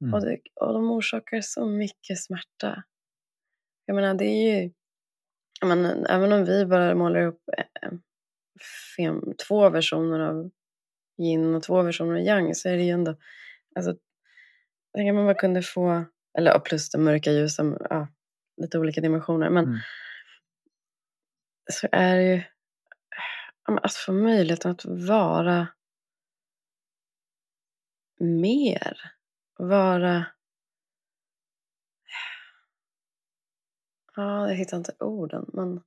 Mm. 0.00 0.14
Och, 0.14 0.20
det, 0.20 0.38
och 0.54 0.72
de 0.72 0.90
orsakar 0.90 1.40
så 1.40 1.66
mycket 1.66 2.18
smärta. 2.18 2.82
Jag 3.86 3.94
menar, 3.94 4.14
det 4.14 4.24
är 4.24 4.62
ju... 4.62 4.70
Menar, 5.64 6.06
även 6.08 6.32
om 6.32 6.44
vi 6.44 6.66
bara 6.66 6.94
målar 6.94 7.26
upp 7.26 7.42
eh, 7.82 7.90
fem, 8.96 9.34
två 9.48 9.70
versioner 9.70 10.20
av 10.20 10.50
yin 11.18 11.54
och 11.54 11.62
två 11.62 11.82
versioner 11.82 12.12
av 12.12 12.20
yang 12.20 12.54
så 12.54 12.68
är 12.68 12.76
det 12.76 12.82
ju 12.82 12.90
ändå... 12.90 13.16
Alltså, 13.74 13.96
tänk 14.96 15.10
om 15.10 15.16
man 15.16 15.24
bara 15.24 15.34
kunde 15.34 15.62
få... 15.62 16.04
Eller 16.38 16.58
plus 16.58 16.90
det 16.90 16.98
mörka 16.98 17.32
ljusa, 17.32 17.76
ja, 17.90 18.08
lite 18.56 18.78
olika 18.78 19.00
dimensioner. 19.00 19.50
Men 19.50 19.64
Mm. 19.64 19.78
så 21.72 21.88
är 21.92 22.16
det 22.16 22.22
ju... 22.22 22.42
Att 23.82 23.94
få 23.94 24.12
möjligheten 24.12 24.70
att 24.70 24.84
vara 24.84 25.68
mer. 28.20 29.12
Vara... 29.58 30.26
Ja, 34.16 34.48
jag 34.48 34.56
hittar 34.56 34.76
inte 34.76 34.92
orden, 35.00 35.50
men... 35.52 35.82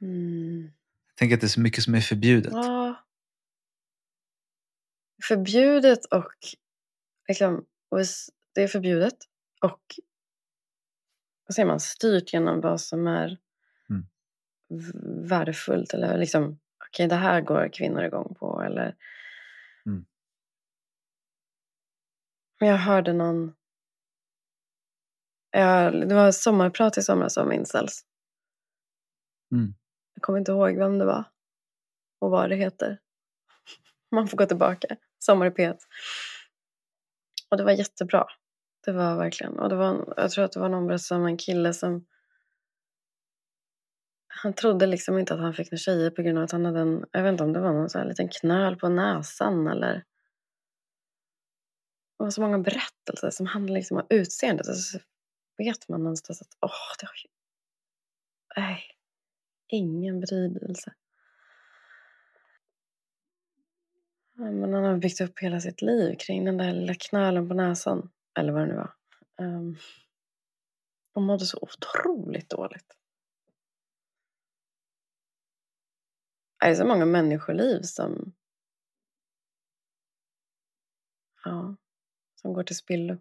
Mm. 0.00 0.70
Jag 1.06 1.16
tänker 1.16 1.34
att 1.34 1.40
det 1.40 1.46
är 1.46 1.48
så 1.48 1.60
mycket 1.60 1.84
som 1.84 1.94
är 1.94 2.00
förbjudet. 2.00 2.52
Ja. 2.52 3.03
Förbjudet 5.28 6.04
och... 6.04 6.34
Liksom, 7.28 7.66
det 8.54 8.62
är 8.62 8.68
förbjudet 8.68 9.16
och 9.62 9.80
vad 11.46 11.54
säger 11.54 11.66
man, 11.66 11.80
styrt 11.80 12.32
genom 12.32 12.60
vad 12.60 12.80
som 12.80 13.06
är 13.06 13.38
Mm. 13.90 15.28
värdefullt. 15.28 15.94
Eller 15.94 16.18
liksom, 16.18 16.60
okej, 16.86 17.08
det 17.08 17.14
här 17.14 17.40
går 17.40 17.68
kvinnor 17.72 18.02
igång 18.02 18.34
på. 18.34 18.62
Eller... 18.62 18.96
Mm. 19.86 20.04
Jag 22.58 22.76
hörde 22.76 23.12
någon... 23.12 23.54
Jag, 25.50 26.08
det 26.08 26.14
var 26.14 26.32
sommarprat 26.32 26.98
i 26.98 27.02
somras 27.02 27.36
om 27.36 27.52
incels. 27.52 28.04
Mm. 29.52 29.74
Jag 30.14 30.22
kommer 30.22 30.38
inte 30.38 30.52
ihåg 30.52 30.76
vem 30.76 30.98
det 30.98 31.04
var 31.04 31.24
och 32.18 32.30
vad 32.30 32.50
det 32.50 32.56
heter. 32.56 33.00
Man 34.10 34.28
får 34.28 34.36
gå 34.36 34.46
tillbaka. 34.46 34.96
Sommar 35.24 35.46
i 35.46 35.50
P1. 35.50 35.76
Och 37.50 37.56
det 37.56 37.64
var 37.64 37.72
jättebra. 37.72 38.26
Det 38.84 38.92
var 38.92 39.16
verkligen. 39.16 39.58
Och 39.58 39.68
det 39.68 39.76
var, 39.76 40.14
jag 40.16 40.30
tror 40.30 40.44
att 40.44 40.52
det 40.52 40.60
var 40.60 40.68
någon 40.68 40.86
berättelse 40.86 41.14
om 41.14 41.26
en 41.26 41.36
kille 41.36 41.72
som 41.72 42.06
han 44.26 44.54
trodde 44.54 44.86
liksom 44.86 45.18
inte 45.18 45.34
att 45.34 45.40
han 45.40 45.54
fick 45.54 45.70
några 45.70 45.78
tjejer 45.78 46.10
på 46.10 46.22
grund 46.22 46.38
av 46.38 46.44
att 46.44 46.52
han 46.52 46.64
hade 46.64 46.80
en, 46.80 47.04
jag 47.12 47.22
vet 47.22 47.32
inte 47.32 47.44
om 47.44 47.52
det 47.52 47.60
var 47.60 47.72
någon 47.72 47.90
sån 47.90 48.00
här 48.00 48.08
liten 48.08 48.28
knöl 48.28 48.76
på 48.76 48.88
näsan 48.88 49.66
eller 49.66 49.94
det 52.18 52.24
var 52.24 52.30
så 52.30 52.40
många 52.40 52.58
berättelser 52.58 53.30
som 53.30 53.46
handlade 53.46 53.78
liksom 53.78 53.96
om 53.96 54.06
utseendet. 54.10 54.68
Och 54.68 54.76
så 54.76 54.98
vet 55.58 55.88
man 55.88 56.02
någonstans 56.02 56.42
att 56.42 56.48
åh, 56.60 56.70
det 57.00 57.06
har 57.06 57.14
ju... 57.24 57.28
Nej, 58.56 58.82
ingen 59.68 60.20
betydelse. 60.20 60.92
Ja, 64.36 64.50
Men 64.50 64.74
han 64.74 64.84
har 64.84 64.96
byggt 64.96 65.20
upp 65.20 65.38
hela 65.38 65.60
sitt 65.60 65.82
liv 65.82 66.16
kring 66.18 66.44
den 66.44 66.56
där 66.56 66.72
lilla 66.72 66.94
knölen 66.94 67.48
på 67.48 67.54
näsan. 67.54 68.10
Eller 68.38 68.52
vad 68.52 68.62
det 68.62 68.66
nu 68.66 68.74
var. 68.74 68.94
Um, 69.40 69.76
och 71.14 71.22
mådde 71.22 71.46
så 71.46 71.58
otroligt 71.62 72.50
dåligt. 72.50 72.96
Det 76.60 76.66
är 76.66 76.74
så 76.74 76.86
många 76.86 77.04
människoliv 77.04 77.82
som... 77.82 78.34
Ja, 81.44 81.76
som 82.34 82.52
går 82.52 82.62
till 82.62 82.76
spillo. 82.76 83.18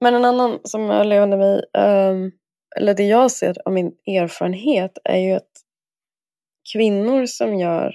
Men 0.00 0.14
en 0.14 0.24
annan 0.24 0.60
som 0.64 0.90
är 0.90 1.04
levande 1.04 1.36
mig, 1.36 1.64
ehm, 1.74 2.32
eller 2.76 2.94
det 2.94 3.02
jag 3.02 3.30
ser 3.30 3.68
av 3.68 3.72
min 3.72 3.96
erfarenhet 4.06 4.98
är 5.04 5.18
ju 5.18 5.32
att 5.32 5.61
kvinnor 6.72 7.26
som 7.26 7.54
gör 7.58 7.94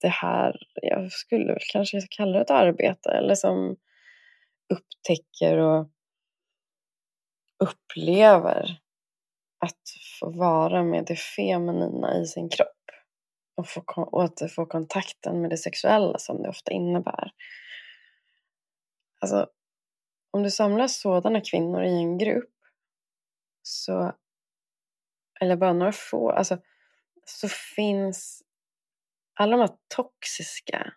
det 0.00 0.08
här, 0.08 0.56
jag 0.74 1.12
skulle 1.12 1.52
väl 1.52 1.62
kanske 1.72 2.00
kalla 2.10 2.32
det 2.32 2.40
ett 2.40 2.50
arbete, 2.50 3.10
eller 3.10 3.34
som 3.34 3.76
upptäcker 4.68 5.58
och 5.58 5.88
upplever 7.58 8.78
att 9.58 9.82
få 10.20 10.30
vara 10.30 10.82
med 10.82 11.04
det 11.06 11.16
feminina 11.16 12.18
i 12.18 12.26
sin 12.26 12.48
kropp 12.48 12.90
och, 13.54 13.68
få, 13.68 13.82
återfå 13.96 14.66
kontakten 14.66 15.40
med 15.40 15.50
det 15.50 15.56
sexuella 15.56 16.18
som 16.18 16.42
det 16.42 16.48
ofta 16.48 16.72
innebär. 16.72 17.32
Alltså, 19.20 19.48
om 20.30 20.42
du 20.42 20.50
samlar 20.50 20.88
sådana 20.88 21.40
kvinnor 21.40 21.84
i 21.84 21.96
en 21.96 22.18
grupp 22.18 22.54
så, 23.62 24.12
eller 25.40 25.56
bara 25.56 25.72
några 25.72 25.92
få, 25.92 26.30
alltså, 26.30 26.58
så 27.26 27.48
finns 27.48 28.42
alla 29.34 29.56
de 29.56 29.60
här 29.60 29.76
toxiska 29.96 30.92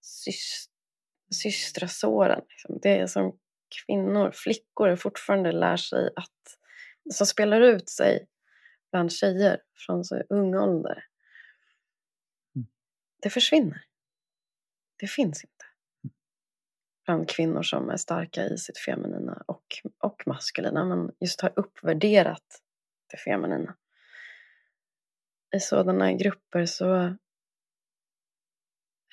syst, 0.00 0.70
systrasåren. 1.34 2.42
Liksom. 2.48 2.78
Det 2.82 2.98
är 2.98 3.06
som 3.06 3.38
kvinnor, 3.84 4.30
flickor 4.34 4.96
fortfarande 4.96 5.52
lär 5.52 5.76
sig 5.76 6.10
att, 6.16 6.58
som 7.14 7.26
spelar 7.26 7.60
ut 7.60 7.88
sig 7.88 8.26
bland 8.90 9.12
tjejer 9.12 9.60
från 9.86 10.04
så 10.04 10.22
ung 10.28 10.54
ålder. 10.54 11.04
Mm. 12.56 12.66
Det 13.22 13.30
försvinner. 13.30 13.84
Det 14.96 15.06
finns 15.06 15.44
inte. 15.44 15.64
Bland 17.04 17.28
kvinnor 17.28 17.62
som 17.62 17.90
är 17.90 17.96
starka 17.96 18.44
i 18.44 18.58
sitt 18.58 18.78
feminina 18.78 19.44
och, 19.46 19.66
och 19.98 20.22
maskulina 20.26 20.84
men 20.84 21.14
just 21.20 21.40
har 21.40 21.52
uppvärderat 21.56 22.62
det 23.10 23.16
feminina. 23.16 23.76
I 25.54 25.60
sådana 25.60 26.12
grupper 26.12 26.66
så 26.66 27.16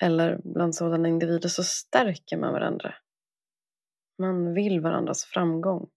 eller 0.02 0.40
bland 0.44 0.74
sådana 0.74 1.08
individer 1.08 1.48
så 1.48 1.64
stärker 1.64 2.36
man 2.36 2.52
varandra. 2.52 2.94
Man 4.18 4.54
vill 4.54 4.80
varandras 4.80 5.24
framgång. 5.24 5.90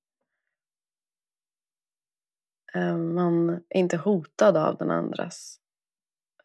Eh, 2.74 2.98
man 2.98 3.50
är 3.50 3.80
inte 3.80 3.98
hotad 3.98 4.58
av 4.58 4.78
den 4.78 4.92
andras 4.92 5.60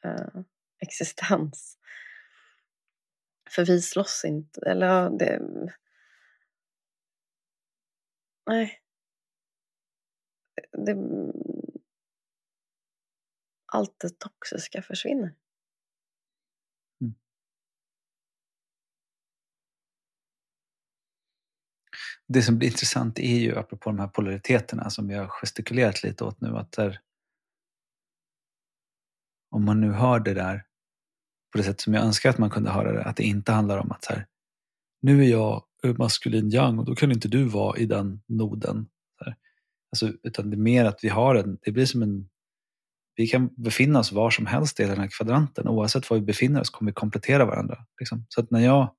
eh, 0.05 0.43
existens. 0.79 1.79
För 3.51 3.65
vi 3.65 3.81
slåss 3.83 4.23
inte, 4.25 4.61
eller 4.61 4.87
ja, 4.87 5.09
det... 5.09 5.41
Nej. 8.47 8.81
Det, 10.73 10.95
allt 13.73 14.01
det 14.01 14.19
toxiska 14.19 14.83
försvinner. 14.83 15.35
Mm. 17.01 17.15
det 22.29 22.43
som 22.43 22.59
blir 22.59 22.69
intressant 22.69 23.19
är 23.19 23.39
ju, 23.39 23.59
apropå 23.59 23.91
de 23.91 23.99
här 23.99 24.09
polariteterna 24.09 24.91
som 24.91 25.09
vi 25.09 25.15
har 25.15 25.29
gestikulerat 25.29 26.03
lite 26.03 26.25
åt 26.25 26.41
nu, 26.41 26.57
att 26.57 26.73
där, 26.73 27.01
om 29.51 29.65
man 29.65 29.81
nu 29.81 29.93
hör 29.93 30.21
det 30.21 30.35
där 30.35 30.65
på 31.53 31.59
det 31.59 31.65
sätt 31.65 31.81
som 31.81 31.95
jag 31.95 32.05
önskar 32.05 32.31
att 32.31 32.39
man 32.39 32.51
kunde 32.51 32.71
höra 32.71 32.93
det, 32.93 33.05
att 33.05 33.17
det 33.17 33.25
inte 33.25 33.53
handlar 33.53 33.79
om 33.79 33.93
att 33.93 34.05
så 34.05 34.13
här, 34.13 34.27
nu 35.03 35.25
är 35.25 35.29
jag 35.29 35.65
maskulin 35.99 36.51
yang 36.51 36.79
och 36.79 36.85
då 36.85 36.95
kan 36.95 37.13
inte 37.13 37.29
du 37.29 37.45
vara 37.45 37.79
i 37.79 37.87
den 37.87 38.23
noden. 38.27 38.89
Alltså, 39.91 40.13
utan 40.23 40.51
det 40.51 40.57
är 40.57 40.59
mer 40.59 40.85
att 40.85 41.05
vi 41.05 41.09
har 41.09 41.35
en, 41.35 41.59
det 41.63 41.73
blir 41.73 41.87
som 41.87 42.03
en, 42.03 42.29
vi 43.17 43.27
kan 43.27 43.55
befinna 43.55 43.99
oss 43.99 44.13
var 44.13 44.31
som 44.31 44.47
helst 44.47 44.81
i 44.81 44.85
den 44.85 44.99
här 44.99 45.09
kvadranten. 45.09 45.69
Oavsett 45.69 46.11
var 46.11 46.19
vi 46.19 46.25
befinner 46.25 46.61
oss 46.61 46.71
kommer 46.71 46.91
vi 46.91 46.95
komplettera 46.95 47.45
varandra. 47.45 47.87
Liksom. 48.01 48.27
Så 48.29 48.41
att 48.41 48.51
när 48.51 48.61
jag 48.61 48.95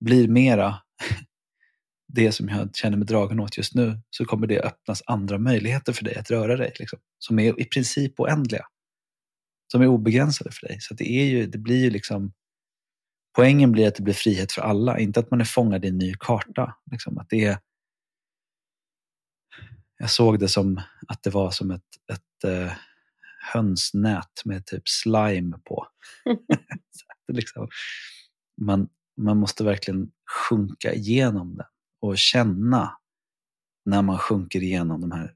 blir 0.00 0.28
mera 0.28 0.76
det 2.08 2.32
som 2.32 2.48
jag 2.48 2.76
känner 2.76 2.96
mig 2.96 3.06
dragen 3.06 3.40
åt 3.40 3.58
just 3.58 3.74
nu 3.74 4.00
så 4.10 4.24
kommer 4.24 4.46
det 4.46 4.60
öppnas 4.60 5.02
andra 5.06 5.38
möjligheter 5.38 5.92
för 5.92 6.04
dig 6.04 6.16
att 6.16 6.30
röra 6.30 6.56
dig. 6.56 6.72
Liksom, 6.78 6.98
som 7.18 7.38
är 7.38 7.60
i 7.60 7.64
princip 7.64 8.20
oändliga. 8.20 8.66
Som 9.72 9.82
är 9.82 9.86
obegränsade 9.86 10.50
för 10.50 10.66
dig. 10.66 10.76
Så 10.80 10.94
det, 10.94 11.10
är 11.10 11.24
ju, 11.24 11.46
det 11.46 11.58
blir 11.58 11.84
ju 11.84 11.90
liksom 11.90 12.32
Poängen 13.36 13.72
blir 13.72 13.88
att 13.88 13.94
det 13.94 14.02
blir 14.02 14.14
frihet 14.14 14.52
för 14.52 14.62
alla, 14.62 14.98
inte 14.98 15.20
att 15.20 15.30
man 15.30 15.40
är 15.40 15.44
fångad 15.44 15.84
i 15.84 15.88
en 15.88 15.98
ny 15.98 16.14
karta. 16.20 16.76
Liksom, 16.90 17.18
att 17.18 17.26
det 17.30 17.44
är, 17.44 17.58
jag 19.98 20.10
såg 20.10 20.38
det 20.38 20.48
som 20.48 20.80
att 21.08 21.22
det 21.22 21.30
var 21.30 21.50
som 21.50 21.70
ett, 21.70 21.82
ett 22.12 22.50
uh, 22.50 22.72
hönsnät 23.52 24.42
med 24.44 24.66
typ 24.66 24.88
slime 24.88 25.58
på. 25.64 25.86
liksom, 27.32 27.68
man, 28.60 28.88
man 29.16 29.36
måste 29.36 29.64
verkligen 29.64 30.10
sjunka 30.30 30.92
igenom 30.94 31.56
det 31.56 31.66
och 32.00 32.18
känna 32.18 32.96
när 33.84 34.02
man 34.02 34.18
sjunker 34.18 34.62
igenom 34.62 35.00
de 35.00 35.12
här 35.12 35.34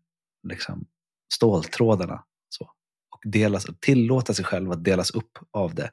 liksom, 0.49 0.87
ståltrådarna. 1.35 2.25
Så. 2.49 2.65
Och 3.11 3.31
delas, 3.31 3.67
tillåta 3.81 4.35
sig 4.35 4.45
själv 4.45 4.71
att 4.71 4.85
delas 4.85 5.11
upp 5.11 5.39
av 5.51 5.75
det. 5.75 5.91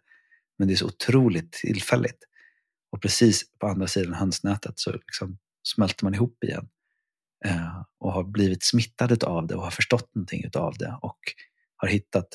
Men 0.58 0.68
det 0.68 0.74
är 0.74 0.76
så 0.76 0.86
otroligt 0.86 1.52
tillfälligt. 1.52 2.24
Och 2.92 3.02
precis 3.02 3.44
på 3.60 3.68
andra 3.68 3.88
sidan 3.88 4.14
hönsnätet 4.14 4.80
så 4.80 4.92
liksom 4.92 5.38
smälter 5.64 6.06
man 6.06 6.14
ihop 6.14 6.44
igen. 6.44 6.70
Eh, 7.46 7.82
och 8.00 8.14
har 8.14 8.24
blivit 8.24 8.64
smittad 8.64 9.24
av 9.24 9.48
det 9.48 9.56
och 9.56 9.64
har 9.64 9.72
förstått 9.72 10.16
någonting 10.16 10.44
av 10.56 10.78
det 10.78 10.98
och 11.02 11.20
har 11.78 11.88
hittat 11.88 12.28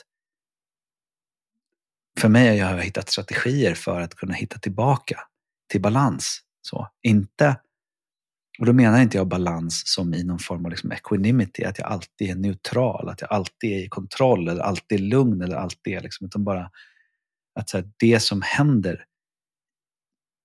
för 2.19 2.29
mig 2.29 2.59
har 2.59 2.77
jag 2.77 2.85
hittat 2.85 3.11
strategier 3.11 3.75
för 3.75 4.01
att 4.01 4.15
kunna 4.15 4.35
hitta 4.35 4.59
tillbaka 4.59 5.21
till 5.69 5.81
balans. 5.81 6.41
Så, 6.63 6.89
inte 7.03 7.57
och 8.59 8.67
då 8.67 8.73
menar 8.73 9.03
inte 9.03 9.17
jag 9.17 9.29
balans 9.29 9.83
som 9.87 10.15
i 10.15 10.25
någon 10.25 10.39
form 10.39 10.65
av 10.65 10.71
liksom 10.71 10.93
equanimity, 10.93 11.65
att 11.65 11.79
jag 11.79 11.89
alltid 11.89 12.31
är 12.31 12.35
neutral, 12.35 13.09
att 13.09 13.21
jag 13.21 13.33
alltid 13.33 13.73
är 13.73 13.85
i 13.85 13.89
kontroll 13.89 14.49
eller 14.49 14.63
alltid 14.63 15.01
är 15.01 15.03
lugn 15.03 15.43
eller 15.43 15.57
alltid 15.57 15.93
är 15.95 16.01
liksom, 16.01 16.27
utan 16.27 16.45
bara 16.45 16.71
att 17.55 17.71
så 17.71 17.77
här, 17.77 17.91
det 17.97 18.21
som 18.21 18.43
händer 18.43 19.05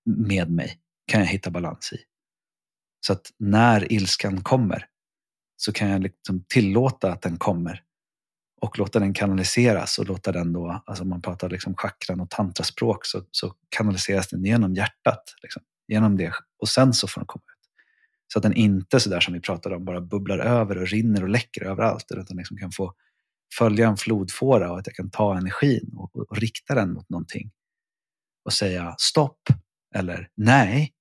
med 0.04 0.50
mig 0.50 0.78
kan 1.06 1.20
jag 1.20 1.26
hitta 1.26 1.50
balans 1.50 1.92
i. 1.92 1.98
Så 3.06 3.12
att 3.12 3.32
när 3.38 3.92
ilskan 3.92 4.42
kommer 4.42 4.86
så 5.56 5.72
kan 5.72 5.88
jag 5.88 6.02
liksom 6.02 6.44
tillåta 6.48 7.12
att 7.12 7.22
den 7.22 7.36
kommer 7.38 7.82
och 8.60 8.78
låta 8.78 8.98
den 8.98 9.14
kanaliseras 9.14 9.98
och 9.98 10.06
låta 10.06 10.32
den 10.32 10.52
då, 10.52 10.82
alltså 10.86 11.02
om 11.02 11.08
man 11.08 11.22
pratar 11.22 11.50
liksom 11.50 11.74
chakran 11.76 12.20
och 12.20 12.30
tantraspråk 12.30 13.06
så, 13.06 13.22
så 13.30 13.54
kanaliseras 13.68 14.28
den 14.28 14.44
genom 14.44 14.74
hjärtat. 14.74 15.34
Liksom, 15.42 15.62
genom 15.88 16.16
det 16.16 16.32
och 16.58 16.68
sen 16.68 16.92
så 16.92 17.08
får 17.08 17.20
den 17.20 17.26
komma 17.26 17.42
ut. 17.42 17.70
Så 18.32 18.38
att 18.38 18.42
den 18.42 18.52
inte 18.52 19.00
sådär 19.00 19.20
som 19.20 19.34
vi 19.34 19.40
pratade 19.40 19.76
om 19.76 19.84
bara 19.84 20.00
bubblar 20.00 20.38
över 20.38 20.78
och 20.78 20.88
rinner 20.88 21.22
och 21.22 21.28
läcker 21.28 21.64
överallt 21.64 22.06
utan 22.10 22.36
liksom 22.36 22.56
kan 22.56 22.72
få 22.72 22.94
följa 23.58 23.88
en 23.88 23.96
flodfåra 23.96 24.72
och 24.72 24.78
att 24.78 24.86
jag 24.86 24.96
kan 24.96 25.10
ta 25.10 25.36
energin 25.36 25.92
och, 25.96 26.16
och, 26.16 26.30
och 26.30 26.36
rikta 26.36 26.74
den 26.74 26.92
mot 26.92 27.10
någonting 27.10 27.50
och 28.44 28.52
säga 28.52 28.94
stopp 28.98 29.40
eller 29.94 30.28
nej. 30.36 30.94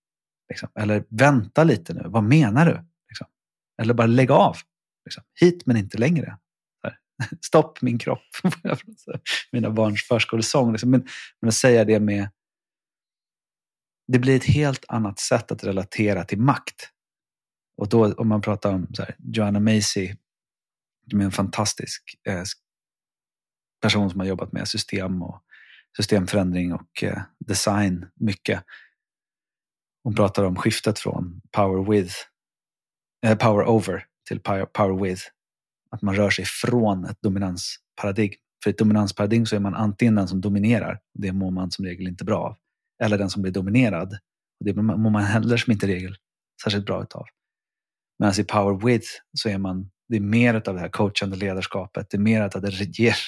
Liksom. 0.50 0.70
Eller 0.80 1.04
vänta 1.10 1.64
lite 1.64 1.94
nu, 1.94 2.04
vad 2.06 2.24
menar 2.24 2.66
du? 2.66 2.86
Liksom. 3.10 3.28
Eller 3.82 3.94
bara 3.94 4.08
lägg 4.08 4.32
av. 4.32 4.58
Liksom. 5.06 5.24
Hit 5.40 5.66
men 5.66 5.78
inte 5.78 5.98
längre. 5.98 6.38
Stopp 7.42 7.82
min 7.82 7.98
kropp. 7.98 8.20
Mina 9.52 9.70
barns 9.70 10.04
förskolesång. 10.04 10.72
Liksom. 10.72 10.92
Men, 10.92 11.08
men 11.42 11.48
att 11.48 11.56
säga 11.56 11.86
det 11.86 12.00
med... 12.00 12.30
Det 14.08 14.20
blir 14.20 14.36
ett 14.36 14.46
helt 14.46 14.86
annat 14.88 15.20
sätt 15.20 15.52
att 15.52 15.64
relatera 15.64 16.24
till 16.24 16.40
makt. 16.40 16.92
Och 17.78 17.90
då 17.90 18.14
om 18.14 18.28
man 18.28 18.42
pratar 18.42 18.74
om 18.74 18.88
så 18.94 19.02
här, 19.04 19.16
Joanna 19.20 19.60
Macy, 19.60 20.16
som 21.10 21.22
är 21.22 21.26
en 21.26 21.32
fantastisk 21.32 22.04
eh, 22.28 22.44
person 23.82 24.10
som 24.10 24.20
har 24.20 24.28
jobbat 24.28 24.52
med 24.52 24.68
system 24.68 25.22
och 25.22 25.44
systemförändring 25.98 26.74
och 26.74 27.04
eh, 27.04 27.22
design 27.40 28.06
mycket. 28.16 28.64
Hon 30.04 30.16
pratar 30.16 30.44
om 30.44 30.56
skiftet 30.56 31.00
från 31.00 31.42
power 31.52 31.92
with, 31.92 32.16
eh, 33.26 33.38
power 33.38 33.66
over 33.70 34.06
till 34.28 34.40
power, 34.40 34.66
power 34.66 35.04
with. 35.04 35.24
Att 35.90 36.02
man 36.02 36.16
rör 36.16 36.30
sig 36.30 36.46
från 36.46 37.06
ett 37.06 37.22
dominansparadigm. 37.22 38.34
För 38.64 38.70
i 38.70 38.72
ett 38.72 38.78
dominansparadigm 38.78 39.46
så 39.46 39.56
är 39.56 39.60
man 39.60 39.76
antingen 39.76 40.16
den 40.16 40.28
som 40.28 40.42
dominerar, 40.42 41.00
det 41.14 41.32
mår 41.32 41.52
man 41.52 41.72
som 41.72 41.86
regel 41.86 42.08
inte 42.08 42.24
bra 42.24 42.40
av. 42.40 42.56
Eller 43.04 43.18
den 43.18 43.30
som 43.30 43.42
blir 43.42 43.52
dominerad, 43.52 44.14
och 44.60 44.66
det 44.66 44.74
mår 44.74 45.10
man 45.10 45.24
heller 45.24 45.58
som 45.58 45.74
inte 45.74 45.88
regel 45.88 46.16
särskilt 46.64 46.86
bra 46.86 47.04
utav. 47.04 47.26
Medan 48.20 48.40
i 48.40 48.44
Power 48.44 48.86
With 48.86 49.08
så 49.34 49.50
är 49.50 49.58
man, 49.58 49.90
det 50.10 50.16
är 50.16 50.22
mer 50.22 50.54
av 50.54 50.76
det 50.76 50.80
här 50.80 50.90
coachande 50.90 51.36
ledarskapet, 51.36 52.08
det 52.10 52.18
är 52.18 52.22
mer 52.22 52.42
av 52.42 52.62
det 52.62 52.70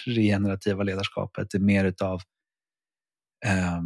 regenerativa 0.05 0.83
ledarskapet, 0.83 1.47
det 1.51 1.57
är 1.57 1.61
mer 1.61 1.93
av 2.01 2.21
eh, 3.45 3.81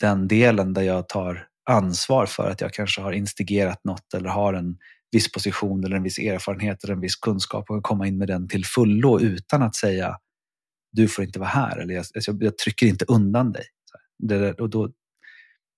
den 0.00 0.28
delen 0.28 0.74
där 0.74 0.82
jag 0.82 1.08
tar 1.08 1.46
ansvar 1.70 2.26
för 2.26 2.50
att 2.50 2.60
jag 2.60 2.72
kanske 2.72 3.00
har 3.00 3.12
instigerat 3.12 3.84
något 3.84 4.14
eller 4.14 4.28
har 4.28 4.54
en 4.54 4.78
viss 5.12 5.32
position 5.32 5.84
eller 5.84 5.96
en 5.96 6.02
viss 6.02 6.18
erfarenhet 6.18 6.84
eller 6.84 6.94
en 6.94 7.00
viss 7.00 7.16
kunskap 7.16 7.70
och 7.70 7.76
kan 7.76 7.82
komma 7.82 8.06
in 8.06 8.18
med 8.18 8.28
den 8.28 8.48
till 8.48 8.64
fullo 8.64 9.20
utan 9.20 9.62
att 9.62 9.76
säga 9.76 10.18
du 10.92 11.08
får 11.08 11.24
inte 11.24 11.38
vara 11.38 11.48
här 11.48 11.78
eller 11.78 11.94
jag, 11.94 12.04
jag, 12.14 12.42
jag 12.42 12.58
trycker 12.58 12.86
inte 12.86 13.04
undan 13.08 13.52
dig. 13.52 13.64
Det, 14.18 14.52
och 14.52 14.70
då, 14.70 14.92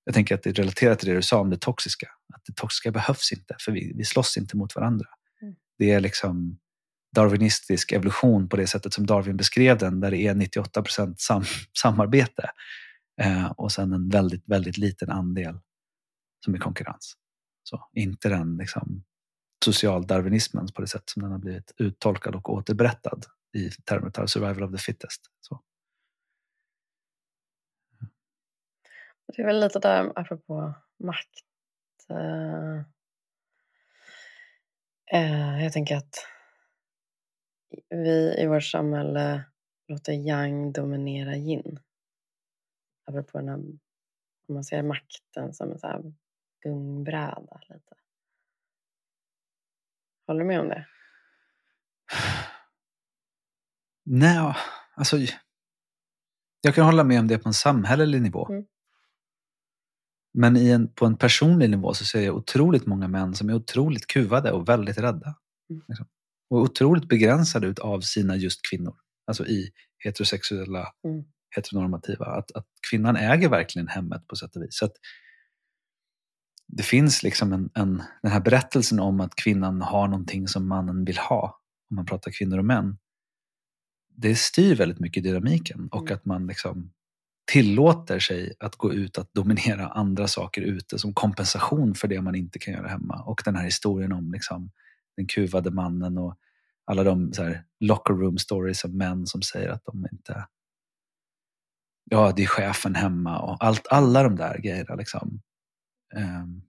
jag 0.05 0.14
tänker 0.14 0.35
att 0.35 0.43
det 0.43 0.51
är 0.51 0.55
relaterat 0.55 0.99
till 0.99 1.09
det 1.09 1.14
du 1.14 1.23
sa 1.23 1.40
om 1.40 1.51
det 1.51 1.61
toxiska. 1.61 2.09
Att 2.35 2.45
det 2.45 2.53
toxiska 2.53 2.90
behövs 2.90 3.33
inte, 3.33 3.57
för 3.61 3.73
vi, 3.73 3.93
vi 3.97 4.05
slåss 4.05 4.37
inte 4.37 4.57
mot 4.57 4.77
varandra. 4.77 5.07
Mm. 5.43 5.55
Det 5.79 5.90
är 5.90 6.01
liksom 6.01 6.59
darwinistisk 7.16 7.93
evolution 7.93 8.49
på 8.49 8.57
det 8.57 8.66
sättet 8.66 8.93
som 8.93 9.07
Darwin 9.07 9.37
beskrev 9.37 9.79
den, 9.79 10.01
där 10.01 10.11
det 10.11 10.27
är 10.27 10.35
98 10.35 10.83
procent 10.83 11.21
sam 11.21 11.45
samarbete 11.83 12.51
eh, 13.21 13.51
och 13.51 13.73
sen 13.73 13.93
en 13.93 14.09
väldigt, 14.09 14.49
väldigt 14.49 14.79
liten 14.79 15.11
andel 15.11 15.59
som 16.45 16.55
är 16.55 16.59
konkurrens. 16.59 17.14
Så, 17.62 17.88
inte 17.93 18.29
den 18.29 18.57
liksom, 18.57 19.05
socialdarwinismen 19.64 20.66
på 20.75 20.81
det 20.81 20.88
sätt 20.88 21.03
som 21.07 21.23
den 21.23 21.33
har 21.33 21.38
blivit 21.38 21.75
uttolkad 21.77 22.35
och 22.35 22.53
återberättad 22.53 23.25
i 23.53 23.70
termer 23.70 24.20
av 24.20 24.27
survival 24.27 24.62
of 24.62 24.73
the 24.73 24.79
fittest. 24.79 25.31
Så. 25.40 25.61
Det 29.27 29.42
är 29.42 29.46
väl 29.46 29.61
lite 29.61 29.79
där, 29.79 30.12
apropå 30.18 30.75
makt. 30.99 31.44
Eh, 32.09 32.79
eh 35.12 35.62
jag 35.62 35.73
tänker 35.73 35.96
att 35.96 36.14
vi 37.88 38.37
i 38.38 38.46
vårt 38.46 38.64
samhälle 38.64 39.44
låter 39.88 40.12
yang 40.12 40.73
dominera 40.73 41.37
yin. 41.37 41.81
Apropå 43.05 43.38
den 43.38 43.49
här, 43.49 43.57
om 43.57 43.81
man 44.49 44.64
ser 44.64 44.83
makten 44.83 45.55
som 45.55 45.73
en 45.73 45.79
så 45.79 45.87
här 45.87 46.12
gungbräda 46.62 47.61
lite. 47.68 47.99
Håller 50.31 50.40
du 50.40 50.47
med 50.47 50.61
om 50.61 50.69
det? 50.69 50.87
Nej, 54.05 54.55
alltså 54.97 55.19
jag 56.61 56.75
kan 56.75 56.85
hålla 56.85 57.05
med 57.05 57.21
om 57.21 57.29
det 57.29 57.38
på 57.38 57.49
en 57.49 57.55
samhällelig 57.55 58.23
nivå. 58.23 58.49
Mm. 58.49 58.64
Men 60.35 60.57
en, 60.57 60.93
på 60.93 61.07
en 61.07 61.16
personlig 61.16 61.71
nivå 61.71 61.95
så 61.95 62.05
ser 62.05 62.21
jag 62.21 62.37
otroligt 62.37 62.87
många 62.87 63.09
män 63.09 63.35
som 63.35 63.49
är 63.49 63.55
otroligt 63.55 64.07
kuvade 64.07 64.53
och 64.53 64.69
väldigt 64.69 64.99
rädda. 64.99 65.35
Mm. 65.71 65.83
Liksom. 65.88 66.07
Och 66.51 66.59
otroligt 66.61 67.09
begränsade 67.09 67.75
av 67.83 68.01
sina 68.01 68.37
just 68.37 68.61
kvinnor. 68.71 68.97
Alltså 69.27 69.47
i 69.47 69.71
heterosexuella, 69.99 70.93
mm. 71.05 71.25
heteronormativa. 71.57 72.27
Att, 72.27 72.53
att 72.53 72.66
kvinnan 72.90 73.16
äger 73.16 73.49
verkligen 73.49 73.88
hemmet 73.88 74.27
på 74.27 74.37
sätt 74.37 74.57
och 74.57 74.62
vis. 74.62 74.79
Så 74.79 74.85
att 74.85 74.95
det 76.72 76.83
finns 76.83 77.22
liksom 77.22 77.52
en, 77.52 77.70
en, 77.74 78.02
den 78.22 78.33
här 78.33 78.40
berättelsen 78.40 79.00
om 79.00 79.20
att 79.20 79.35
kvinnan 79.35 79.83
har 79.83 80.09
någonting 80.09 80.48
som 80.48 80.68
mannen 80.68 81.04
vill 81.04 81.18
ha. 81.18 81.61
Om 81.90 81.96
man 81.96 82.06
pratar 82.06 82.30
kvinnor 82.30 82.59
och 82.59 82.64
män. 82.64 82.98
Det 84.16 84.35
styr 84.35 84.74
väldigt 84.74 85.00
mycket 85.00 85.24
dynamiken 85.24 85.88
och 85.92 86.02
mm. 86.02 86.14
att 86.14 86.24
man 86.24 86.46
liksom 86.46 86.92
tillåter 87.52 88.18
sig 88.18 88.54
att 88.61 88.76
gå 88.76 88.92
ut 88.92 89.18
att 89.18 89.35
dominera 89.35 89.88
andra 89.88 90.28
saker 90.28 90.62
ute 90.62 90.98
som 90.98 91.14
kompensation 91.14 91.94
för 91.94 92.09
det 92.09 92.22
man 92.22 92.35
inte 92.35 92.59
kan 92.59 92.74
göra 92.74 92.88
hemma. 92.88 93.22
Och 93.22 93.42
den 93.44 93.56
här 93.56 93.64
historien 93.64 94.12
om 94.12 94.33
liksom, 94.33 94.70
den 95.16 95.26
kuvade 95.26 95.70
mannen 95.70 96.18
och 96.18 96.37
alla 96.85 97.04
de 97.04 97.33
så 97.33 97.42
här, 97.42 97.64
locker 97.80 98.14
room 98.14 98.38
stories 98.38 98.85
av 98.85 98.94
män 98.94 99.26
som 99.26 99.42
säger 99.42 99.68
att 99.68 99.85
de 99.85 100.06
inte... 100.12 100.46
Ja, 102.04 102.33
det 102.37 102.42
är 102.42 102.46
chefen 102.46 102.94
hemma 102.94 103.38
och 103.38 103.56
allt, 103.64 103.87
alla 103.90 104.22
de 104.22 104.37
där 104.37 104.59
grejerna. 104.59 104.94
Liksom. 104.94 105.40
Um, 106.14 106.62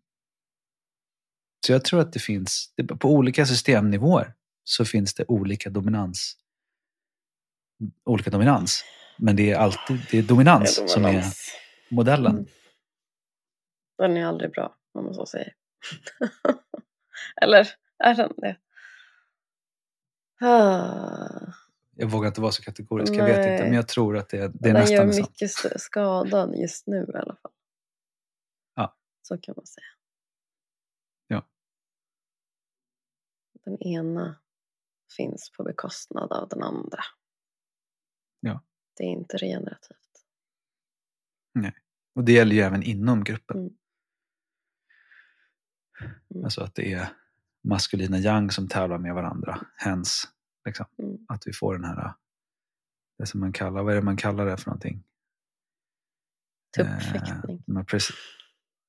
så 1.65 1.71
jag 1.71 1.83
tror 1.85 1.99
att 1.99 2.13
det 2.13 2.19
finns, 2.19 2.73
på 2.99 3.09
olika 3.09 3.45
systemnivåer 3.45 4.33
så 4.63 4.85
finns 4.85 5.13
det 5.13 5.25
olika 5.27 5.69
dominans. 5.69 6.37
Olika 8.05 8.29
dominans. 8.29 8.83
Men 9.17 9.35
det 9.35 9.51
är 9.51 9.57
alltid 9.57 9.99
det 10.11 10.17
är 10.17 10.23
dominans, 10.23 10.75
det 10.75 10.83
är 10.83 10.87
dominans. 10.87 10.93
som 10.93 11.05
är 11.05 11.95
modellen. 11.95 12.31
Mm. 12.31 12.45
Den 13.97 14.17
är 14.17 14.25
aldrig 14.25 14.51
bra, 14.51 14.75
om 14.93 15.05
man 15.05 15.13
så 15.13 15.25
säger. 15.25 15.53
Eller 17.41 17.67
är 18.03 18.15
den 18.15 18.33
det? 18.37 18.57
Ah. 20.45 21.53
Jag 21.95 22.07
vågar 22.07 22.27
inte 22.27 22.41
vara 22.41 22.51
så 22.51 22.63
kategorisk, 22.63 23.13
jag 23.13 23.25
vet 23.25 23.51
inte. 23.51 23.63
Men 23.63 23.73
jag 23.73 23.87
tror 23.87 24.17
att 24.17 24.29
det, 24.29 24.37
det 24.37 24.43
är 24.43 24.47
den 24.47 24.73
nästan 24.73 25.07
Den 25.07 25.15
gör 25.15 25.21
mycket 25.21 25.51
skada 25.81 26.55
just 26.55 26.87
nu 26.87 27.11
i 27.13 27.17
alla 27.17 27.35
fall. 27.35 27.51
Så 29.21 29.37
kan 29.37 29.53
man 29.57 29.65
säga. 29.65 29.85
Ja. 31.27 31.47
Den 33.53 33.81
ena 33.81 34.41
finns 35.17 35.51
på 35.57 35.63
bekostnad 35.63 36.31
av 36.31 36.49
den 36.49 36.63
andra. 36.63 37.03
Ja. 38.39 38.63
Det 38.97 39.03
är 39.03 39.07
inte 39.07 39.37
regenerativt. 39.37 40.25
Nej, 41.53 41.73
och 42.15 42.23
det 42.23 42.31
gäller 42.31 42.55
ju 42.55 42.61
även 42.61 42.83
inom 42.83 43.23
gruppen. 43.23 43.57
Mm. 43.57 43.75
Mm. 46.29 46.43
Alltså 46.43 46.61
att 46.61 46.75
det 46.75 46.93
är 46.93 47.17
maskulina 47.63 48.17
yang 48.17 48.51
som 48.51 48.67
tävlar 48.67 48.97
med 48.97 49.13
varandra. 49.13 49.67
Hens, 49.75 50.27
liksom. 50.65 50.85
Mm. 50.97 51.25
Att 51.27 51.47
vi 51.47 51.53
får 51.53 51.73
den 51.73 51.83
här, 51.83 52.13
det 53.17 53.25
som 53.25 53.39
man 53.39 53.53
kallar, 53.53 53.83
vad 53.83 53.91
är 53.91 53.95
det 53.95 54.01
man 54.01 54.17
kallar 54.17 54.45
det 54.45 54.57
för 54.57 54.69
någonting? 54.69 55.03
Tuppfäktning. 56.77 57.63
Eh, 57.67 57.75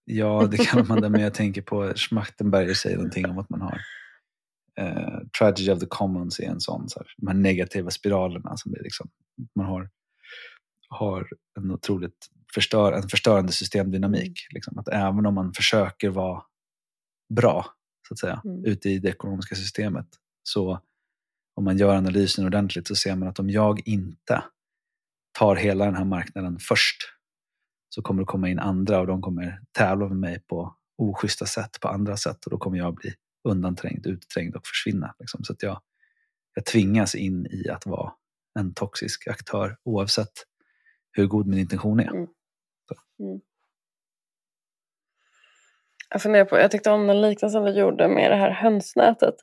ja, 0.05 0.49
det 0.51 0.57
kallar 0.57 0.85
man 0.85 1.01
det, 1.01 1.09
men 1.09 1.21
jag 1.21 1.35
tänker 1.35 1.63
på 1.63 1.93
Schmachtenberger 1.97 2.75
säger 2.75 2.97
någonting 2.97 3.31
om 3.31 3.39
att 3.39 3.51
man 3.51 3.61
har 3.61 3.81
eh, 4.81 5.19
Tragedy 5.39 5.71
of 5.73 5.81
the 5.81 5.87
Commons 5.87 6.41
är 6.41 6.45
en 6.45 6.61
sån, 6.61 6.89
så 6.89 6.99
här, 6.99 7.07
de 7.17 7.27
här 7.27 7.35
negativa 7.35 7.91
spiralerna 7.91 8.57
som 8.57 8.75
är 8.75 8.83
liksom, 8.83 9.11
man 9.55 9.67
har, 9.67 9.91
har 10.89 11.29
en 11.59 11.71
otroligt 11.71 12.29
förstör, 12.55 12.93
en 12.93 13.09
förstörande 13.09 13.53
systemdynamik. 13.53 14.47
Liksom. 14.51 14.79
Att 14.79 14.89
även 14.89 15.27
om 15.27 15.35
man 15.35 15.53
försöker 15.53 16.09
vara 16.09 16.43
bra, 17.35 17.67
så 18.09 18.15
att 18.15 18.19
säga, 18.19 18.43
mm. 18.45 18.65
ute 18.65 18.91
i 18.91 18.99
det 18.99 19.09
ekonomiska 19.09 19.55
systemet, 19.55 20.07
så 20.43 20.81
om 21.55 21.65
man 21.65 21.79
gör 21.79 21.95
analysen 21.95 22.47
ordentligt 22.47 22.89
så 22.89 22.95
ser 22.95 23.17
man 23.17 23.29
att 23.29 23.39
om 23.39 23.51
jag 23.51 23.89
inte 23.89 24.45
tar 25.39 25.57
hela 25.57 25.85
den 25.85 25.95
här 25.95 26.05
marknaden 26.05 26.59
först 26.59 26.97
så 27.95 28.03
kommer 28.03 28.23
det 28.23 28.27
komma 28.27 28.49
in 28.49 28.59
andra 28.59 29.01
och 29.01 29.07
de 29.07 29.23
kommer 29.23 29.61
tävla 29.73 30.09
med 30.09 30.17
mig 30.17 30.41
på 30.41 30.77
oschyssta 30.97 31.47
sätt, 31.47 31.81
på 31.81 31.89
andra 31.89 32.17
sätt 32.17 32.45
och 32.45 32.51
då 32.51 32.59
kommer 32.59 32.79
jag 32.79 32.95
bli 32.95 33.15
undanträngd, 33.49 34.07
utträngd 34.07 34.57
och 34.57 34.67
försvinna. 34.67 35.15
Liksom. 35.19 35.45
Så 35.45 35.53
att 35.53 35.63
jag, 35.63 35.81
jag 36.55 36.65
tvingas 36.65 37.15
in 37.15 37.47
i 37.47 37.69
att 37.69 37.87
vara 37.87 38.13
en 38.59 38.75
toxisk 38.75 39.29
aktör 39.29 39.77
oavsett 39.83 40.33
hur 41.13 41.27
god 41.27 41.47
min 41.47 41.59
intention 41.59 42.01
är. 42.01 42.09
Mm. 42.09 42.27
Mm. 43.21 43.41
Jag 46.11 46.23
funderar 46.23 46.45
på, 46.45 46.59
jag 46.59 46.71
tyckte 46.71 46.91
om 46.91 47.07
den 47.07 47.21
liknelsen 47.21 47.65
du 47.65 47.71
gjorde 47.71 48.09
med 48.09 48.31
det 48.31 48.37
här 48.37 48.51
hönsnätet. 48.51 49.35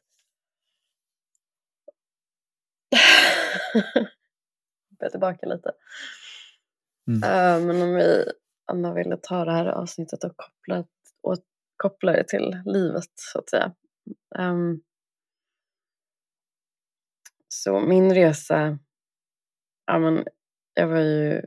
Jag 5.00 5.12
tillbaka 5.12 5.46
lite. 5.46 5.72
Mm. 7.10 7.24
Uh, 7.24 7.68
men 7.68 7.82
om 7.82 7.96
vi 7.96 8.26
Anna 8.72 8.94
ville 8.94 9.18
ta 9.18 9.46
det 9.46 9.52
här 9.52 9.66
avsnittet 9.66 10.24
och 10.24 10.38
koppla, 10.38 10.86
och 11.22 11.38
koppla 11.78 12.12
det 12.12 12.28
till 12.28 12.62
livet 12.66 13.12
så 13.16 13.40
att 13.40 13.50
säga. 13.50 13.74
Um, 14.40 14.82
så 17.48 17.80
min 17.80 18.14
resa, 18.14 18.80
ja 19.86 20.00
men 20.00 20.26
jag 20.74 20.88
var 20.88 21.00
ju 21.00 21.42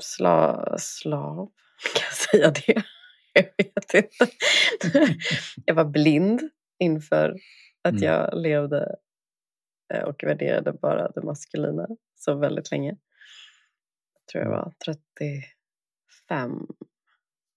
sla, 0.00 0.74
slav, 0.78 1.36
kan 1.94 2.04
jag 2.04 2.14
säga 2.14 2.50
det? 2.50 2.82
Jag 3.32 3.44
vet 3.56 3.94
inte. 3.94 4.08
jag 5.64 5.74
var 5.74 5.84
blind 5.84 6.50
inför 6.78 7.36
att 7.82 7.92
mm. 7.92 8.04
jag 8.04 8.42
levde 8.42 8.96
eh, 9.94 10.02
och 10.02 10.24
värderade 10.24 10.72
bara 10.72 11.08
det 11.08 11.22
maskulina 11.22 11.86
så 12.14 12.34
väldigt 12.34 12.70
länge. 12.70 12.96
Tror 14.32 14.44
jag 14.44 14.50
var 14.50 14.72
35 14.84 16.66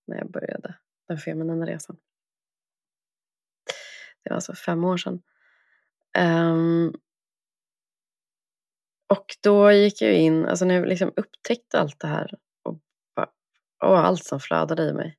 när 0.07 0.17
jag 0.17 0.31
började 0.31 0.75
den 1.07 1.17
feminina 1.17 1.65
resan. 1.65 1.97
Det 4.23 4.29
var 4.29 4.35
alltså 4.35 4.53
fem 4.53 4.83
år 4.83 4.97
sedan. 4.97 5.21
Um, 6.17 6.93
och 9.07 9.25
då 9.43 9.71
gick 9.71 10.01
jag 10.01 10.13
in, 10.13 10.45
alltså 10.45 10.65
när 10.65 10.75
jag 10.75 10.87
liksom 10.87 11.13
upptäckte 11.15 11.79
allt 11.79 11.99
det 11.99 12.07
här 12.07 12.39
och, 12.63 12.79
och 13.83 13.99
allt 13.99 14.23
som 14.23 14.39
flödade 14.39 14.83
i 14.83 14.93
mig. 14.93 15.17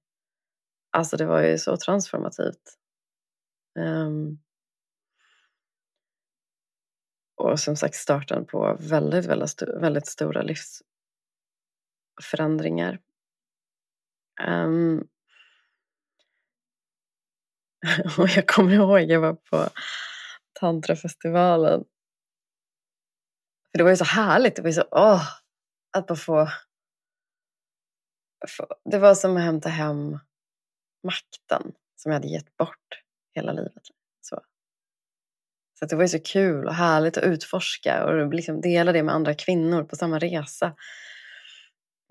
Alltså 0.91 1.17
det 1.17 1.27
var 1.27 1.43
ju 1.43 1.59
så 1.59 1.77
transformativt. 1.77 2.79
Um, 3.79 4.39
och 7.37 7.61
som 7.61 7.77
sagt 7.77 7.95
starten 7.95 8.47
på 8.47 8.77
väldigt, 8.81 9.27
väldigt, 9.27 9.63
väldigt 9.63 10.07
stora 10.07 10.43
förändringar. 12.23 12.99
Um, 14.49 15.09
och 18.19 18.29
jag 18.29 18.47
kommer 18.47 18.73
ihåg, 18.73 19.01
jag 19.01 19.21
var 19.21 19.35
på 19.35 19.69
tantrafestivalen. 20.61 21.85
För 23.71 23.79
det 23.79 23.85
var 23.85 23.91
ju 23.91 23.97
så 23.97 24.05
härligt, 24.05 24.57
det 24.57 24.63
var 24.63 24.69
ju 24.69 24.75
så, 24.75 24.85
åh, 24.91 25.23
att 25.93 26.07
bara 26.07 26.17
få, 26.17 26.49
få 28.49 28.67
det 28.85 28.99
var 28.99 29.15
som 29.15 29.37
att 29.37 29.43
hämta 29.43 29.69
hem 29.69 30.19
makten 31.03 31.73
som 31.97 32.13
jag 32.13 32.17
hade 32.17 32.29
gett 32.29 32.57
bort 32.57 33.03
hela 33.35 33.53
livet. 33.53 33.83
Så, 34.21 34.41
Så 35.79 35.87
det 35.87 35.97
var 35.97 36.03
ju 36.03 36.09
så 36.09 36.21
kul 36.21 36.67
och 36.67 36.75
härligt 36.75 37.17
att 37.17 37.25
utforska 37.25 38.05
och 38.05 38.35
liksom 38.35 38.61
dela 38.61 38.93
det 38.93 39.03
med 39.03 39.15
andra 39.15 39.35
kvinnor 39.35 39.85
på 39.85 39.97
samma 39.97 40.19
resa. 40.19 40.77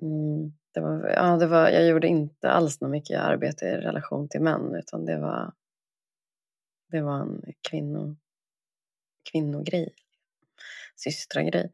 Mm, 0.01 0.53
det 0.73 0.79
var, 0.79 1.09
ja, 1.09 1.37
det 1.37 1.47
var, 1.47 1.69
jag 1.69 1.87
gjorde 1.87 2.07
inte 2.07 2.51
alls 2.51 2.81
något 2.81 2.91
mycket 2.91 3.19
arbete 3.19 3.65
i 3.65 3.77
relation 3.77 4.29
till 4.29 4.41
män 4.41 4.75
utan 4.75 5.05
det 5.05 5.17
var, 5.17 5.53
det 6.91 7.01
var 7.01 7.19
en 7.21 7.41
kvinno, 7.69 8.15
kvinnogrej, 9.31 9.93
systragrej. 10.95 11.71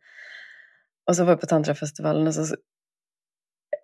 Och 1.06 1.16
så 1.16 1.24
var 1.24 1.32
jag 1.32 1.40
på 1.40 1.46
tantrafestivalen 1.46 2.28
och 2.28 2.34
så 2.34 2.56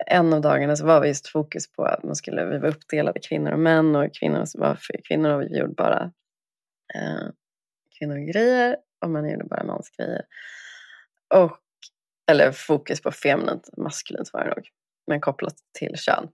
en 0.07 0.33
av 0.33 0.41
dagarna 0.41 0.75
så 0.75 0.85
var 0.85 1.01
vi 1.01 1.07
just 1.07 1.27
fokus 1.27 1.71
på 1.71 1.83
att 1.83 2.03
man 2.03 2.15
skulle, 2.15 2.45
vi 2.45 2.57
var 2.57 2.69
uppdelade 2.69 3.19
kvinnor 3.19 3.51
och 3.51 3.59
män 3.59 3.95
och 3.95 4.13
kvinnor 4.13 4.59
var 4.59 4.75
för 4.75 5.01
kvinnor 5.07 5.29
och 5.29 5.41
vi 5.41 5.57
gjorde 5.57 5.73
bara 5.73 6.11
eh, 6.95 7.27
kvinnogrejer 7.99 8.77
och 9.01 9.09
män 9.09 9.29
gjorde 9.29 9.45
bara 9.45 9.63
mansgrejer. 9.63 10.25
Och, 11.33 11.57
eller 12.31 12.51
fokus 12.51 13.01
på 13.01 13.11
feminint, 13.11 13.69
maskulint 13.77 14.33
var 14.33 14.43
det 14.43 14.49
nog, 14.49 14.67
men 15.07 15.21
kopplat 15.21 15.55
till 15.79 15.95
kön. 15.97 16.29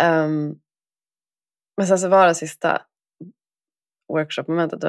Um, 0.00 0.60
men 1.76 1.86
sen 1.86 1.98
så 1.98 2.08
var 2.08 2.26
det 2.26 2.34
sista 2.34 2.82
workshopmomentet. 4.12 4.82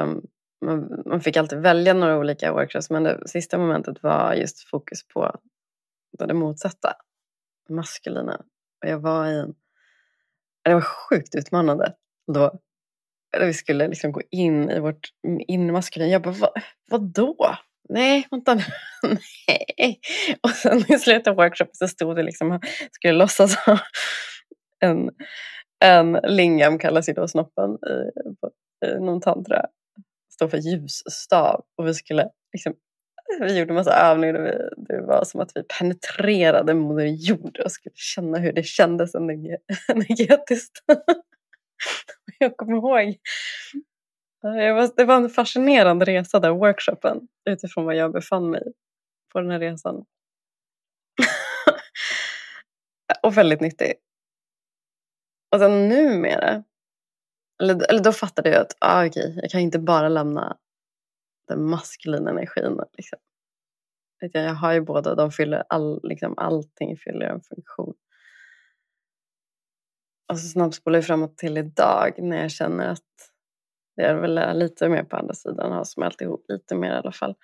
man, 0.65 1.03
man 1.05 1.21
fick 1.21 1.37
alltid 1.37 1.59
välja 1.59 1.93
några 1.93 2.17
olika 2.17 2.53
workshops 2.53 2.89
men 2.89 3.03
det 3.03 3.27
sista 3.27 3.57
momentet 3.57 4.03
var 4.03 4.33
just 4.33 4.69
fokus 4.69 5.07
på 5.07 5.39
det 6.19 6.33
motsatta 6.33 6.93
maskulina. 7.69 8.35
Och 8.83 8.89
jag 8.89 8.99
var 8.99 9.27
i 9.27 9.39
en... 9.39 9.55
Det 10.63 10.73
var 10.73 10.81
sjukt 10.81 11.35
utmanande 11.35 11.95
då. 12.33 12.59
Vi 13.39 13.53
skulle 13.53 13.87
liksom 13.87 14.11
gå 14.11 14.21
in 14.29 14.69
i 14.69 14.79
vårt 14.79 15.09
inre 15.47 15.71
maskulina. 15.71 16.11
Jag 16.11 16.21
bara, 16.21 16.33
vad, 16.33 16.51
vadå? 16.89 17.55
Nej, 17.89 18.27
vänta 18.31 18.53
nu. 18.53 18.63
Nej. 19.47 19.99
Och 20.41 20.49
sen 20.49 20.93
i 20.93 20.99
slutet 20.99 21.27
av 21.27 21.35
workshopen 21.35 21.75
så 21.75 21.87
stod 21.87 22.15
det 22.15 22.23
liksom, 22.23 22.59
skulle 22.91 23.13
låtsas 23.13 23.55
ha 23.55 23.79
en, 24.79 25.09
en 25.85 26.11
lingam 26.23 26.79
kallas 26.79 27.09
ju 27.09 27.13
då 27.13 27.27
snoppen 27.27 27.71
i, 27.71 28.87
i 28.87 28.99
någon 28.99 29.21
tantra. 29.21 29.65
Står 30.33 30.47
för 30.47 30.57
ljusstav 30.57 31.63
och 31.77 31.87
vi 31.87 31.93
skulle 31.93 32.29
liksom 32.53 32.73
vi 33.39 33.59
gjorde 33.59 33.73
massa 33.73 33.93
övningar. 33.93 34.33
Vi, 34.33 34.83
det 34.87 35.01
var 35.01 35.23
som 35.23 35.41
att 35.41 35.51
vi 35.55 35.63
penetrerade 35.63 36.73
Moder 36.73 37.05
Jord 37.05 37.59
och 37.59 37.71
skulle 37.71 37.93
känna 37.95 38.37
hur 38.37 38.53
det 38.53 38.63
kändes 38.63 39.15
energetiskt. 39.87 40.83
jag 42.39 42.57
kommer 42.57 42.77
ihåg. 42.77 43.15
Eh, 44.43 44.89
det 44.95 45.05
var 45.05 45.15
en 45.15 45.29
fascinerande 45.29 46.05
resa 46.05 46.39
där, 46.39 46.51
workshopen, 46.51 47.27
utifrån 47.49 47.85
var 47.85 47.93
jag 47.93 48.11
befann 48.11 48.49
mig 48.49 48.63
på 49.33 49.41
den 49.41 49.51
här 49.51 49.59
resan. 49.59 50.05
och 53.23 53.37
väldigt 53.37 53.61
nyttig. 53.61 53.93
Och 55.51 55.59
sen 55.59 55.89
numera, 55.89 56.63
eller, 57.61 57.89
eller 57.89 58.03
då 58.03 58.11
fattade 58.11 58.49
jag 58.49 58.61
att 58.61 58.77
ah, 58.79 59.05
okay, 59.05 59.33
jag 59.41 59.51
kan 59.51 59.61
inte 59.61 59.79
bara 59.79 60.09
lämna 60.09 60.57
den 61.47 61.69
maskulina 61.69 62.29
energin. 62.29 62.79
Liksom. 62.97 63.19
Jag 64.31 64.53
har 64.53 64.73
ju 64.73 64.81
båda, 64.81 65.15
de 65.15 65.31
fyller 65.31 65.63
all, 65.69 65.99
liksom, 66.03 66.33
allting 66.37 66.97
fyller 66.97 67.25
en 67.25 67.41
funktion. 67.41 67.93
Och 70.31 70.39
så 70.39 70.47
snabbspolar 70.47 70.97
jag 70.97 71.05
framåt 71.05 71.37
till 71.37 71.57
idag 71.57 72.13
när 72.17 72.41
jag 72.41 72.51
känner 72.51 72.87
att 72.87 73.32
det 73.95 74.03
är 74.03 74.15
väl 74.15 74.57
lite 74.59 74.89
mer 74.89 75.03
på 75.03 75.17
andra 75.17 75.33
sidan, 75.33 75.71
har 75.71 75.83
smält 75.83 76.21
ihop 76.21 76.45
lite 76.47 76.75
mer 76.75 76.91
i 76.91 76.97
alla 76.97 77.11
fall. 77.11 77.35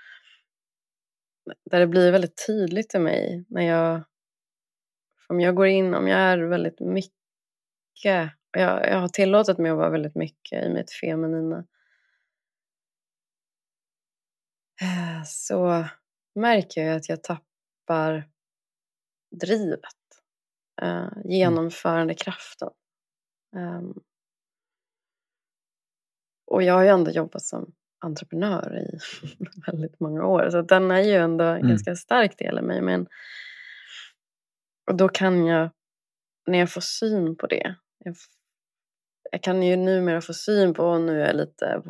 Där 1.72 1.80
det 1.80 1.88
blir 1.88 2.12
väldigt 2.12 2.45
tydligt 2.47 2.89
till 2.89 3.02
mig 3.02 3.45
när 3.50 3.62
jag, 3.62 4.04
om 5.28 5.39
jag 5.39 5.56
går 5.56 5.68
in, 5.68 5.93
om 5.93 6.08
jag 6.08 6.20
är 6.20 6.38
väldigt 6.38 6.80
mycket, 6.80 7.14
jag, 8.04 8.88
jag 8.88 9.00
har 9.00 9.08
tillåtit 9.08 9.58
mig 9.58 9.72
att 9.72 9.78
vara 9.78 9.89
väldigt 9.89 10.16
mycket 10.16 10.66
i 10.66 10.70
mitt 10.70 10.91
feminina 10.91 11.66
Eh, 14.82 15.24
så 15.26 15.86
märker 16.36 16.86
jag 16.86 16.95
att 16.95 17.10
jag 17.10 17.24
tappar 17.24 18.30
drivet, 19.32 19.82
eh, 20.82 21.08
mm. 21.08 21.30
genomförandekraften. 21.30 22.70
Um, 23.56 24.04
och 26.50 26.64
jag 26.64 26.74
har 26.74 26.84
ju 26.84 26.89
ändå 26.89 27.12
jobbat 27.12 27.41
som 27.41 27.72
entreprenör 28.00 28.78
i 28.78 29.00
väldigt 29.72 30.00
många 30.00 30.26
år 30.26 30.50
så 30.50 30.62
den 30.62 30.91
är 30.91 31.02
ju 31.02 31.14
ändå 31.14 31.43
en 31.43 31.58
mm. 31.58 31.70
ganska 31.70 31.95
stark 31.95 32.38
del 32.38 32.60
i 32.60 32.62
mig. 32.62 32.82
Men, 32.82 33.08
och 34.91 34.97
då 34.97 35.10
kan 35.10 35.45
jag, 35.45 35.70
när 36.47 36.60
jag 36.60 36.72
får 36.72 36.82
syn 36.82 37.36
på 37.36 37.47
det, 37.47 37.76
jag, 38.06 38.16
jag 39.32 39.43
kan 39.43 39.64
ju 39.64 39.76
numera 39.76 40.22
få 40.22 40.34
syn 40.34 40.74
på, 40.74 40.84
och 40.84 41.02
nu 41.02 41.22
är 41.22 41.28
jag 41.28 41.36
lite 41.36 41.82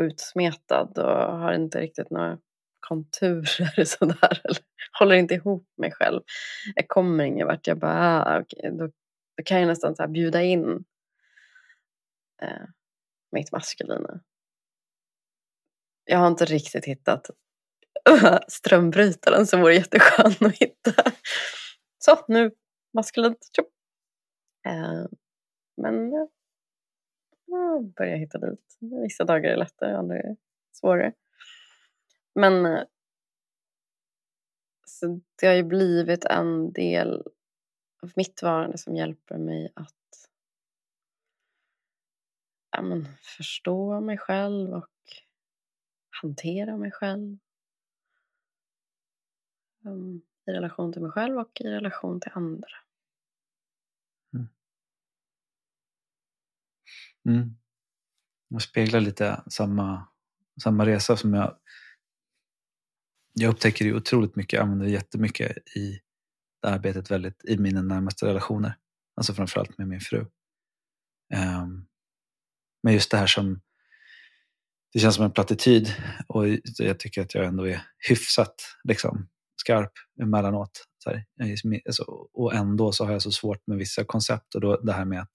utsmetad 0.00 0.98
och 0.98 1.38
har 1.38 1.52
inte 1.52 1.80
riktigt 1.80 2.10
några 2.10 2.38
konturer 2.80 3.84
sådär. 3.84 4.40
Eller 4.44 4.58
håller 4.98 5.16
inte 5.16 5.34
ihop 5.34 5.68
mig 5.76 5.92
själv. 5.92 6.20
Jag 6.74 6.88
kommer 6.88 7.24
ingen 7.24 7.46
vart. 7.46 7.66
Jag 7.66 7.78
bara, 7.78 8.24
ah, 8.24 8.40
okay, 8.40 8.70
då, 8.70 8.86
då, 9.36 9.42
kan 9.44 9.60
jag 9.60 9.66
nästan 9.66 9.96
så 9.96 10.08
bjuda 10.08 10.42
in 10.42 10.84
eh, 12.42 12.66
mitt 13.32 13.52
maskulina. 13.52 14.20
Jag 16.04 16.18
har 16.18 16.26
inte 16.26 16.44
riktigt 16.44 16.84
hittat 16.84 17.30
strömbrytaren 18.48 19.46
som 19.46 19.60
vore 19.60 19.74
jätteskön 19.74 20.48
att 20.48 20.56
hitta. 20.56 20.92
Så, 21.98 22.24
nu 22.28 22.50
maskulint. 22.94 23.48
Eh, 24.66 25.06
men 25.76 26.12
jag 27.46 27.94
börjar 27.96 28.16
hitta 28.16 28.38
dit. 28.38 28.76
Vissa 29.02 29.24
dagar 29.24 29.50
är 29.50 29.56
lättare, 29.56 29.94
andra 29.94 30.16
är 30.16 30.36
svårare. 30.72 31.12
Men 32.34 32.66
eh, 32.66 32.84
så 34.86 35.20
det 35.40 35.46
har 35.46 35.54
ju 35.54 35.62
blivit 35.62 36.24
en 36.24 36.72
del 36.72 37.22
av 38.02 38.12
mitt 38.16 38.42
varande 38.42 38.78
som 38.78 38.96
hjälper 38.96 39.38
mig 39.38 39.72
att 39.74 39.94
ja, 42.76 42.82
men, 42.82 43.08
förstå 43.22 44.00
mig 44.00 44.18
själv 44.18 44.74
och 44.74 44.90
hantera 46.22 46.76
mig 46.76 46.90
själv. 46.92 47.38
Um, 49.84 50.22
I 50.46 50.50
relation 50.50 50.92
till 50.92 51.02
mig 51.02 51.10
själv 51.10 51.38
och 51.38 51.60
i 51.60 51.68
relation 51.68 52.20
till 52.20 52.30
andra. 52.34 52.68
Mm. 54.34 54.48
Mm. 57.28 57.56
Jag 58.48 58.62
speglar 58.62 59.00
lite 59.00 59.42
samma, 59.46 60.08
samma 60.62 60.86
resa 60.86 61.16
som 61.16 61.34
jag 61.34 61.58
jag 63.38 63.50
upptäcker 63.50 63.84
det 63.84 63.94
otroligt 63.94 64.36
mycket, 64.36 64.52
jag 64.52 64.62
använder 64.62 64.86
det 64.86 64.92
jättemycket 64.92 65.76
i 65.76 66.00
det 66.62 66.68
arbetet 66.68 67.10
väldigt, 67.10 67.44
i 67.44 67.58
mina 67.58 67.82
närmaste 67.82 68.26
relationer. 68.26 68.76
Alltså 69.14 69.34
framförallt 69.34 69.78
med 69.78 69.88
min 69.88 70.00
fru. 70.00 70.26
Um, 71.34 71.86
men 72.86 72.94
just 72.94 73.10
det 73.10 73.16
här 73.16 73.26
som, 73.26 73.60
det 74.92 74.98
känns 74.98 75.14
som 75.14 75.24
en 75.24 75.32
plattityd 75.32 75.92
och 76.28 76.48
jag 76.78 76.98
tycker 76.98 77.22
att 77.22 77.34
jag 77.34 77.44
ändå 77.44 77.68
är 77.68 77.82
hyfsat 78.08 78.54
liksom, 78.84 79.28
skarp 79.56 79.92
emellanåt. 80.22 80.86
Så 80.98 81.10
här. 81.10 81.24
Alltså, 81.86 82.02
och 82.32 82.54
ändå 82.54 82.92
så 82.92 83.04
har 83.04 83.12
jag 83.12 83.22
så 83.22 83.30
svårt 83.30 83.66
med 83.66 83.78
vissa 83.78 84.04
koncept 84.04 84.54
och 84.54 84.60
då 84.60 84.80
det 84.80 84.92
här 84.92 85.04
med 85.04 85.20
att 85.20 85.30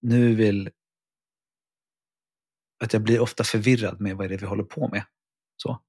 nu 0.00 0.34
vill 0.34 0.70
att 2.84 2.92
jag 2.92 3.02
blir 3.02 3.20
ofta 3.20 3.44
förvirrad 3.44 4.00
med 4.00 4.16
vad 4.16 4.28
det 4.28 4.34
är 4.34 4.38
vi 4.38 4.46
håller 4.46 4.64
på 4.64 4.88
med. 4.88 5.04
Så 5.56 5.80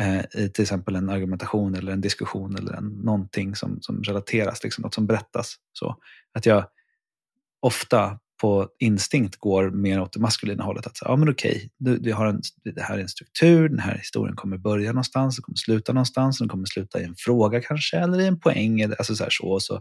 eh, 0.00 0.24
i 0.44 0.50
till 0.50 0.62
exempel 0.62 0.96
en 0.96 1.10
argumentation 1.10 1.74
eller 1.74 1.92
en 1.92 2.00
diskussion 2.00 2.56
eller 2.56 2.72
en, 2.72 2.88
någonting 2.88 3.54
som, 3.54 3.82
som 3.82 4.02
relateras, 4.02 4.64
liksom, 4.64 4.82
något 4.82 4.94
som 4.94 5.06
berättas. 5.06 5.56
Så 5.72 5.96
att 6.32 6.46
jag 6.46 6.68
ofta 7.60 8.18
på 8.42 8.68
instinkt 8.78 9.36
går 9.36 9.70
mer 9.70 10.00
åt 10.00 10.12
det 10.12 10.20
maskulina 10.20 10.64
hållet. 10.64 10.86
Att 10.86 10.96
säga, 10.96 11.08
ja 11.10 11.16
men 11.16 11.28
okej, 11.28 11.70
du, 11.78 11.98
du 11.98 12.12
har 12.12 12.26
en, 12.26 12.40
det 12.64 12.82
här 12.82 12.98
är 12.98 13.02
en 13.02 13.08
struktur, 13.08 13.68
den 13.68 13.78
här 13.78 13.96
historien 13.96 14.36
kommer 14.36 14.56
börja 14.56 14.92
någonstans, 14.92 15.36
den 15.36 15.42
kommer 15.42 15.56
sluta 15.56 15.92
någonstans, 15.92 16.38
den 16.38 16.48
kommer 16.48 16.66
sluta 16.66 17.00
i 17.00 17.04
en 17.04 17.14
fråga 17.18 17.60
kanske, 17.60 17.98
eller 17.98 18.20
i 18.20 18.26
en 18.26 18.40
poäng. 18.40 18.80
Eller, 18.80 18.96
alltså 18.96 19.14
så, 19.14 19.22
här, 19.22 19.30
så, 19.30 19.60
så 19.60 19.80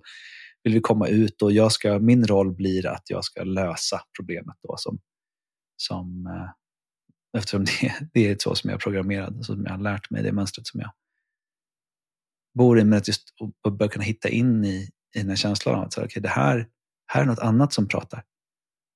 vill 0.63 0.73
vi 0.73 0.79
komma 0.79 1.07
ut 1.07 1.41
och 1.41 1.51
jag 1.51 1.71
ska, 1.71 1.99
min 1.99 2.27
roll 2.27 2.55
blir 2.55 2.87
att 2.87 3.03
jag 3.09 3.23
ska 3.23 3.43
lösa 3.43 4.01
problemet 4.19 4.55
då 4.67 4.75
som, 4.77 4.99
som 5.77 6.27
eh, 6.27 6.49
Eftersom 7.37 7.65
det, 7.65 7.93
det 8.13 8.27
är 8.27 8.35
så 8.39 8.55
som 8.55 8.69
jag 8.69 8.77
är 8.77 8.81
programmerad, 8.81 9.37
så 9.37 9.53
som 9.53 9.63
jag 9.63 9.71
har 9.71 9.77
lärt 9.77 10.09
mig, 10.09 10.23
det 10.23 10.31
mönstret 10.31 10.67
som 10.67 10.79
jag 10.79 10.91
bor 12.57 12.79
i. 12.79 12.83
Men 12.83 12.97
att 12.97 13.07
just 13.07 13.29
börja 13.77 13.91
kunna 13.91 14.03
hitta 14.03 14.29
in 14.29 14.65
i, 14.65 14.89
i 15.15 15.19
den 15.19 15.29
här 15.29 15.35
känslan 15.35 15.75
av 15.75 15.83
att 15.83 15.93
så, 15.93 16.03
okay, 16.03 16.21
det 16.21 16.29
här, 16.29 16.67
här 17.07 17.21
är 17.21 17.25
något 17.25 17.39
annat 17.39 17.73
som 17.73 17.87
pratar. 17.87 18.23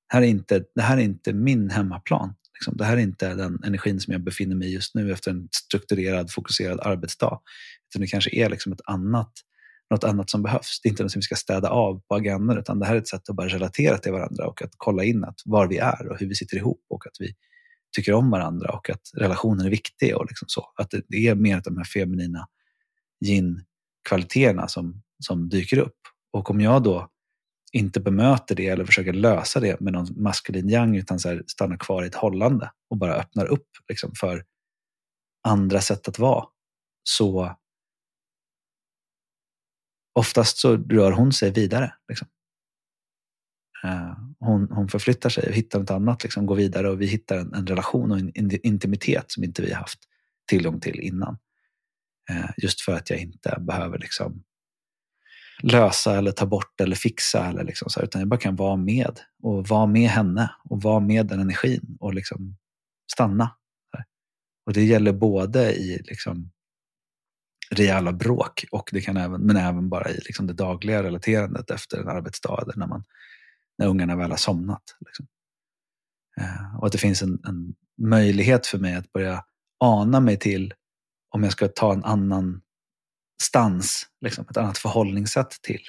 Här 0.08 0.22
är 0.22 0.26
inte, 0.26 0.64
det 0.74 0.82
här 0.82 0.96
är 0.96 1.02
inte 1.02 1.32
min 1.32 1.70
hemmaplan. 1.70 2.34
Liksom. 2.54 2.76
Det 2.76 2.84
här 2.84 2.96
är 2.96 3.00
inte 3.00 3.34
den 3.34 3.60
energin 3.64 4.00
som 4.00 4.12
jag 4.12 4.24
befinner 4.24 4.56
mig 4.56 4.68
i 4.68 4.72
just 4.72 4.94
nu 4.94 5.12
efter 5.12 5.30
en 5.30 5.48
strukturerad, 5.52 6.32
fokuserad 6.32 6.80
arbetsdag. 6.80 7.40
Utan 7.88 8.00
det 8.00 8.06
kanske 8.06 8.36
är 8.36 8.50
liksom 8.50 8.72
ett 8.72 8.80
annat, 8.84 9.32
något 9.90 10.04
annat 10.04 10.30
som 10.30 10.42
behövs. 10.42 10.80
Det 10.82 10.88
är 10.88 10.90
inte 10.90 11.02
något 11.02 11.12
som 11.12 11.20
vi 11.20 11.22
ska 11.22 11.34
städa 11.34 11.68
av 11.68 12.00
på 12.08 12.14
agendan 12.14 12.58
utan 12.58 12.78
det 12.78 12.86
här 12.86 12.94
är 12.94 12.98
ett 12.98 13.08
sätt 13.08 13.28
att 13.28 13.36
bara 13.36 13.48
relatera 13.48 13.98
till 13.98 14.12
varandra 14.12 14.46
och 14.46 14.62
att 14.62 14.70
kolla 14.76 15.04
in 15.04 15.24
att 15.24 15.40
var 15.44 15.66
vi 15.66 15.78
är 15.78 16.08
och 16.08 16.20
hur 16.20 16.28
vi 16.28 16.34
sitter 16.34 16.56
ihop 16.56 16.84
och 16.88 17.06
att 17.06 17.16
vi 17.20 17.34
tycker 17.96 18.12
om 18.12 18.30
varandra 18.30 18.70
och 18.70 18.90
att 18.90 19.10
relationen 19.14 19.66
är 19.66 19.70
viktig. 19.70 20.16
Och 20.16 20.26
liksom 20.28 20.48
så. 20.48 20.72
Att 20.76 20.94
det 21.08 21.28
är 21.28 21.34
mer 21.34 21.60
de 21.64 21.76
här 21.76 21.84
feminina 21.84 22.46
yin-kvaliteterna 23.24 24.68
som, 24.68 25.02
som 25.24 25.48
dyker 25.48 25.78
upp. 25.78 25.98
Och 26.32 26.50
om 26.50 26.60
jag 26.60 26.82
då 26.82 27.08
inte 27.76 28.00
bemöter 28.00 28.54
det 28.54 28.66
eller 28.66 28.84
försöker 28.84 29.12
lösa 29.12 29.60
det 29.60 29.80
med 29.80 29.92
någon 29.92 30.22
maskulin 30.22 30.68
yang 30.68 30.96
utan 30.96 31.18
så 31.18 31.28
här, 31.28 31.42
stannar 31.46 31.76
kvar 31.76 32.04
i 32.04 32.06
ett 32.06 32.14
hållande 32.14 32.70
och 32.90 32.96
bara 32.96 33.14
öppnar 33.14 33.46
upp 33.46 33.68
liksom, 33.88 34.12
för 34.14 34.44
andra 35.48 35.80
sätt 35.80 36.08
att 36.08 36.18
vara. 36.18 36.44
Så 37.02 37.56
oftast 40.18 40.58
så 40.58 40.76
rör 40.76 41.12
hon 41.12 41.32
sig 41.32 41.50
vidare. 41.50 41.94
Liksom. 42.08 42.28
Eh, 43.84 44.18
hon, 44.38 44.68
hon 44.70 44.88
förflyttar 44.88 45.30
sig 45.30 45.48
och 45.48 45.54
hittar 45.54 45.78
något 45.78 45.90
annat, 45.90 46.22
liksom, 46.22 46.46
går 46.46 46.56
vidare 46.56 46.90
och 46.90 47.00
vi 47.00 47.06
hittar 47.06 47.36
en, 47.36 47.54
en 47.54 47.66
relation 47.66 48.12
och 48.12 48.18
en 48.18 48.66
intimitet 48.66 49.30
som 49.30 49.44
inte 49.44 49.62
vi 49.62 49.72
haft 49.72 49.98
tillgång 50.48 50.80
till 50.80 51.00
innan. 51.00 51.38
Eh, 52.30 52.50
just 52.56 52.80
för 52.80 52.92
att 52.92 53.10
jag 53.10 53.18
inte 53.18 53.58
behöver 53.60 53.98
liksom, 53.98 54.42
lösa 55.62 56.18
eller 56.18 56.32
ta 56.32 56.46
bort 56.46 56.80
eller 56.80 56.96
fixa. 56.96 57.46
Eller 57.46 57.64
liksom 57.64 57.90
så, 57.90 58.02
utan 58.02 58.20
jag 58.20 58.28
bara 58.28 58.40
kan 58.40 58.56
vara 58.56 58.76
med 58.76 59.20
och 59.42 59.68
vara 59.68 59.86
med 59.86 60.08
henne 60.08 60.50
och 60.64 60.82
vara 60.82 61.00
med 61.00 61.26
den 61.26 61.40
energin 61.40 61.96
och 62.00 62.14
liksom 62.14 62.56
stanna. 63.12 63.50
Och 64.66 64.72
det 64.72 64.84
gäller 64.84 65.12
både 65.12 65.74
i 65.74 66.02
liksom 66.04 66.50
rejäla 67.70 68.12
bråk 68.12 68.64
och 68.70 68.88
det 68.92 69.00
kan 69.00 69.16
även, 69.16 69.40
men 69.40 69.56
även 69.56 69.88
bara 69.88 70.10
i 70.10 70.14
liksom 70.14 70.46
det 70.46 70.52
dagliga 70.52 71.02
relaterandet 71.02 71.70
efter 71.70 71.98
en 71.98 72.08
arbetsdag 72.08 72.62
eller 72.62 72.76
när, 72.76 72.86
man, 72.86 73.04
när 73.78 73.86
ungarna 73.86 74.16
väl 74.16 74.30
har 74.30 74.36
somnat. 74.36 74.82
Liksom. 75.06 75.26
Eh, 76.40 76.78
och 76.78 76.86
att 76.86 76.92
det 76.92 76.98
finns 76.98 77.22
en, 77.22 77.40
en 77.44 77.74
möjlighet 77.98 78.66
för 78.66 78.78
mig 78.78 78.94
att 78.94 79.12
börja 79.12 79.44
ana 79.80 80.20
mig 80.20 80.38
till 80.38 80.74
om 81.30 81.42
jag 81.42 81.52
ska 81.52 81.68
ta 81.68 81.92
en 81.92 82.04
annan 82.04 82.60
stans, 83.42 84.06
liksom, 84.20 84.46
ett 84.50 84.56
annat 84.56 84.78
förhållningssätt 84.78 85.50
till 85.62 85.80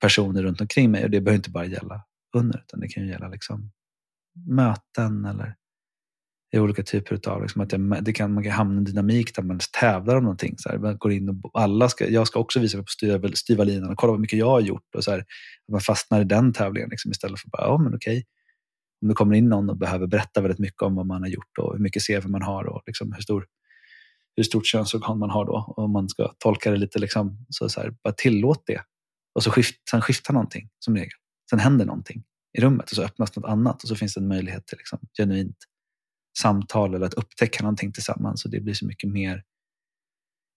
personer 0.00 0.42
runt 0.42 0.60
omkring 0.60 0.90
mig. 0.90 1.04
Och 1.04 1.10
det 1.10 1.20
behöver 1.20 1.36
inte 1.36 1.50
bara 1.50 1.66
gälla 1.66 2.04
under, 2.36 2.58
utan 2.58 2.80
det 2.80 2.88
kan 2.88 3.02
ju 3.02 3.10
gälla 3.10 3.28
liksom, 3.28 3.70
möten 4.46 5.24
eller 5.24 5.54
i 6.52 6.58
olika 6.58 6.82
typer 6.82 7.30
av, 7.30 7.42
liksom, 7.42 7.62
att 7.62 7.72
jag, 7.72 8.04
det 8.04 8.12
kan, 8.12 8.32
man 8.34 8.44
kan 8.44 8.52
hamna 8.52 8.74
i 8.74 8.78
en 8.78 8.84
dynamik 8.84 9.34
där 9.34 9.42
man 9.42 9.60
tävlar 9.80 10.16
om 10.16 10.22
någonting. 10.22 10.54
Så 10.58 10.68
här, 10.68 10.78
man 10.78 10.98
går 10.98 11.12
in 11.12 11.28
och 11.28 11.60
alla 11.60 11.88
ska, 11.88 12.08
jag 12.08 12.26
ska 12.26 12.40
också 12.40 12.60
visa 12.60 12.76
mig 12.76 12.84
på 12.84 12.90
styva, 12.90 13.28
styva 13.28 13.64
linan 13.64 13.90
och 13.90 13.96
kolla 13.96 14.10
vad 14.10 14.20
mycket 14.20 14.38
jag 14.38 14.50
har 14.50 14.60
gjort. 14.60 14.94
Och 14.96 15.04
så 15.04 15.10
här, 15.10 15.18
att 15.18 15.72
man 15.72 15.80
fastnar 15.80 16.20
i 16.20 16.24
den 16.24 16.52
tävlingen 16.52 16.90
liksom, 16.90 17.10
istället 17.10 17.40
för 17.40 17.48
bara, 17.48 17.62
ja 17.62 17.78
men 17.78 17.94
okej. 17.94 18.24
Om 19.02 19.08
det 19.08 19.14
kommer 19.14 19.34
in 19.34 19.48
någon 19.48 19.70
och 19.70 19.76
behöver 19.76 20.06
berätta 20.06 20.40
väldigt 20.40 20.58
mycket 20.58 20.82
om 20.82 20.94
vad 20.94 21.06
man 21.06 21.22
har 21.22 21.28
gjort 21.28 21.58
och 21.58 21.72
hur 21.72 21.82
mycket 21.82 22.06
CV 22.06 22.28
man 22.28 22.42
har 22.42 22.64
och 22.64 22.82
liksom 22.86 23.12
hur 23.12 23.22
stor 23.22 23.46
hur 24.38 24.44
stort 24.44 24.66
könsorgan 24.66 25.18
man 25.18 25.30
har 25.30 25.44
då. 25.44 25.74
Om 25.76 25.92
man 25.92 26.08
ska 26.08 26.34
tolka 26.38 26.70
det 26.70 26.76
lite, 26.76 26.98
liksom, 26.98 27.46
så, 27.48 27.68
så 27.68 27.80
här, 27.80 27.94
bara 28.02 28.14
tillåt 28.14 28.62
det. 28.66 28.82
Och 29.34 29.42
så 29.42 29.50
skift, 29.50 29.88
sen 29.90 30.02
skiftar 30.02 30.34
någonting 30.34 30.68
som 30.78 30.96
regel. 30.96 31.18
Sen 31.50 31.58
händer 31.58 31.86
någonting 31.86 32.24
i 32.58 32.60
rummet 32.60 32.90
och 32.90 32.96
så 32.96 33.02
öppnas 33.02 33.36
något 33.36 33.50
annat 33.50 33.82
och 33.82 33.88
så 33.88 33.96
finns 33.96 34.14
det 34.14 34.20
en 34.20 34.28
möjlighet 34.28 34.66
till 34.66 34.78
liksom, 34.78 34.98
genuint 35.18 35.56
samtal 36.38 36.94
eller 36.94 37.06
att 37.06 37.14
upptäcka 37.14 37.62
någonting 37.62 37.92
tillsammans. 37.92 38.44
Och 38.44 38.50
det 38.50 38.60
blir 38.60 38.74
så 38.74 38.86
mycket 38.86 39.10
mer 39.10 39.44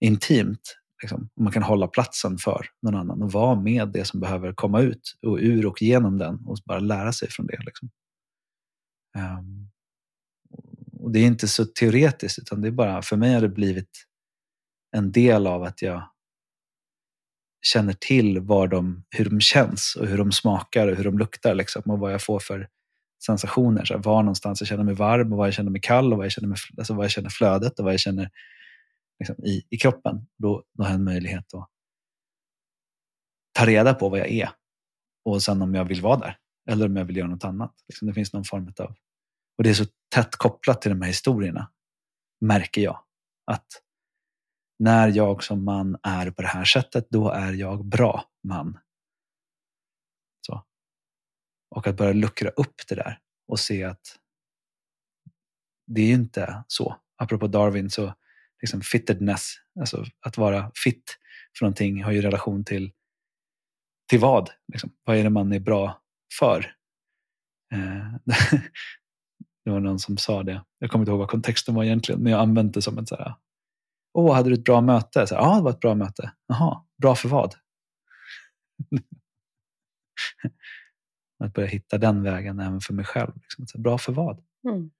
intimt. 0.06 0.78
Liksom. 1.02 1.30
Man 1.40 1.52
kan 1.52 1.64
hålla 1.64 1.88
platsen 1.88 2.38
för 2.38 2.66
någon 2.82 2.96
annan 2.96 3.22
och 3.22 3.32
vara 3.32 3.62
med 3.62 3.90
det 3.90 4.06
som 4.06 4.20
behöver 4.20 4.54
komma 4.54 4.82
ut 4.82 5.18
och 5.28 5.38
ur 5.38 5.66
och 5.66 5.82
genom 5.82 6.18
den 6.18 6.46
och 6.46 6.58
bara 6.66 6.80
lära 6.80 7.14
sig 7.14 7.30
från 7.30 7.48
det. 7.48 7.60
Liksom. 7.66 7.90
Um, 9.18 9.72
och 11.12 11.14
det 11.14 11.20
är 11.20 11.28
inte 11.28 11.47
så 11.47 11.66
teoretiskt 11.66 12.39
utan 12.39 12.62
det 12.62 12.68
är 12.68 12.72
bara, 12.72 13.01
för 13.01 13.18
mig 13.18 13.34
har 13.34 13.41
det 13.41 13.49
blivit 13.49 14.05
en 14.95 15.12
del 15.12 15.47
av 15.47 15.64
att 15.64 15.82
jag 15.82 16.09
känner 17.62 17.93
till 17.93 18.39
var 18.39 18.68
de, 18.68 19.03
hur 19.09 19.26
de 19.26 19.41
känns 19.41 19.95
och 19.95 20.07
hur 20.07 20.18
de 20.18 20.32
smakar 20.32 20.88
och 20.88 20.95
hur 20.95 21.03
de 21.03 21.18
luktar 21.18 21.55
liksom, 21.55 21.82
och 21.86 21.99
vad 21.99 22.14
jag 22.14 22.24
får 22.24 22.39
för 22.39 22.70
sensationer. 23.26 23.86
Så 23.86 23.93
här, 23.93 24.01
var 24.01 24.24
någonstans 24.24 24.62
jag 24.62 24.68
känner 24.68 24.84
mig 24.84 24.93
varm 24.93 25.32
och 25.32 25.38
var 25.38 25.47
jag 25.47 25.53
känner 25.53 25.72
mig 25.72 25.82
kall 25.82 26.12
och 26.12 26.18
var 26.18 26.26
jag 26.26 26.32
känner, 26.32 26.47
mig, 26.47 26.57
alltså 26.78 26.93
var 26.93 27.03
jag 27.03 27.12
känner 27.12 27.30
flödet 27.30 27.80
och 27.80 27.86
vad 27.86 27.93
jag 27.93 27.99
känner 27.99 28.30
liksom, 29.20 29.45
i, 29.45 29.64
i 29.70 29.78
kroppen. 29.78 30.28
Då, 30.38 30.64
då 30.74 30.84
har 30.84 30.89
jag 30.89 30.95
en 30.95 31.03
möjlighet 31.03 31.53
att 31.53 31.70
ta 33.53 33.66
reda 33.66 33.93
på 33.93 34.09
vad 34.09 34.20
jag 34.20 34.30
är 34.32 34.49
och 35.26 35.43
sen 35.43 35.62
om 35.62 35.76
jag 35.76 35.86
vill 35.86 36.01
vara 36.01 36.20
där 36.20 36.38
eller 36.70 36.86
om 36.86 36.95
jag 36.95 37.05
vill 37.05 37.18
göra 37.18 37.28
något 37.28 37.43
annat. 37.43 37.74
Liksom, 37.88 38.07
det 38.07 38.14
finns 38.14 38.34
någon 38.34 38.45
form 38.45 38.74
av 38.80 38.95
och 39.62 39.64
det 39.64 39.70
är 39.70 39.74
så 39.74 39.86
tätt 40.16 40.36
kopplat 40.36 40.82
till 40.82 40.91
de 40.91 41.01
här 41.01 41.07
historierna, 41.07 41.72
märker 42.45 42.82
jag. 42.82 43.03
Att 43.45 43.68
när 44.80 45.07
jag 45.07 45.43
som 45.43 45.66
man 45.66 45.97
är 46.03 46.32
på 46.32 46.41
det 46.41 46.47
här 46.47 46.66
sättet, 46.66 47.07
då 47.09 47.30
är 47.30 47.53
jag 47.53 47.86
bra 47.86 48.26
man. 48.43 48.80
Så. 50.47 50.66
Och 51.76 51.88
att 51.88 51.97
börja 51.97 52.14
luckra 52.14 52.49
upp 52.49 52.88
det 52.88 52.95
där 52.95 53.20
och 53.47 53.59
se 53.59 53.84
att 53.84 54.20
det 55.88 56.01
är 56.01 56.07
ju 56.07 56.14
inte 56.14 56.64
så. 56.68 56.95
Apropå 57.18 57.47
Darwin, 57.47 57.89
så 57.89 58.14
liksom 58.62 58.82
fittedness, 58.82 59.53
alltså 59.80 60.05
att 60.20 60.38
vara 60.38 60.72
fit 60.84 61.18
för 61.57 61.66
någonting 61.66 62.03
har 62.03 62.12
ju 62.12 62.22
relation 62.22 62.66
till, 62.66 62.91
till 64.09 64.20
vad? 64.20 64.49
Liksom. 64.74 64.93
Vad 65.03 65.18
är 65.18 65.24
det 65.24 65.30
man 65.30 65.53
är 65.53 65.59
bra 65.59 66.01
för? 66.39 66.76
Eh, 67.74 68.16
Det 69.66 69.72
var 69.72 69.80
någon 69.80 69.99
som 69.99 70.18
sa 70.18 70.43
det. 70.43 70.64
Jag 70.80 70.91
kommer 70.91 71.03
inte 71.03 71.12
ihåg 71.12 71.20
vad 71.20 71.30
kontexten 71.30 71.76
var 71.76 71.84
egentligen, 71.84 72.22
men 72.22 72.32
jag 72.32 72.41
använde 72.41 72.74
det 72.74 72.82
som 72.82 72.97
ett 72.97 73.07
så 73.07 73.16
här. 73.16 73.36
Åh, 74.14 74.36
hade 74.36 74.49
du 74.49 74.53
ett 74.55 74.64
bra 74.64 74.82
möte? 74.82 75.28
Så 75.28 75.36
här, 75.36 75.41
ja, 75.41 75.55
det 75.55 75.62
var 75.62 75.72
ett 75.72 75.80
bra 75.80 75.95
möte. 75.95 76.32
Jaha, 76.47 76.84
bra 76.97 77.16
för 77.16 77.30
vad? 77.30 77.55
att 81.43 81.53
börja 81.53 81.68
hitta 81.68 81.97
den 81.97 82.24
vägen 82.24 82.59
även 82.59 82.82
för 82.82 82.93
mig 82.93 83.05
själv. 83.05 83.32
Liksom. 83.36 83.68
Så 83.68 83.80
bra 83.80 83.97
för 83.97 84.14
vad? 84.14 84.43
Mm. 84.70 84.91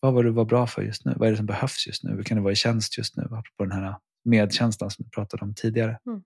Vad 0.00 0.14
var 0.14 0.24
du 0.24 0.30
var 0.30 0.44
bra 0.44 0.66
för 0.66 0.82
just 0.82 1.04
nu? 1.04 1.14
Vad 1.16 1.26
är 1.26 1.30
det 1.30 1.36
som 1.36 1.46
behövs 1.46 1.86
just 1.86 2.04
nu? 2.04 2.10
Hur 2.10 2.22
kan 2.22 2.36
du 2.36 2.42
vara 2.42 2.52
i 2.52 2.56
tjänst 2.56 2.98
just 2.98 3.16
nu? 3.16 3.22
Apropå 3.22 3.64
den 3.64 3.72
här 3.72 3.94
medkänslan 4.24 4.90
som 4.90 5.04
du 5.04 5.10
pratade 5.10 5.44
om 5.44 5.54
tidigare. 5.54 5.98
Mm. 6.06 6.22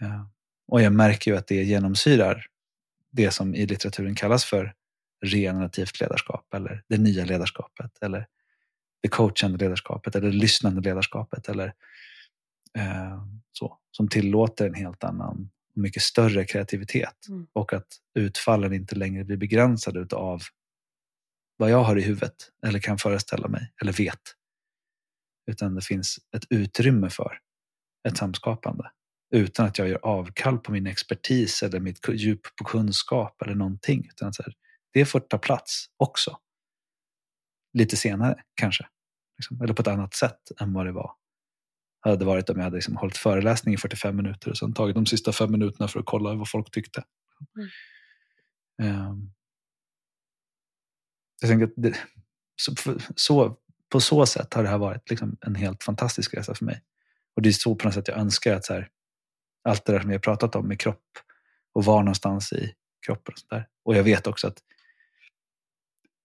Ja. 0.00 0.30
Och 0.68 0.82
jag 0.82 0.92
märker 0.92 1.30
ju 1.30 1.36
att 1.36 1.46
det 1.46 1.62
genomsyrar 1.62 2.46
det 3.10 3.30
som 3.30 3.54
i 3.54 3.66
litteraturen 3.66 4.14
kallas 4.14 4.44
för 4.44 4.74
regenerativt 5.22 6.00
ledarskap 6.00 6.54
eller 6.54 6.82
det 6.88 6.98
nya 6.98 7.24
ledarskapet 7.24 7.98
eller 8.02 8.26
det 9.02 9.08
coachande 9.08 9.58
ledarskapet 9.58 10.16
eller 10.16 10.26
det 10.26 10.36
lyssnande 10.36 10.80
ledarskapet 10.80 11.48
eller 11.48 11.74
eh, 12.78 13.24
så, 13.52 13.78
som 13.90 14.08
tillåter 14.08 14.66
en 14.66 14.74
helt 14.74 15.04
annan, 15.04 15.50
mycket 15.74 16.02
större 16.02 16.44
kreativitet 16.44 17.28
mm. 17.28 17.46
och 17.52 17.72
att 17.72 17.86
utfallen 18.14 18.72
inte 18.72 18.94
längre 18.94 19.24
blir 19.24 19.36
begränsade 19.36 20.16
av 20.16 20.42
vad 21.56 21.70
jag 21.70 21.82
har 21.82 21.96
i 21.96 22.02
huvudet 22.02 22.50
eller 22.66 22.78
kan 22.78 22.98
föreställa 22.98 23.48
mig 23.48 23.72
eller 23.82 23.92
vet. 23.92 24.20
Utan 25.50 25.74
det 25.74 25.84
finns 25.84 26.18
ett 26.36 26.44
utrymme 26.50 27.10
för 27.10 27.38
ett 28.08 28.16
samskapande 28.16 28.90
utan 29.30 29.66
att 29.66 29.78
jag 29.78 29.88
gör 29.88 30.00
avkall 30.02 30.58
på 30.58 30.72
min 30.72 30.86
expertis 30.86 31.62
eller 31.62 31.80
mitt 31.80 32.08
djup 32.08 32.40
på 32.56 32.64
kunskap 32.64 33.42
eller 33.42 33.54
någonting. 33.54 34.06
Utan 34.10 34.32
så 34.32 34.42
här, 34.42 34.54
det 34.92 35.04
får 35.04 35.20
ta 35.20 35.38
plats 35.38 35.86
också. 35.96 36.38
Lite 37.72 37.96
senare 37.96 38.42
kanske. 38.54 38.86
Liksom. 39.38 39.62
Eller 39.62 39.74
på 39.74 39.82
ett 39.82 39.88
annat 39.88 40.14
sätt 40.14 40.40
än 40.60 40.72
vad 40.72 40.86
det 40.86 40.92
var. 40.92 41.12
Hade 42.00 42.24
varit 42.24 42.50
om 42.50 42.56
jag 42.56 42.64
hade 42.64 42.76
liksom 42.76 42.96
hållit 42.96 43.16
föreläsning 43.16 43.74
i 43.74 43.76
45 43.76 44.16
minuter 44.16 44.50
och 44.50 44.58
sen 44.58 44.72
tagit 44.72 44.94
de 44.94 45.06
sista 45.06 45.32
fem 45.32 45.52
minuterna 45.52 45.88
för 45.88 46.00
att 46.00 46.06
kolla 46.06 46.34
vad 46.34 46.50
folk 46.50 46.70
tyckte. 46.70 47.04
Mm. 48.78 49.06
Um, 49.06 49.32
jag 51.40 51.50
tänker 51.50 51.66
att 51.66 51.72
det, 51.76 51.96
så, 52.56 52.74
så, 53.14 53.56
på 53.88 54.00
så 54.00 54.26
sätt 54.26 54.54
har 54.54 54.62
det 54.62 54.68
här 54.68 54.78
varit 54.78 55.10
liksom 55.10 55.36
en 55.40 55.54
helt 55.54 55.82
fantastisk 55.82 56.34
resa 56.34 56.54
för 56.54 56.64
mig. 56.64 56.82
Och 57.36 57.42
det 57.42 57.48
är 57.48 57.52
så 57.52 57.74
på 57.74 57.84
något 57.84 57.94
sätt 57.94 58.08
jag 58.08 58.18
önskar 58.18 58.54
att 58.54 58.64
så 58.64 58.72
här, 58.72 58.88
allt 59.64 59.84
det 59.84 59.92
där 59.92 60.00
som 60.00 60.08
vi 60.08 60.14
har 60.14 60.20
pratat 60.20 60.54
om 60.54 60.68
med 60.68 60.80
kropp 60.80 61.18
och 61.72 61.84
var 61.84 62.02
någonstans 62.02 62.52
i 62.52 62.74
kroppen 63.06 63.32
och 63.32 63.38
sånt 63.38 63.50
där. 63.50 63.68
Och 63.84 63.96
jag 63.96 64.02
vet 64.02 64.26
också 64.26 64.46
att 64.46 64.58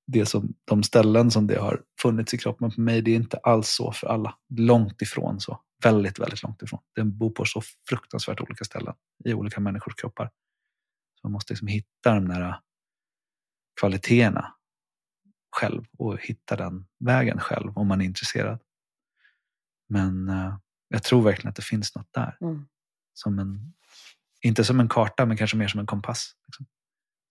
det 0.07 0.25
som, 0.25 0.53
de 0.65 0.83
ställen 0.83 1.31
som 1.31 1.47
det 1.47 1.59
har 1.59 1.81
funnits 2.01 2.33
i 2.33 2.37
kroppen 2.37 2.71
för 2.71 2.81
mig, 2.81 3.01
det 3.01 3.11
är 3.11 3.15
inte 3.15 3.37
alls 3.37 3.69
så 3.69 3.91
för 3.91 4.07
alla. 4.07 4.35
Långt 4.49 5.01
ifrån 5.01 5.39
så. 5.39 5.61
Väldigt, 5.83 6.19
väldigt 6.19 6.43
långt 6.43 6.61
ifrån. 6.61 6.79
Den 6.95 7.17
bor 7.17 7.29
på 7.29 7.45
så 7.45 7.61
fruktansvärt 7.89 8.41
olika 8.41 8.63
ställen 8.63 8.93
i 9.25 9.33
olika 9.33 9.59
människors 9.59 9.95
kroppar. 9.95 10.31
Så 11.15 11.27
man 11.27 11.31
måste 11.31 11.53
liksom 11.53 11.67
hitta 11.67 12.15
de 12.15 12.27
där 12.27 12.59
kvaliteterna 13.79 14.53
själv 15.51 15.85
och 15.97 16.19
hitta 16.21 16.55
den 16.55 16.87
vägen 16.99 17.39
själv 17.39 17.77
om 17.77 17.87
man 17.87 18.01
är 18.01 18.05
intresserad. 18.05 18.59
Men 19.89 20.29
uh, 20.29 20.57
jag 20.89 21.03
tror 21.03 21.21
verkligen 21.21 21.49
att 21.49 21.55
det 21.55 21.61
finns 21.61 21.95
något 21.95 22.13
där. 22.13 22.37
Mm. 22.41 22.67
Som 23.13 23.39
en, 23.39 23.73
inte 24.41 24.63
som 24.63 24.79
en 24.79 24.89
karta, 24.89 25.25
men 25.25 25.37
kanske 25.37 25.57
mer 25.57 25.67
som 25.67 25.79
en 25.79 25.85
kompass. 25.85 26.35
Liksom. 26.47 26.65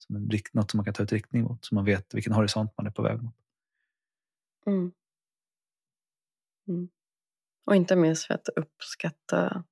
Som 0.07 0.17
en, 0.17 0.31
något 0.53 0.71
som 0.71 0.79
man 0.79 0.85
kan 0.85 0.95
ta 0.95 1.03
ut 1.03 1.13
riktning 1.13 1.43
mot, 1.43 1.65
så 1.65 1.75
man 1.75 1.85
vet 1.85 2.15
vilken 2.15 2.33
horisont 2.33 2.73
man 2.77 2.87
är 2.87 2.91
på 2.91 3.03
väg 3.03 3.23
mot. 3.23 3.35
Mm. 4.67 4.93
Mm. 6.69 6.89
Och 7.65 7.77
inte 7.77 7.97
minst 7.97 8.27
för 8.27 8.35
att 8.35 8.49
uppskatta 8.49 9.65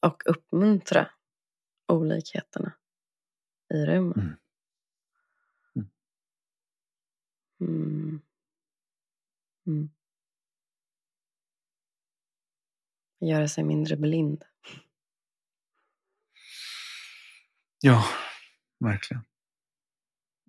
och 0.00 0.22
uppmuntra 0.26 1.10
olikheterna 1.88 2.72
i 3.74 3.86
rummet. 3.86 4.16
Mm. 5.76 5.88
Mm. 7.60 8.20
Mm. 9.66 9.90
Göra 13.20 13.48
sig 13.48 13.64
mindre 13.64 13.96
blind. 13.96 14.44
Ja, 17.80 18.04
verkligen. 18.84 19.22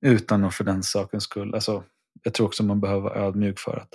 Utan 0.01 0.43
att 0.43 0.55
för 0.55 0.63
den 0.63 0.83
sakens 0.83 1.23
skull. 1.23 1.55
Alltså, 1.55 1.83
jag 2.23 2.33
tror 2.33 2.47
också 2.47 2.63
man 2.63 2.81
behöver 2.81 3.01
vara 3.01 3.15
ödmjuk 3.19 3.59
för 3.59 3.77
att 3.77 3.93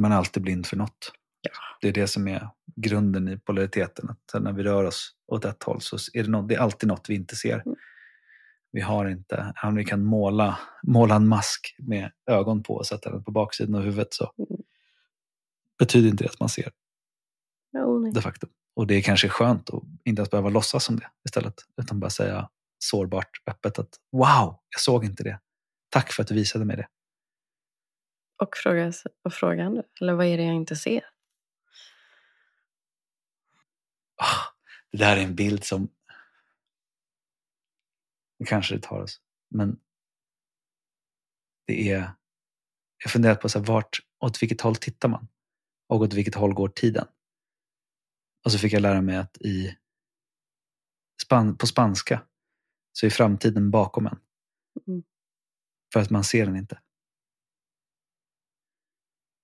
man 0.00 0.12
är 0.12 0.16
alltid 0.16 0.42
blind 0.42 0.66
för 0.66 0.76
något. 0.76 1.12
Ja. 1.40 1.50
Det 1.80 1.88
är 1.88 1.92
det 1.92 2.06
som 2.06 2.28
är 2.28 2.48
grunden 2.76 3.28
i 3.28 3.38
polariteten. 3.38 4.10
Att 4.10 4.42
när 4.42 4.52
vi 4.52 4.62
rör 4.62 4.84
oss 4.84 5.16
åt 5.26 5.44
ett 5.44 5.62
håll 5.62 5.80
så 5.80 5.96
är 6.12 6.22
det, 6.22 6.30
något, 6.30 6.48
det 6.48 6.54
är 6.54 6.58
alltid 6.58 6.88
något 6.88 7.10
vi 7.10 7.14
inte 7.14 7.36
ser. 7.36 7.62
Mm. 7.66 7.76
Vi 8.72 8.80
har 8.80 9.06
inte, 9.06 9.54
om 9.62 9.74
vi 9.74 9.84
kan 9.84 10.04
måla, 10.04 10.58
måla 10.82 11.14
en 11.14 11.28
mask 11.28 11.76
med 11.78 12.12
ögon 12.30 12.62
på 12.62 12.74
och 12.74 12.86
sätta 12.86 13.10
den 13.10 13.24
på 13.24 13.30
baksidan 13.30 13.74
av 13.74 13.82
huvudet 13.82 14.14
så 14.14 14.32
Mm. 14.38 14.62
betyder 15.78 16.08
inte 16.08 16.24
det 16.24 16.30
att 16.30 16.40
man 16.40 16.48
ser 16.48 16.72
nej. 17.72 18.12
de 18.12 18.22
facto. 18.22 18.46
Och 18.78 18.86
det 18.86 18.94
är 18.94 19.02
kanske 19.02 19.28
skönt 19.28 19.70
att 19.70 19.82
inte 20.04 20.20
ens 20.20 20.30
behöva 20.30 20.48
låtsas 20.48 20.84
som 20.84 20.96
det 20.96 21.10
istället. 21.24 21.54
Utan 21.76 22.00
bara 22.00 22.10
säga 22.10 22.50
sårbart, 22.78 23.30
öppet 23.46 23.78
att 23.78 23.88
wow, 24.12 24.60
jag 24.70 24.80
såg 24.80 25.04
inte 25.04 25.22
det. 25.22 25.40
Tack 25.88 26.12
för 26.12 26.22
att 26.22 26.28
du 26.28 26.34
visade 26.34 26.64
mig 26.64 26.76
det. 26.76 26.88
Och 28.42 28.56
fråga, 28.56 28.92
och 29.24 29.32
fråga 29.32 29.64
andra. 29.64 29.82
Eller 30.00 30.14
vad 30.14 30.26
är 30.26 30.36
det 30.36 30.42
jag 30.42 30.54
inte 30.54 30.76
ser? 30.76 31.04
Ah, 34.16 34.54
det 34.92 34.98
där 34.98 35.16
är 35.16 35.24
en 35.24 35.34
bild 35.34 35.64
som 35.64 35.88
det 38.38 38.44
kanske 38.44 38.74
det 38.74 38.82
tar 38.82 39.00
oss. 39.00 39.20
Men 39.50 39.80
det 41.66 41.90
är 41.90 42.12
jag 43.04 43.12
funderar 43.12 43.34
på 43.34 43.48
så 43.48 43.58
här, 43.58 43.66
vart, 43.66 43.98
åt 44.20 44.42
vilket 44.42 44.60
håll 44.60 44.76
tittar 44.76 45.08
man? 45.08 45.28
Och 45.88 46.00
åt 46.00 46.14
vilket 46.14 46.34
håll 46.34 46.54
går 46.54 46.68
tiden? 46.68 47.06
Och 48.44 48.52
så 48.52 48.58
fick 48.58 48.72
jag 48.72 48.82
lära 48.82 49.00
mig 49.00 49.16
att 49.16 49.36
i 49.36 49.76
span, 51.22 51.56
på 51.56 51.66
spanska 51.66 52.26
så 52.92 53.06
är 53.06 53.10
framtiden 53.10 53.70
bakom 53.70 54.06
en. 54.06 54.20
Mm. 54.86 55.02
För 55.92 56.00
att 56.00 56.10
man 56.10 56.24
ser 56.24 56.46
den 56.46 56.56
inte. 56.56 56.82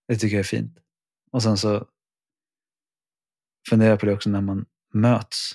Det 0.08 0.16
tycker 0.16 0.36
jag 0.36 0.40
är 0.40 0.44
fint. 0.44 0.78
Och 1.30 1.42
sen 1.42 1.56
så 1.56 1.88
funderar 3.68 3.90
jag 3.90 4.00
på 4.00 4.06
det 4.06 4.14
också 4.14 4.30
när 4.30 4.40
man 4.40 4.66
möts. 4.92 5.52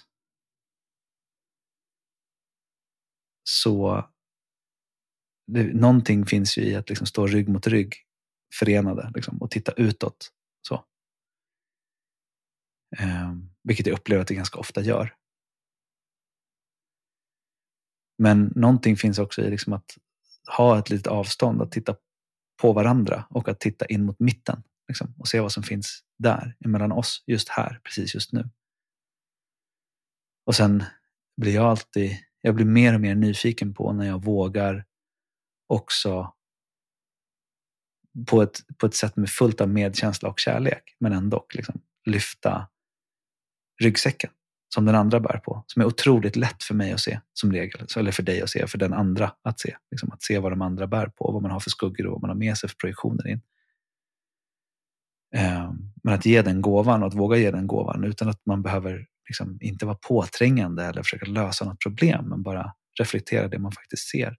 Så 3.44 4.04
det, 5.48 5.74
någonting 5.74 6.26
finns 6.26 6.58
ju 6.58 6.62
i 6.62 6.76
att 6.76 6.90
liksom 6.90 7.08
stå 7.08 7.28
rygg 7.28 7.50
mot 7.50 7.68
rygg 7.68 7.96
förenade 8.60 9.12
liksom, 9.16 9.42
och 9.42 9.52
titta 9.52 9.72
utåt. 9.72 10.32
Så. 10.68 10.86
Eh, 12.98 13.34
vilket 13.64 13.88
jag 13.88 13.94
upplever 13.94 14.22
att 14.22 14.28
det 14.28 14.36
ganska 14.36 14.60
ofta 14.60 14.82
gör. 14.82 15.16
Men 18.18 18.54
någonting 18.56 18.98
finns 18.98 19.20
också 19.20 19.42
i 19.42 19.50
liksom 19.50 19.74
att 19.74 19.98
ha 20.58 20.80
ett 20.80 20.90
litet 20.90 21.08
avstånd, 21.08 21.62
att 21.62 21.72
titta 21.72 21.96
på 22.62 22.74
varandra 22.74 23.26
och 23.30 23.50
att 23.50 23.60
titta 23.60 23.86
in 23.86 24.06
mot 24.06 24.20
mitten 24.20 24.64
liksom, 24.88 25.14
och 25.18 25.28
se 25.28 25.40
vad 25.40 25.52
som 25.52 25.64
finns 25.64 26.04
där 26.18 26.56
emellan 26.66 26.92
oss 26.92 27.24
just 27.28 27.50
här, 27.50 27.80
precis 27.84 28.16
just 28.16 28.34
nu. 28.34 28.50
Och 30.46 30.56
sen 30.56 30.84
blir 31.38 31.56
jag 31.56 31.66
alltid, 31.66 32.18
jag 32.42 32.56
blir 32.56 32.66
mer 32.66 32.94
och 32.94 33.02
mer 33.02 33.16
nyfiken 33.16 33.74
på 33.74 33.94
när 33.94 34.08
jag 34.08 34.24
vågar 34.24 34.86
också 35.68 36.34
på 38.28 38.42
ett, 38.42 38.60
på 38.78 38.86
ett 38.86 38.96
sätt 38.96 39.16
med 39.16 39.30
fullt 39.30 39.62
av 39.62 39.70
medkänsla 39.70 40.30
och 40.30 40.40
kärlek, 40.40 40.96
men 41.00 41.14
ändå 41.14 41.46
liksom, 41.54 41.82
lyfta 42.06 42.70
ryggsäcken 43.80 44.30
som 44.74 44.86
den 44.86 44.96
andra 44.96 45.20
bär 45.20 45.38
på. 45.38 45.64
Som 45.68 45.82
är 45.82 45.86
otroligt 45.86 46.36
lätt 46.36 46.64
för 46.64 46.74
mig 46.74 46.92
att 46.92 47.00
se 47.00 47.20
som 47.34 47.52
regel. 47.52 47.88
Eller 47.98 48.12
för 48.12 48.24
dig 48.24 48.42
att 48.42 48.50
se, 48.50 48.68
för 48.68 48.78
den 48.78 48.94
andra 48.94 49.32
att 49.44 49.60
se. 49.60 49.76
Liksom 49.92 50.12
att 50.12 50.24
se 50.24 50.40
vad 50.40 50.52
de 50.52 50.62
andra 50.62 50.88
bär 50.88 51.08
på, 51.08 51.32
vad 51.32 51.42
man 51.42 51.52
har 51.52 51.60
för 51.60 51.70
skuggor 51.70 52.06
och 52.06 52.12
vad 52.12 52.22
man 52.22 52.30
har 52.30 52.38
med 52.38 52.58
sig 52.58 52.70
för 52.70 52.76
projektioner 52.76 53.28
in. 53.28 53.42
Ehm, 55.36 55.78
men 56.04 56.14
att 56.14 56.26
ge 56.26 56.42
den 56.42 56.62
gåvan 56.62 57.02
och 57.02 57.08
att 57.08 57.14
våga 57.14 57.38
ge 57.38 57.52
den 57.52 57.68
gåvan 57.68 58.04
utan 58.04 58.30
att 58.30 58.46
man 58.46 58.62
behöver 58.62 59.08
liksom 59.30 59.58
inte 59.62 59.86
vara 59.86 59.98
påträngande 60.08 60.86
eller 60.86 61.04
försöka 61.04 61.26
lösa 61.26 61.66
något 61.66 61.84
problem, 61.84 62.26
men 62.30 62.44
bara 62.44 62.74
reflektera 63.00 63.48
det 63.48 63.60
man 63.60 63.72
faktiskt 63.72 64.10
ser. 64.10 64.38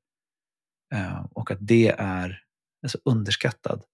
Ehm, 0.94 1.26
och 1.30 1.50
att 1.50 1.58
det 1.60 1.88
är 1.98 2.42
alltså 2.82 2.98
underskattad 3.04 3.84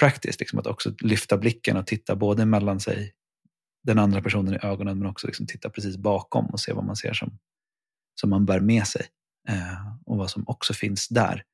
praktiskt, 0.00 0.40
liksom 0.40 0.58
att 0.58 0.66
också 0.66 0.94
lyfta 1.00 1.38
blicken 1.38 1.76
och 1.76 1.86
titta 1.86 2.16
både 2.16 2.46
mellan 2.46 2.80
sig 2.80 3.12
den 3.86 3.98
andra 3.98 4.22
personen 4.22 4.54
i 4.54 4.58
ögonen 4.62 4.98
men 4.98 5.08
också 5.08 5.26
liksom 5.26 5.46
titta 5.46 5.70
precis 5.70 5.96
bakom 5.96 6.46
och 6.46 6.60
se 6.60 6.72
vad 6.72 6.84
man 6.84 6.96
ser 6.96 7.12
som, 7.12 7.38
som 8.20 8.30
man 8.30 8.46
bär 8.46 8.60
med 8.60 8.86
sig. 8.86 9.06
Eh, 9.48 9.96
och 10.06 10.16
vad 10.16 10.30
som 10.30 10.44
också 10.46 10.74
finns 10.74 11.08
där. 11.08 11.44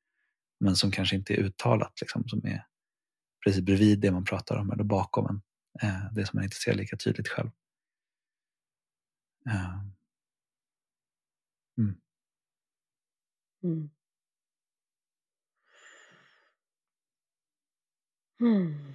Men 0.59 0.75
som 0.75 0.91
kanske 0.91 1.15
inte 1.15 1.33
är 1.33 1.37
uttalat, 1.37 2.01
liksom, 2.01 2.27
som 2.27 2.45
är 2.45 2.65
precis 3.45 3.61
bredvid 3.61 3.99
det 3.99 4.11
man 4.11 4.25
pratar 4.25 4.57
om 4.57 4.71
eller 4.71 4.83
bakom 4.83 5.25
en. 5.25 5.41
Eh, 5.81 6.13
det 6.13 6.25
som 6.25 6.37
man 6.37 6.43
inte 6.43 6.55
ser 6.55 6.73
lika 6.73 6.97
tydligt 6.97 7.27
själv. 7.27 7.49
Eh, 9.49 9.79
mm. 11.77 11.95
Mm. 13.63 13.89
Mm. 18.41 18.93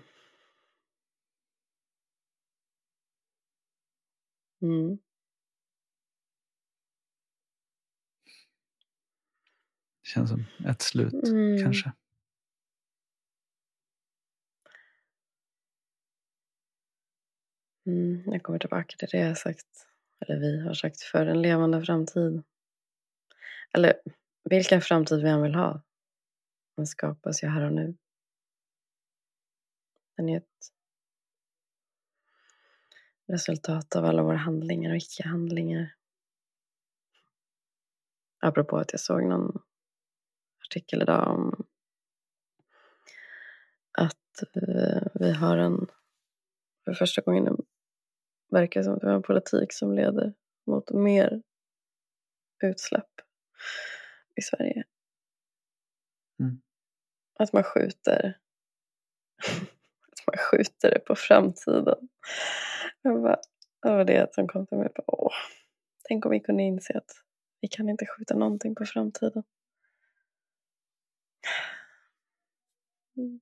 Mm. 4.62 4.98
Det 10.02 10.08
känns 10.08 10.30
som 10.30 10.44
ett 10.66 10.82
slut 10.82 11.12
Mm. 11.28 11.62
kanske. 11.62 11.92
Mm. 17.86 18.22
Jag 18.32 18.42
kommer 18.42 18.58
tillbaka 18.58 18.96
till 18.98 19.08
det 19.12 19.18
jag 19.18 19.38
sagt, 19.38 19.66
eller 20.20 20.40
vi 20.40 20.60
har 20.60 20.74
sagt 20.74 21.00
för 21.00 21.26
en 21.26 21.42
levande 21.42 21.82
framtid. 21.84 22.42
Eller 23.72 23.94
vilken 24.44 24.80
framtid 24.80 25.22
vi 25.22 25.28
än 25.28 25.42
vill 25.42 25.54
ha. 25.54 25.82
Den 26.76 26.86
skapas 26.86 27.42
ju 27.42 27.48
här 27.48 27.64
och 27.64 27.72
nu. 27.72 27.96
Den 30.16 30.28
är 30.28 30.36
ett 30.36 30.72
resultat 33.28 33.96
av 33.96 34.04
alla 34.04 34.22
våra 34.22 34.36
handlingar 34.36 34.90
och 34.90 34.96
icke-handlingar. 34.96 35.94
Apropå 38.40 38.76
att 38.76 38.92
jag 38.92 39.00
såg 39.00 39.24
någon 39.24 39.62
artikel 40.66 41.02
idag 41.02 41.28
om 41.28 41.66
att 43.92 44.56
eh, 44.56 45.02
vi 45.14 45.32
har 45.32 45.58
en, 45.58 45.86
för 46.84 46.94
första 46.94 47.22
gången 47.22 47.44
det 47.44 47.56
verkar 48.50 48.82
som 48.82 48.94
att 48.94 49.02
vi 49.02 49.06
har 49.06 49.14
en 49.14 49.22
politik 49.22 49.72
som 49.72 49.92
leder 49.92 50.34
mot 50.66 50.90
mer 50.90 51.42
utsläpp 52.64 53.10
i 54.36 54.42
Sverige. 54.42 54.84
Mm. 56.40 56.60
Att 57.38 57.52
man 57.52 57.62
skjuter 57.62 58.38
att 60.12 60.26
man 60.26 60.36
skjuter 60.38 60.90
det 60.90 60.98
på 60.98 61.14
framtiden. 61.14 62.08
Jag 63.08 63.22
bara, 63.22 63.40
det 63.82 63.90
var 63.90 64.04
det 64.04 64.34
som 64.34 64.48
kom 64.48 64.66
till 64.66 64.78
mig. 64.78 64.88
Bara, 64.94 65.04
Åh, 65.06 65.32
tänk 66.08 66.24
om 66.24 66.30
vi 66.30 66.40
kunde 66.40 66.62
inse 66.62 66.98
att 66.98 67.10
vi 67.60 67.68
kan 67.68 67.88
inte 67.88 68.06
skjuta 68.06 68.34
någonting 68.34 68.74
på 68.74 68.84
framtiden. 68.84 69.42
Mm. 73.16 73.40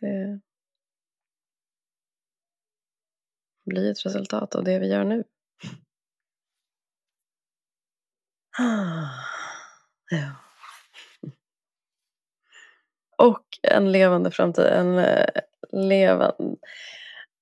Det 0.00 0.40
blir 3.64 3.90
ett 3.90 4.06
resultat 4.06 4.54
av 4.54 4.64
det 4.64 4.78
vi 4.78 4.88
gör 4.88 5.04
nu. 5.04 5.24
Ja. 10.12 10.32
Och 13.16 13.44
en 13.62 13.92
levande 13.92 14.30
framtid. 14.30 14.64
En 14.64 14.98
eh, 14.98 15.26
levande... 15.72 16.56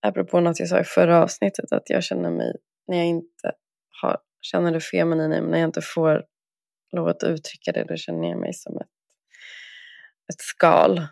Apropå 0.00 0.40
något 0.40 0.60
jag 0.60 0.68
sa 0.68 0.80
i 0.80 0.84
förra 0.84 1.22
avsnittet, 1.22 1.72
att 1.72 1.90
jag 1.90 2.04
känner 2.04 2.30
mig, 2.30 2.56
när 2.86 2.96
jag 2.96 3.06
inte 3.06 3.52
har, 4.02 4.18
känner 4.40 4.72
det 4.72 4.80
feminina, 4.80 5.40
men 5.40 5.50
när 5.50 5.58
jag 5.58 5.68
inte 5.68 5.82
får 5.82 6.24
lov 6.92 7.08
att 7.08 7.22
uttrycka 7.22 7.72
det, 7.72 7.84
då 7.84 7.96
känner 7.96 8.28
jag 8.28 8.38
mig 8.38 8.54
som 8.54 8.76
ett, 8.76 8.88
ett 10.32 10.40
skal. 10.40 11.06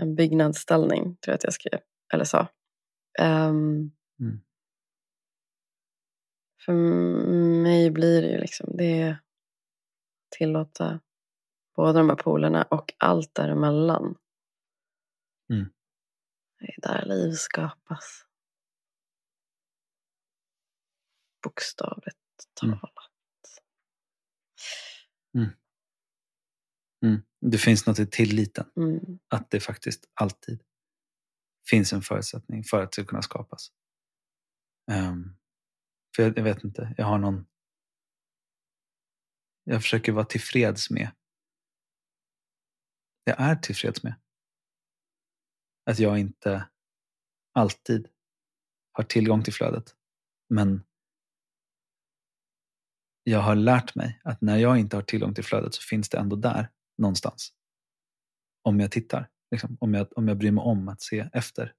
En 0.00 0.14
byggnadsställning, 0.14 1.02
tror 1.02 1.32
jag 1.32 1.34
att 1.34 1.44
jag 1.44 1.52
skrev, 1.52 1.80
eller 2.14 2.24
sa. 2.24 2.48
Um, 3.20 3.92
mm. 4.20 4.40
För 6.64 6.72
mig 7.62 7.90
blir 7.90 8.22
det 8.22 8.28
ju 8.28 8.38
liksom, 8.38 8.76
det 8.76 9.16
tillåta 10.38 11.00
båda 11.76 11.98
de 11.98 12.08
här 12.08 12.16
polerna 12.16 12.62
och 12.62 12.94
allt 12.98 13.34
däremellan. 13.34 14.14
Mm. 15.52 15.70
Det 16.58 16.66
är 16.66 16.80
där 16.80 17.06
liv 17.06 17.32
skapas. 17.32 18.24
Bokstavligt 21.42 22.18
mm. 22.62 22.78
talat. 22.78 22.94
Mm. 25.34 25.50
Mm. 27.04 27.22
Det 27.40 27.58
finns 27.58 27.86
något 27.86 27.98
i 27.98 28.06
tilliten. 28.06 28.70
Mm. 28.76 29.18
Att 29.28 29.50
det 29.50 29.60
faktiskt 29.60 30.10
alltid 30.14 30.62
finns 31.70 31.92
en 31.92 32.02
förutsättning 32.02 32.64
för 32.64 32.82
att 32.82 32.90
det 32.90 32.94
ska 32.94 33.04
kunna 33.04 33.22
skapas. 33.22 33.72
Um, 34.90 35.36
för 36.16 36.22
jag, 36.22 36.38
jag, 36.38 36.44
vet 36.44 36.64
inte, 36.64 36.94
jag 36.96 37.06
har 37.06 37.18
någon... 37.18 37.46
Jag 39.64 39.82
försöker 39.82 40.12
vara 40.12 40.24
tillfreds 40.24 40.90
med. 40.90 41.10
Jag 43.24 43.40
är 43.40 43.56
tillfreds 43.56 44.02
med. 44.02 44.14
Att 45.90 45.98
jag 45.98 46.18
inte 46.18 46.68
alltid 47.54 48.08
har 48.92 49.04
tillgång 49.04 49.42
till 49.42 49.52
flödet. 49.52 49.94
Men 50.48 50.82
jag 53.24 53.40
har 53.40 53.54
lärt 53.54 53.94
mig 53.94 54.20
att 54.24 54.40
när 54.40 54.56
jag 54.56 54.78
inte 54.78 54.96
har 54.96 55.02
tillgång 55.02 55.34
till 55.34 55.44
flödet 55.44 55.74
så 55.74 55.82
finns 55.82 56.08
det 56.08 56.18
ändå 56.18 56.36
där 56.36 56.70
någonstans. 56.98 57.52
Om 58.62 58.80
jag 58.80 58.90
tittar. 58.90 59.28
Liksom, 59.50 59.76
om, 59.80 59.94
jag, 59.94 60.18
om 60.18 60.28
jag 60.28 60.38
bryr 60.38 60.50
mig 60.50 60.62
om 60.62 60.88
att 60.88 61.02
se 61.02 61.28
efter 61.32 61.74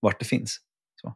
vart 0.00 0.18
det 0.18 0.24
finns. 0.24 0.60
Så. 1.00 1.08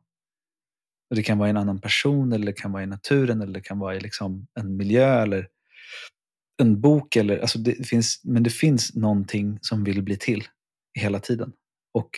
Och 1.11 1.17
det 1.17 1.23
kan 1.23 1.39
vara 1.39 1.49
i 1.49 1.51
en 1.51 1.57
annan 1.57 1.81
person, 1.81 2.33
eller 2.33 2.47
det 2.47 2.53
kan 2.53 2.73
vara 2.73 2.83
i 2.83 2.87
naturen, 2.87 3.41
eller 3.41 3.53
det 3.53 3.61
kan 3.61 3.79
vara 3.79 3.97
i 3.97 4.01
liksom 4.01 4.47
en 4.55 4.77
miljö, 4.77 5.23
eller 5.23 5.49
en 6.63 6.81
bok. 6.81 7.17
Eller, 7.17 7.39
alltså 7.39 7.59
det 7.59 7.89
finns, 7.89 8.25
men 8.25 8.43
det 8.43 8.51
finns 8.51 8.95
någonting 8.95 9.59
som 9.63 9.85
vill 9.85 10.03
bli 10.03 10.17
till 10.17 10.45
hela 10.99 11.21
tiden. 11.21 11.53
Och 11.95 12.11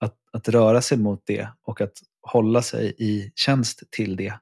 att, 0.00 0.18
att 0.32 0.48
röra 0.48 0.82
sig 0.82 0.98
mot 0.98 1.22
det 1.26 1.48
och 1.62 1.80
att 1.80 1.98
hålla 2.22 2.62
sig 2.62 2.94
i 2.98 3.32
tjänst 3.34 3.82
till 3.90 4.16
det 4.16 4.40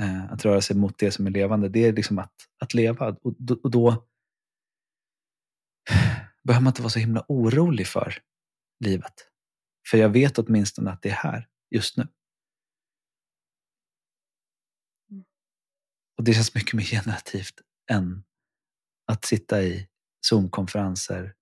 Eh, 0.00 0.32
att 0.32 0.44
röra 0.44 0.60
sig 0.60 0.76
mot 0.76 0.98
det 0.98 1.10
som 1.10 1.26
är 1.26 1.30
levande, 1.30 1.68
det 1.68 1.84
är 1.84 1.92
liksom 1.92 2.18
att, 2.18 2.34
att 2.58 2.74
leva. 2.74 3.16
Och 3.22 3.34
då, 3.38 3.60
och 3.62 3.70
då 3.70 4.06
behöver 6.42 6.64
man 6.64 6.70
inte 6.70 6.82
vara 6.82 6.90
så 6.90 6.98
himla 6.98 7.24
orolig 7.28 7.86
för 7.86 8.22
livet. 8.84 9.14
För 9.90 9.98
jag 9.98 10.08
vet 10.08 10.38
åtminstone 10.38 10.90
att 10.90 11.02
det 11.02 11.08
är 11.10 11.14
här, 11.14 11.48
just 11.70 11.96
nu. 11.96 12.08
Och 16.18 16.24
det 16.24 16.34
känns 16.34 16.54
mycket 16.54 16.74
mer 16.74 16.84
generativt 17.02 17.60
än 17.90 18.24
att 19.06 19.24
sitta 19.24 19.62
i 19.62 19.88
Zoom-konferenser, 20.20 21.34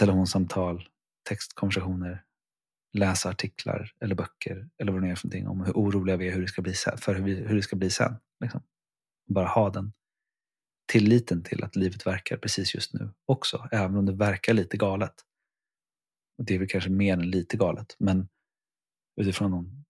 telefonsamtal, 0.00 0.88
textkonversationer 1.28 2.24
läsa 2.92 3.28
artiklar 3.28 3.92
eller 4.00 4.14
böcker 4.14 4.68
eller 4.78 4.92
vad 4.92 5.02
det 5.02 5.08
är 5.08 5.14
för 5.14 5.26
någonting 5.26 5.48
om 5.48 5.60
hur 5.60 5.72
oroliga 5.72 6.16
vi 6.16 6.28
är 6.28 6.32
hur 6.32 6.42
det 6.42 6.48
ska 6.48 6.62
bli 6.62 6.74
sen, 6.74 6.98
för 6.98 7.14
hur, 7.14 7.24
vi, 7.24 7.34
hur 7.34 7.56
det 7.56 7.62
ska 7.62 7.76
bli 7.76 7.90
sen. 7.90 8.16
Liksom. 8.40 8.62
Bara 9.28 9.48
ha 9.48 9.70
den 9.70 9.92
tilliten 10.92 11.42
till 11.42 11.64
att 11.64 11.76
livet 11.76 12.06
verkar 12.06 12.36
precis 12.36 12.74
just 12.74 12.94
nu 12.94 13.10
också, 13.26 13.68
även 13.72 13.96
om 13.96 14.06
det 14.06 14.12
verkar 14.12 14.54
lite 14.54 14.76
galet. 14.76 15.14
Och 16.38 16.44
det 16.44 16.54
är 16.54 16.58
väl 16.58 16.68
kanske 16.68 16.90
mer 16.90 17.12
än 17.12 17.30
lite 17.30 17.56
galet, 17.56 17.96
men 17.98 18.28
utifrån 19.20 19.50
någon, 19.50 19.84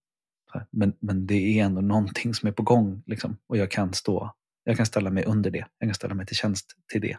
men, 0.70 0.96
men 1.00 1.26
det 1.26 1.34
är 1.34 1.64
ändå 1.64 1.80
någonting 1.80 2.34
som 2.34 2.48
är 2.48 2.52
på 2.52 2.62
gång 2.62 3.02
liksom, 3.06 3.36
och 3.46 3.56
jag 3.56 3.70
kan 3.70 3.94
stå, 3.94 4.34
jag 4.64 4.76
kan 4.76 4.86
ställa 4.86 5.11
mig 5.11 5.24
under 5.24 5.50
det, 5.50 5.66
jag 5.78 5.88
kan 5.88 5.94
ställa 5.94 6.14
mig 6.14 6.26
till 6.26 6.36
tjänst 6.36 6.76
till 6.92 7.00
det 7.00 7.18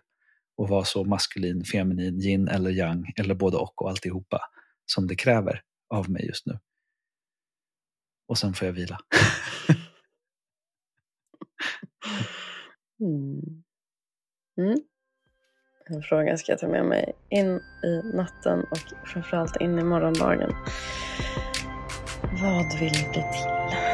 och 0.61 0.69
vara 0.69 0.85
så 0.85 1.03
maskulin, 1.03 1.65
feminin, 1.65 2.19
yin 2.19 2.47
eller 2.47 2.69
yang 2.69 3.13
eller 3.17 3.35
både 3.35 3.57
och 3.57 3.81
och 3.81 3.89
alltihopa 3.89 4.41
som 4.85 5.07
det 5.07 5.15
kräver 5.15 5.61
av 5.93 6.09
mig 6.09 6.25
just 6.25 6.45
nu. 6.45 6.59
Och 8.27 8.37
sen 8.37 8.53
får 8.53 8.65
jag 8.65 8.73
vila. 8.73 8.97
mm. 12.99 13.63
Mm. 14.57 14.79
En 15.85 16.01
fråga 16.01 16.37
ska 16.37 16.51
jag 16.51 16.59
ta 16.59 16.67
med 16.67 16.85
mig 16.85 17.13
in 17.29 17.61
i 17.83 18.01
natten 18.13 18.59
och 18.59 19.07
framförallt 19.07 19.61
in 19.61 19.79
i 19.79 19.83
morgondagen. 19.83 20.51
Vad 22.41 22.79
vill 22.79 22.93
du 22.93 23.09
bli 23.09 23.21
till? 23.21 23.90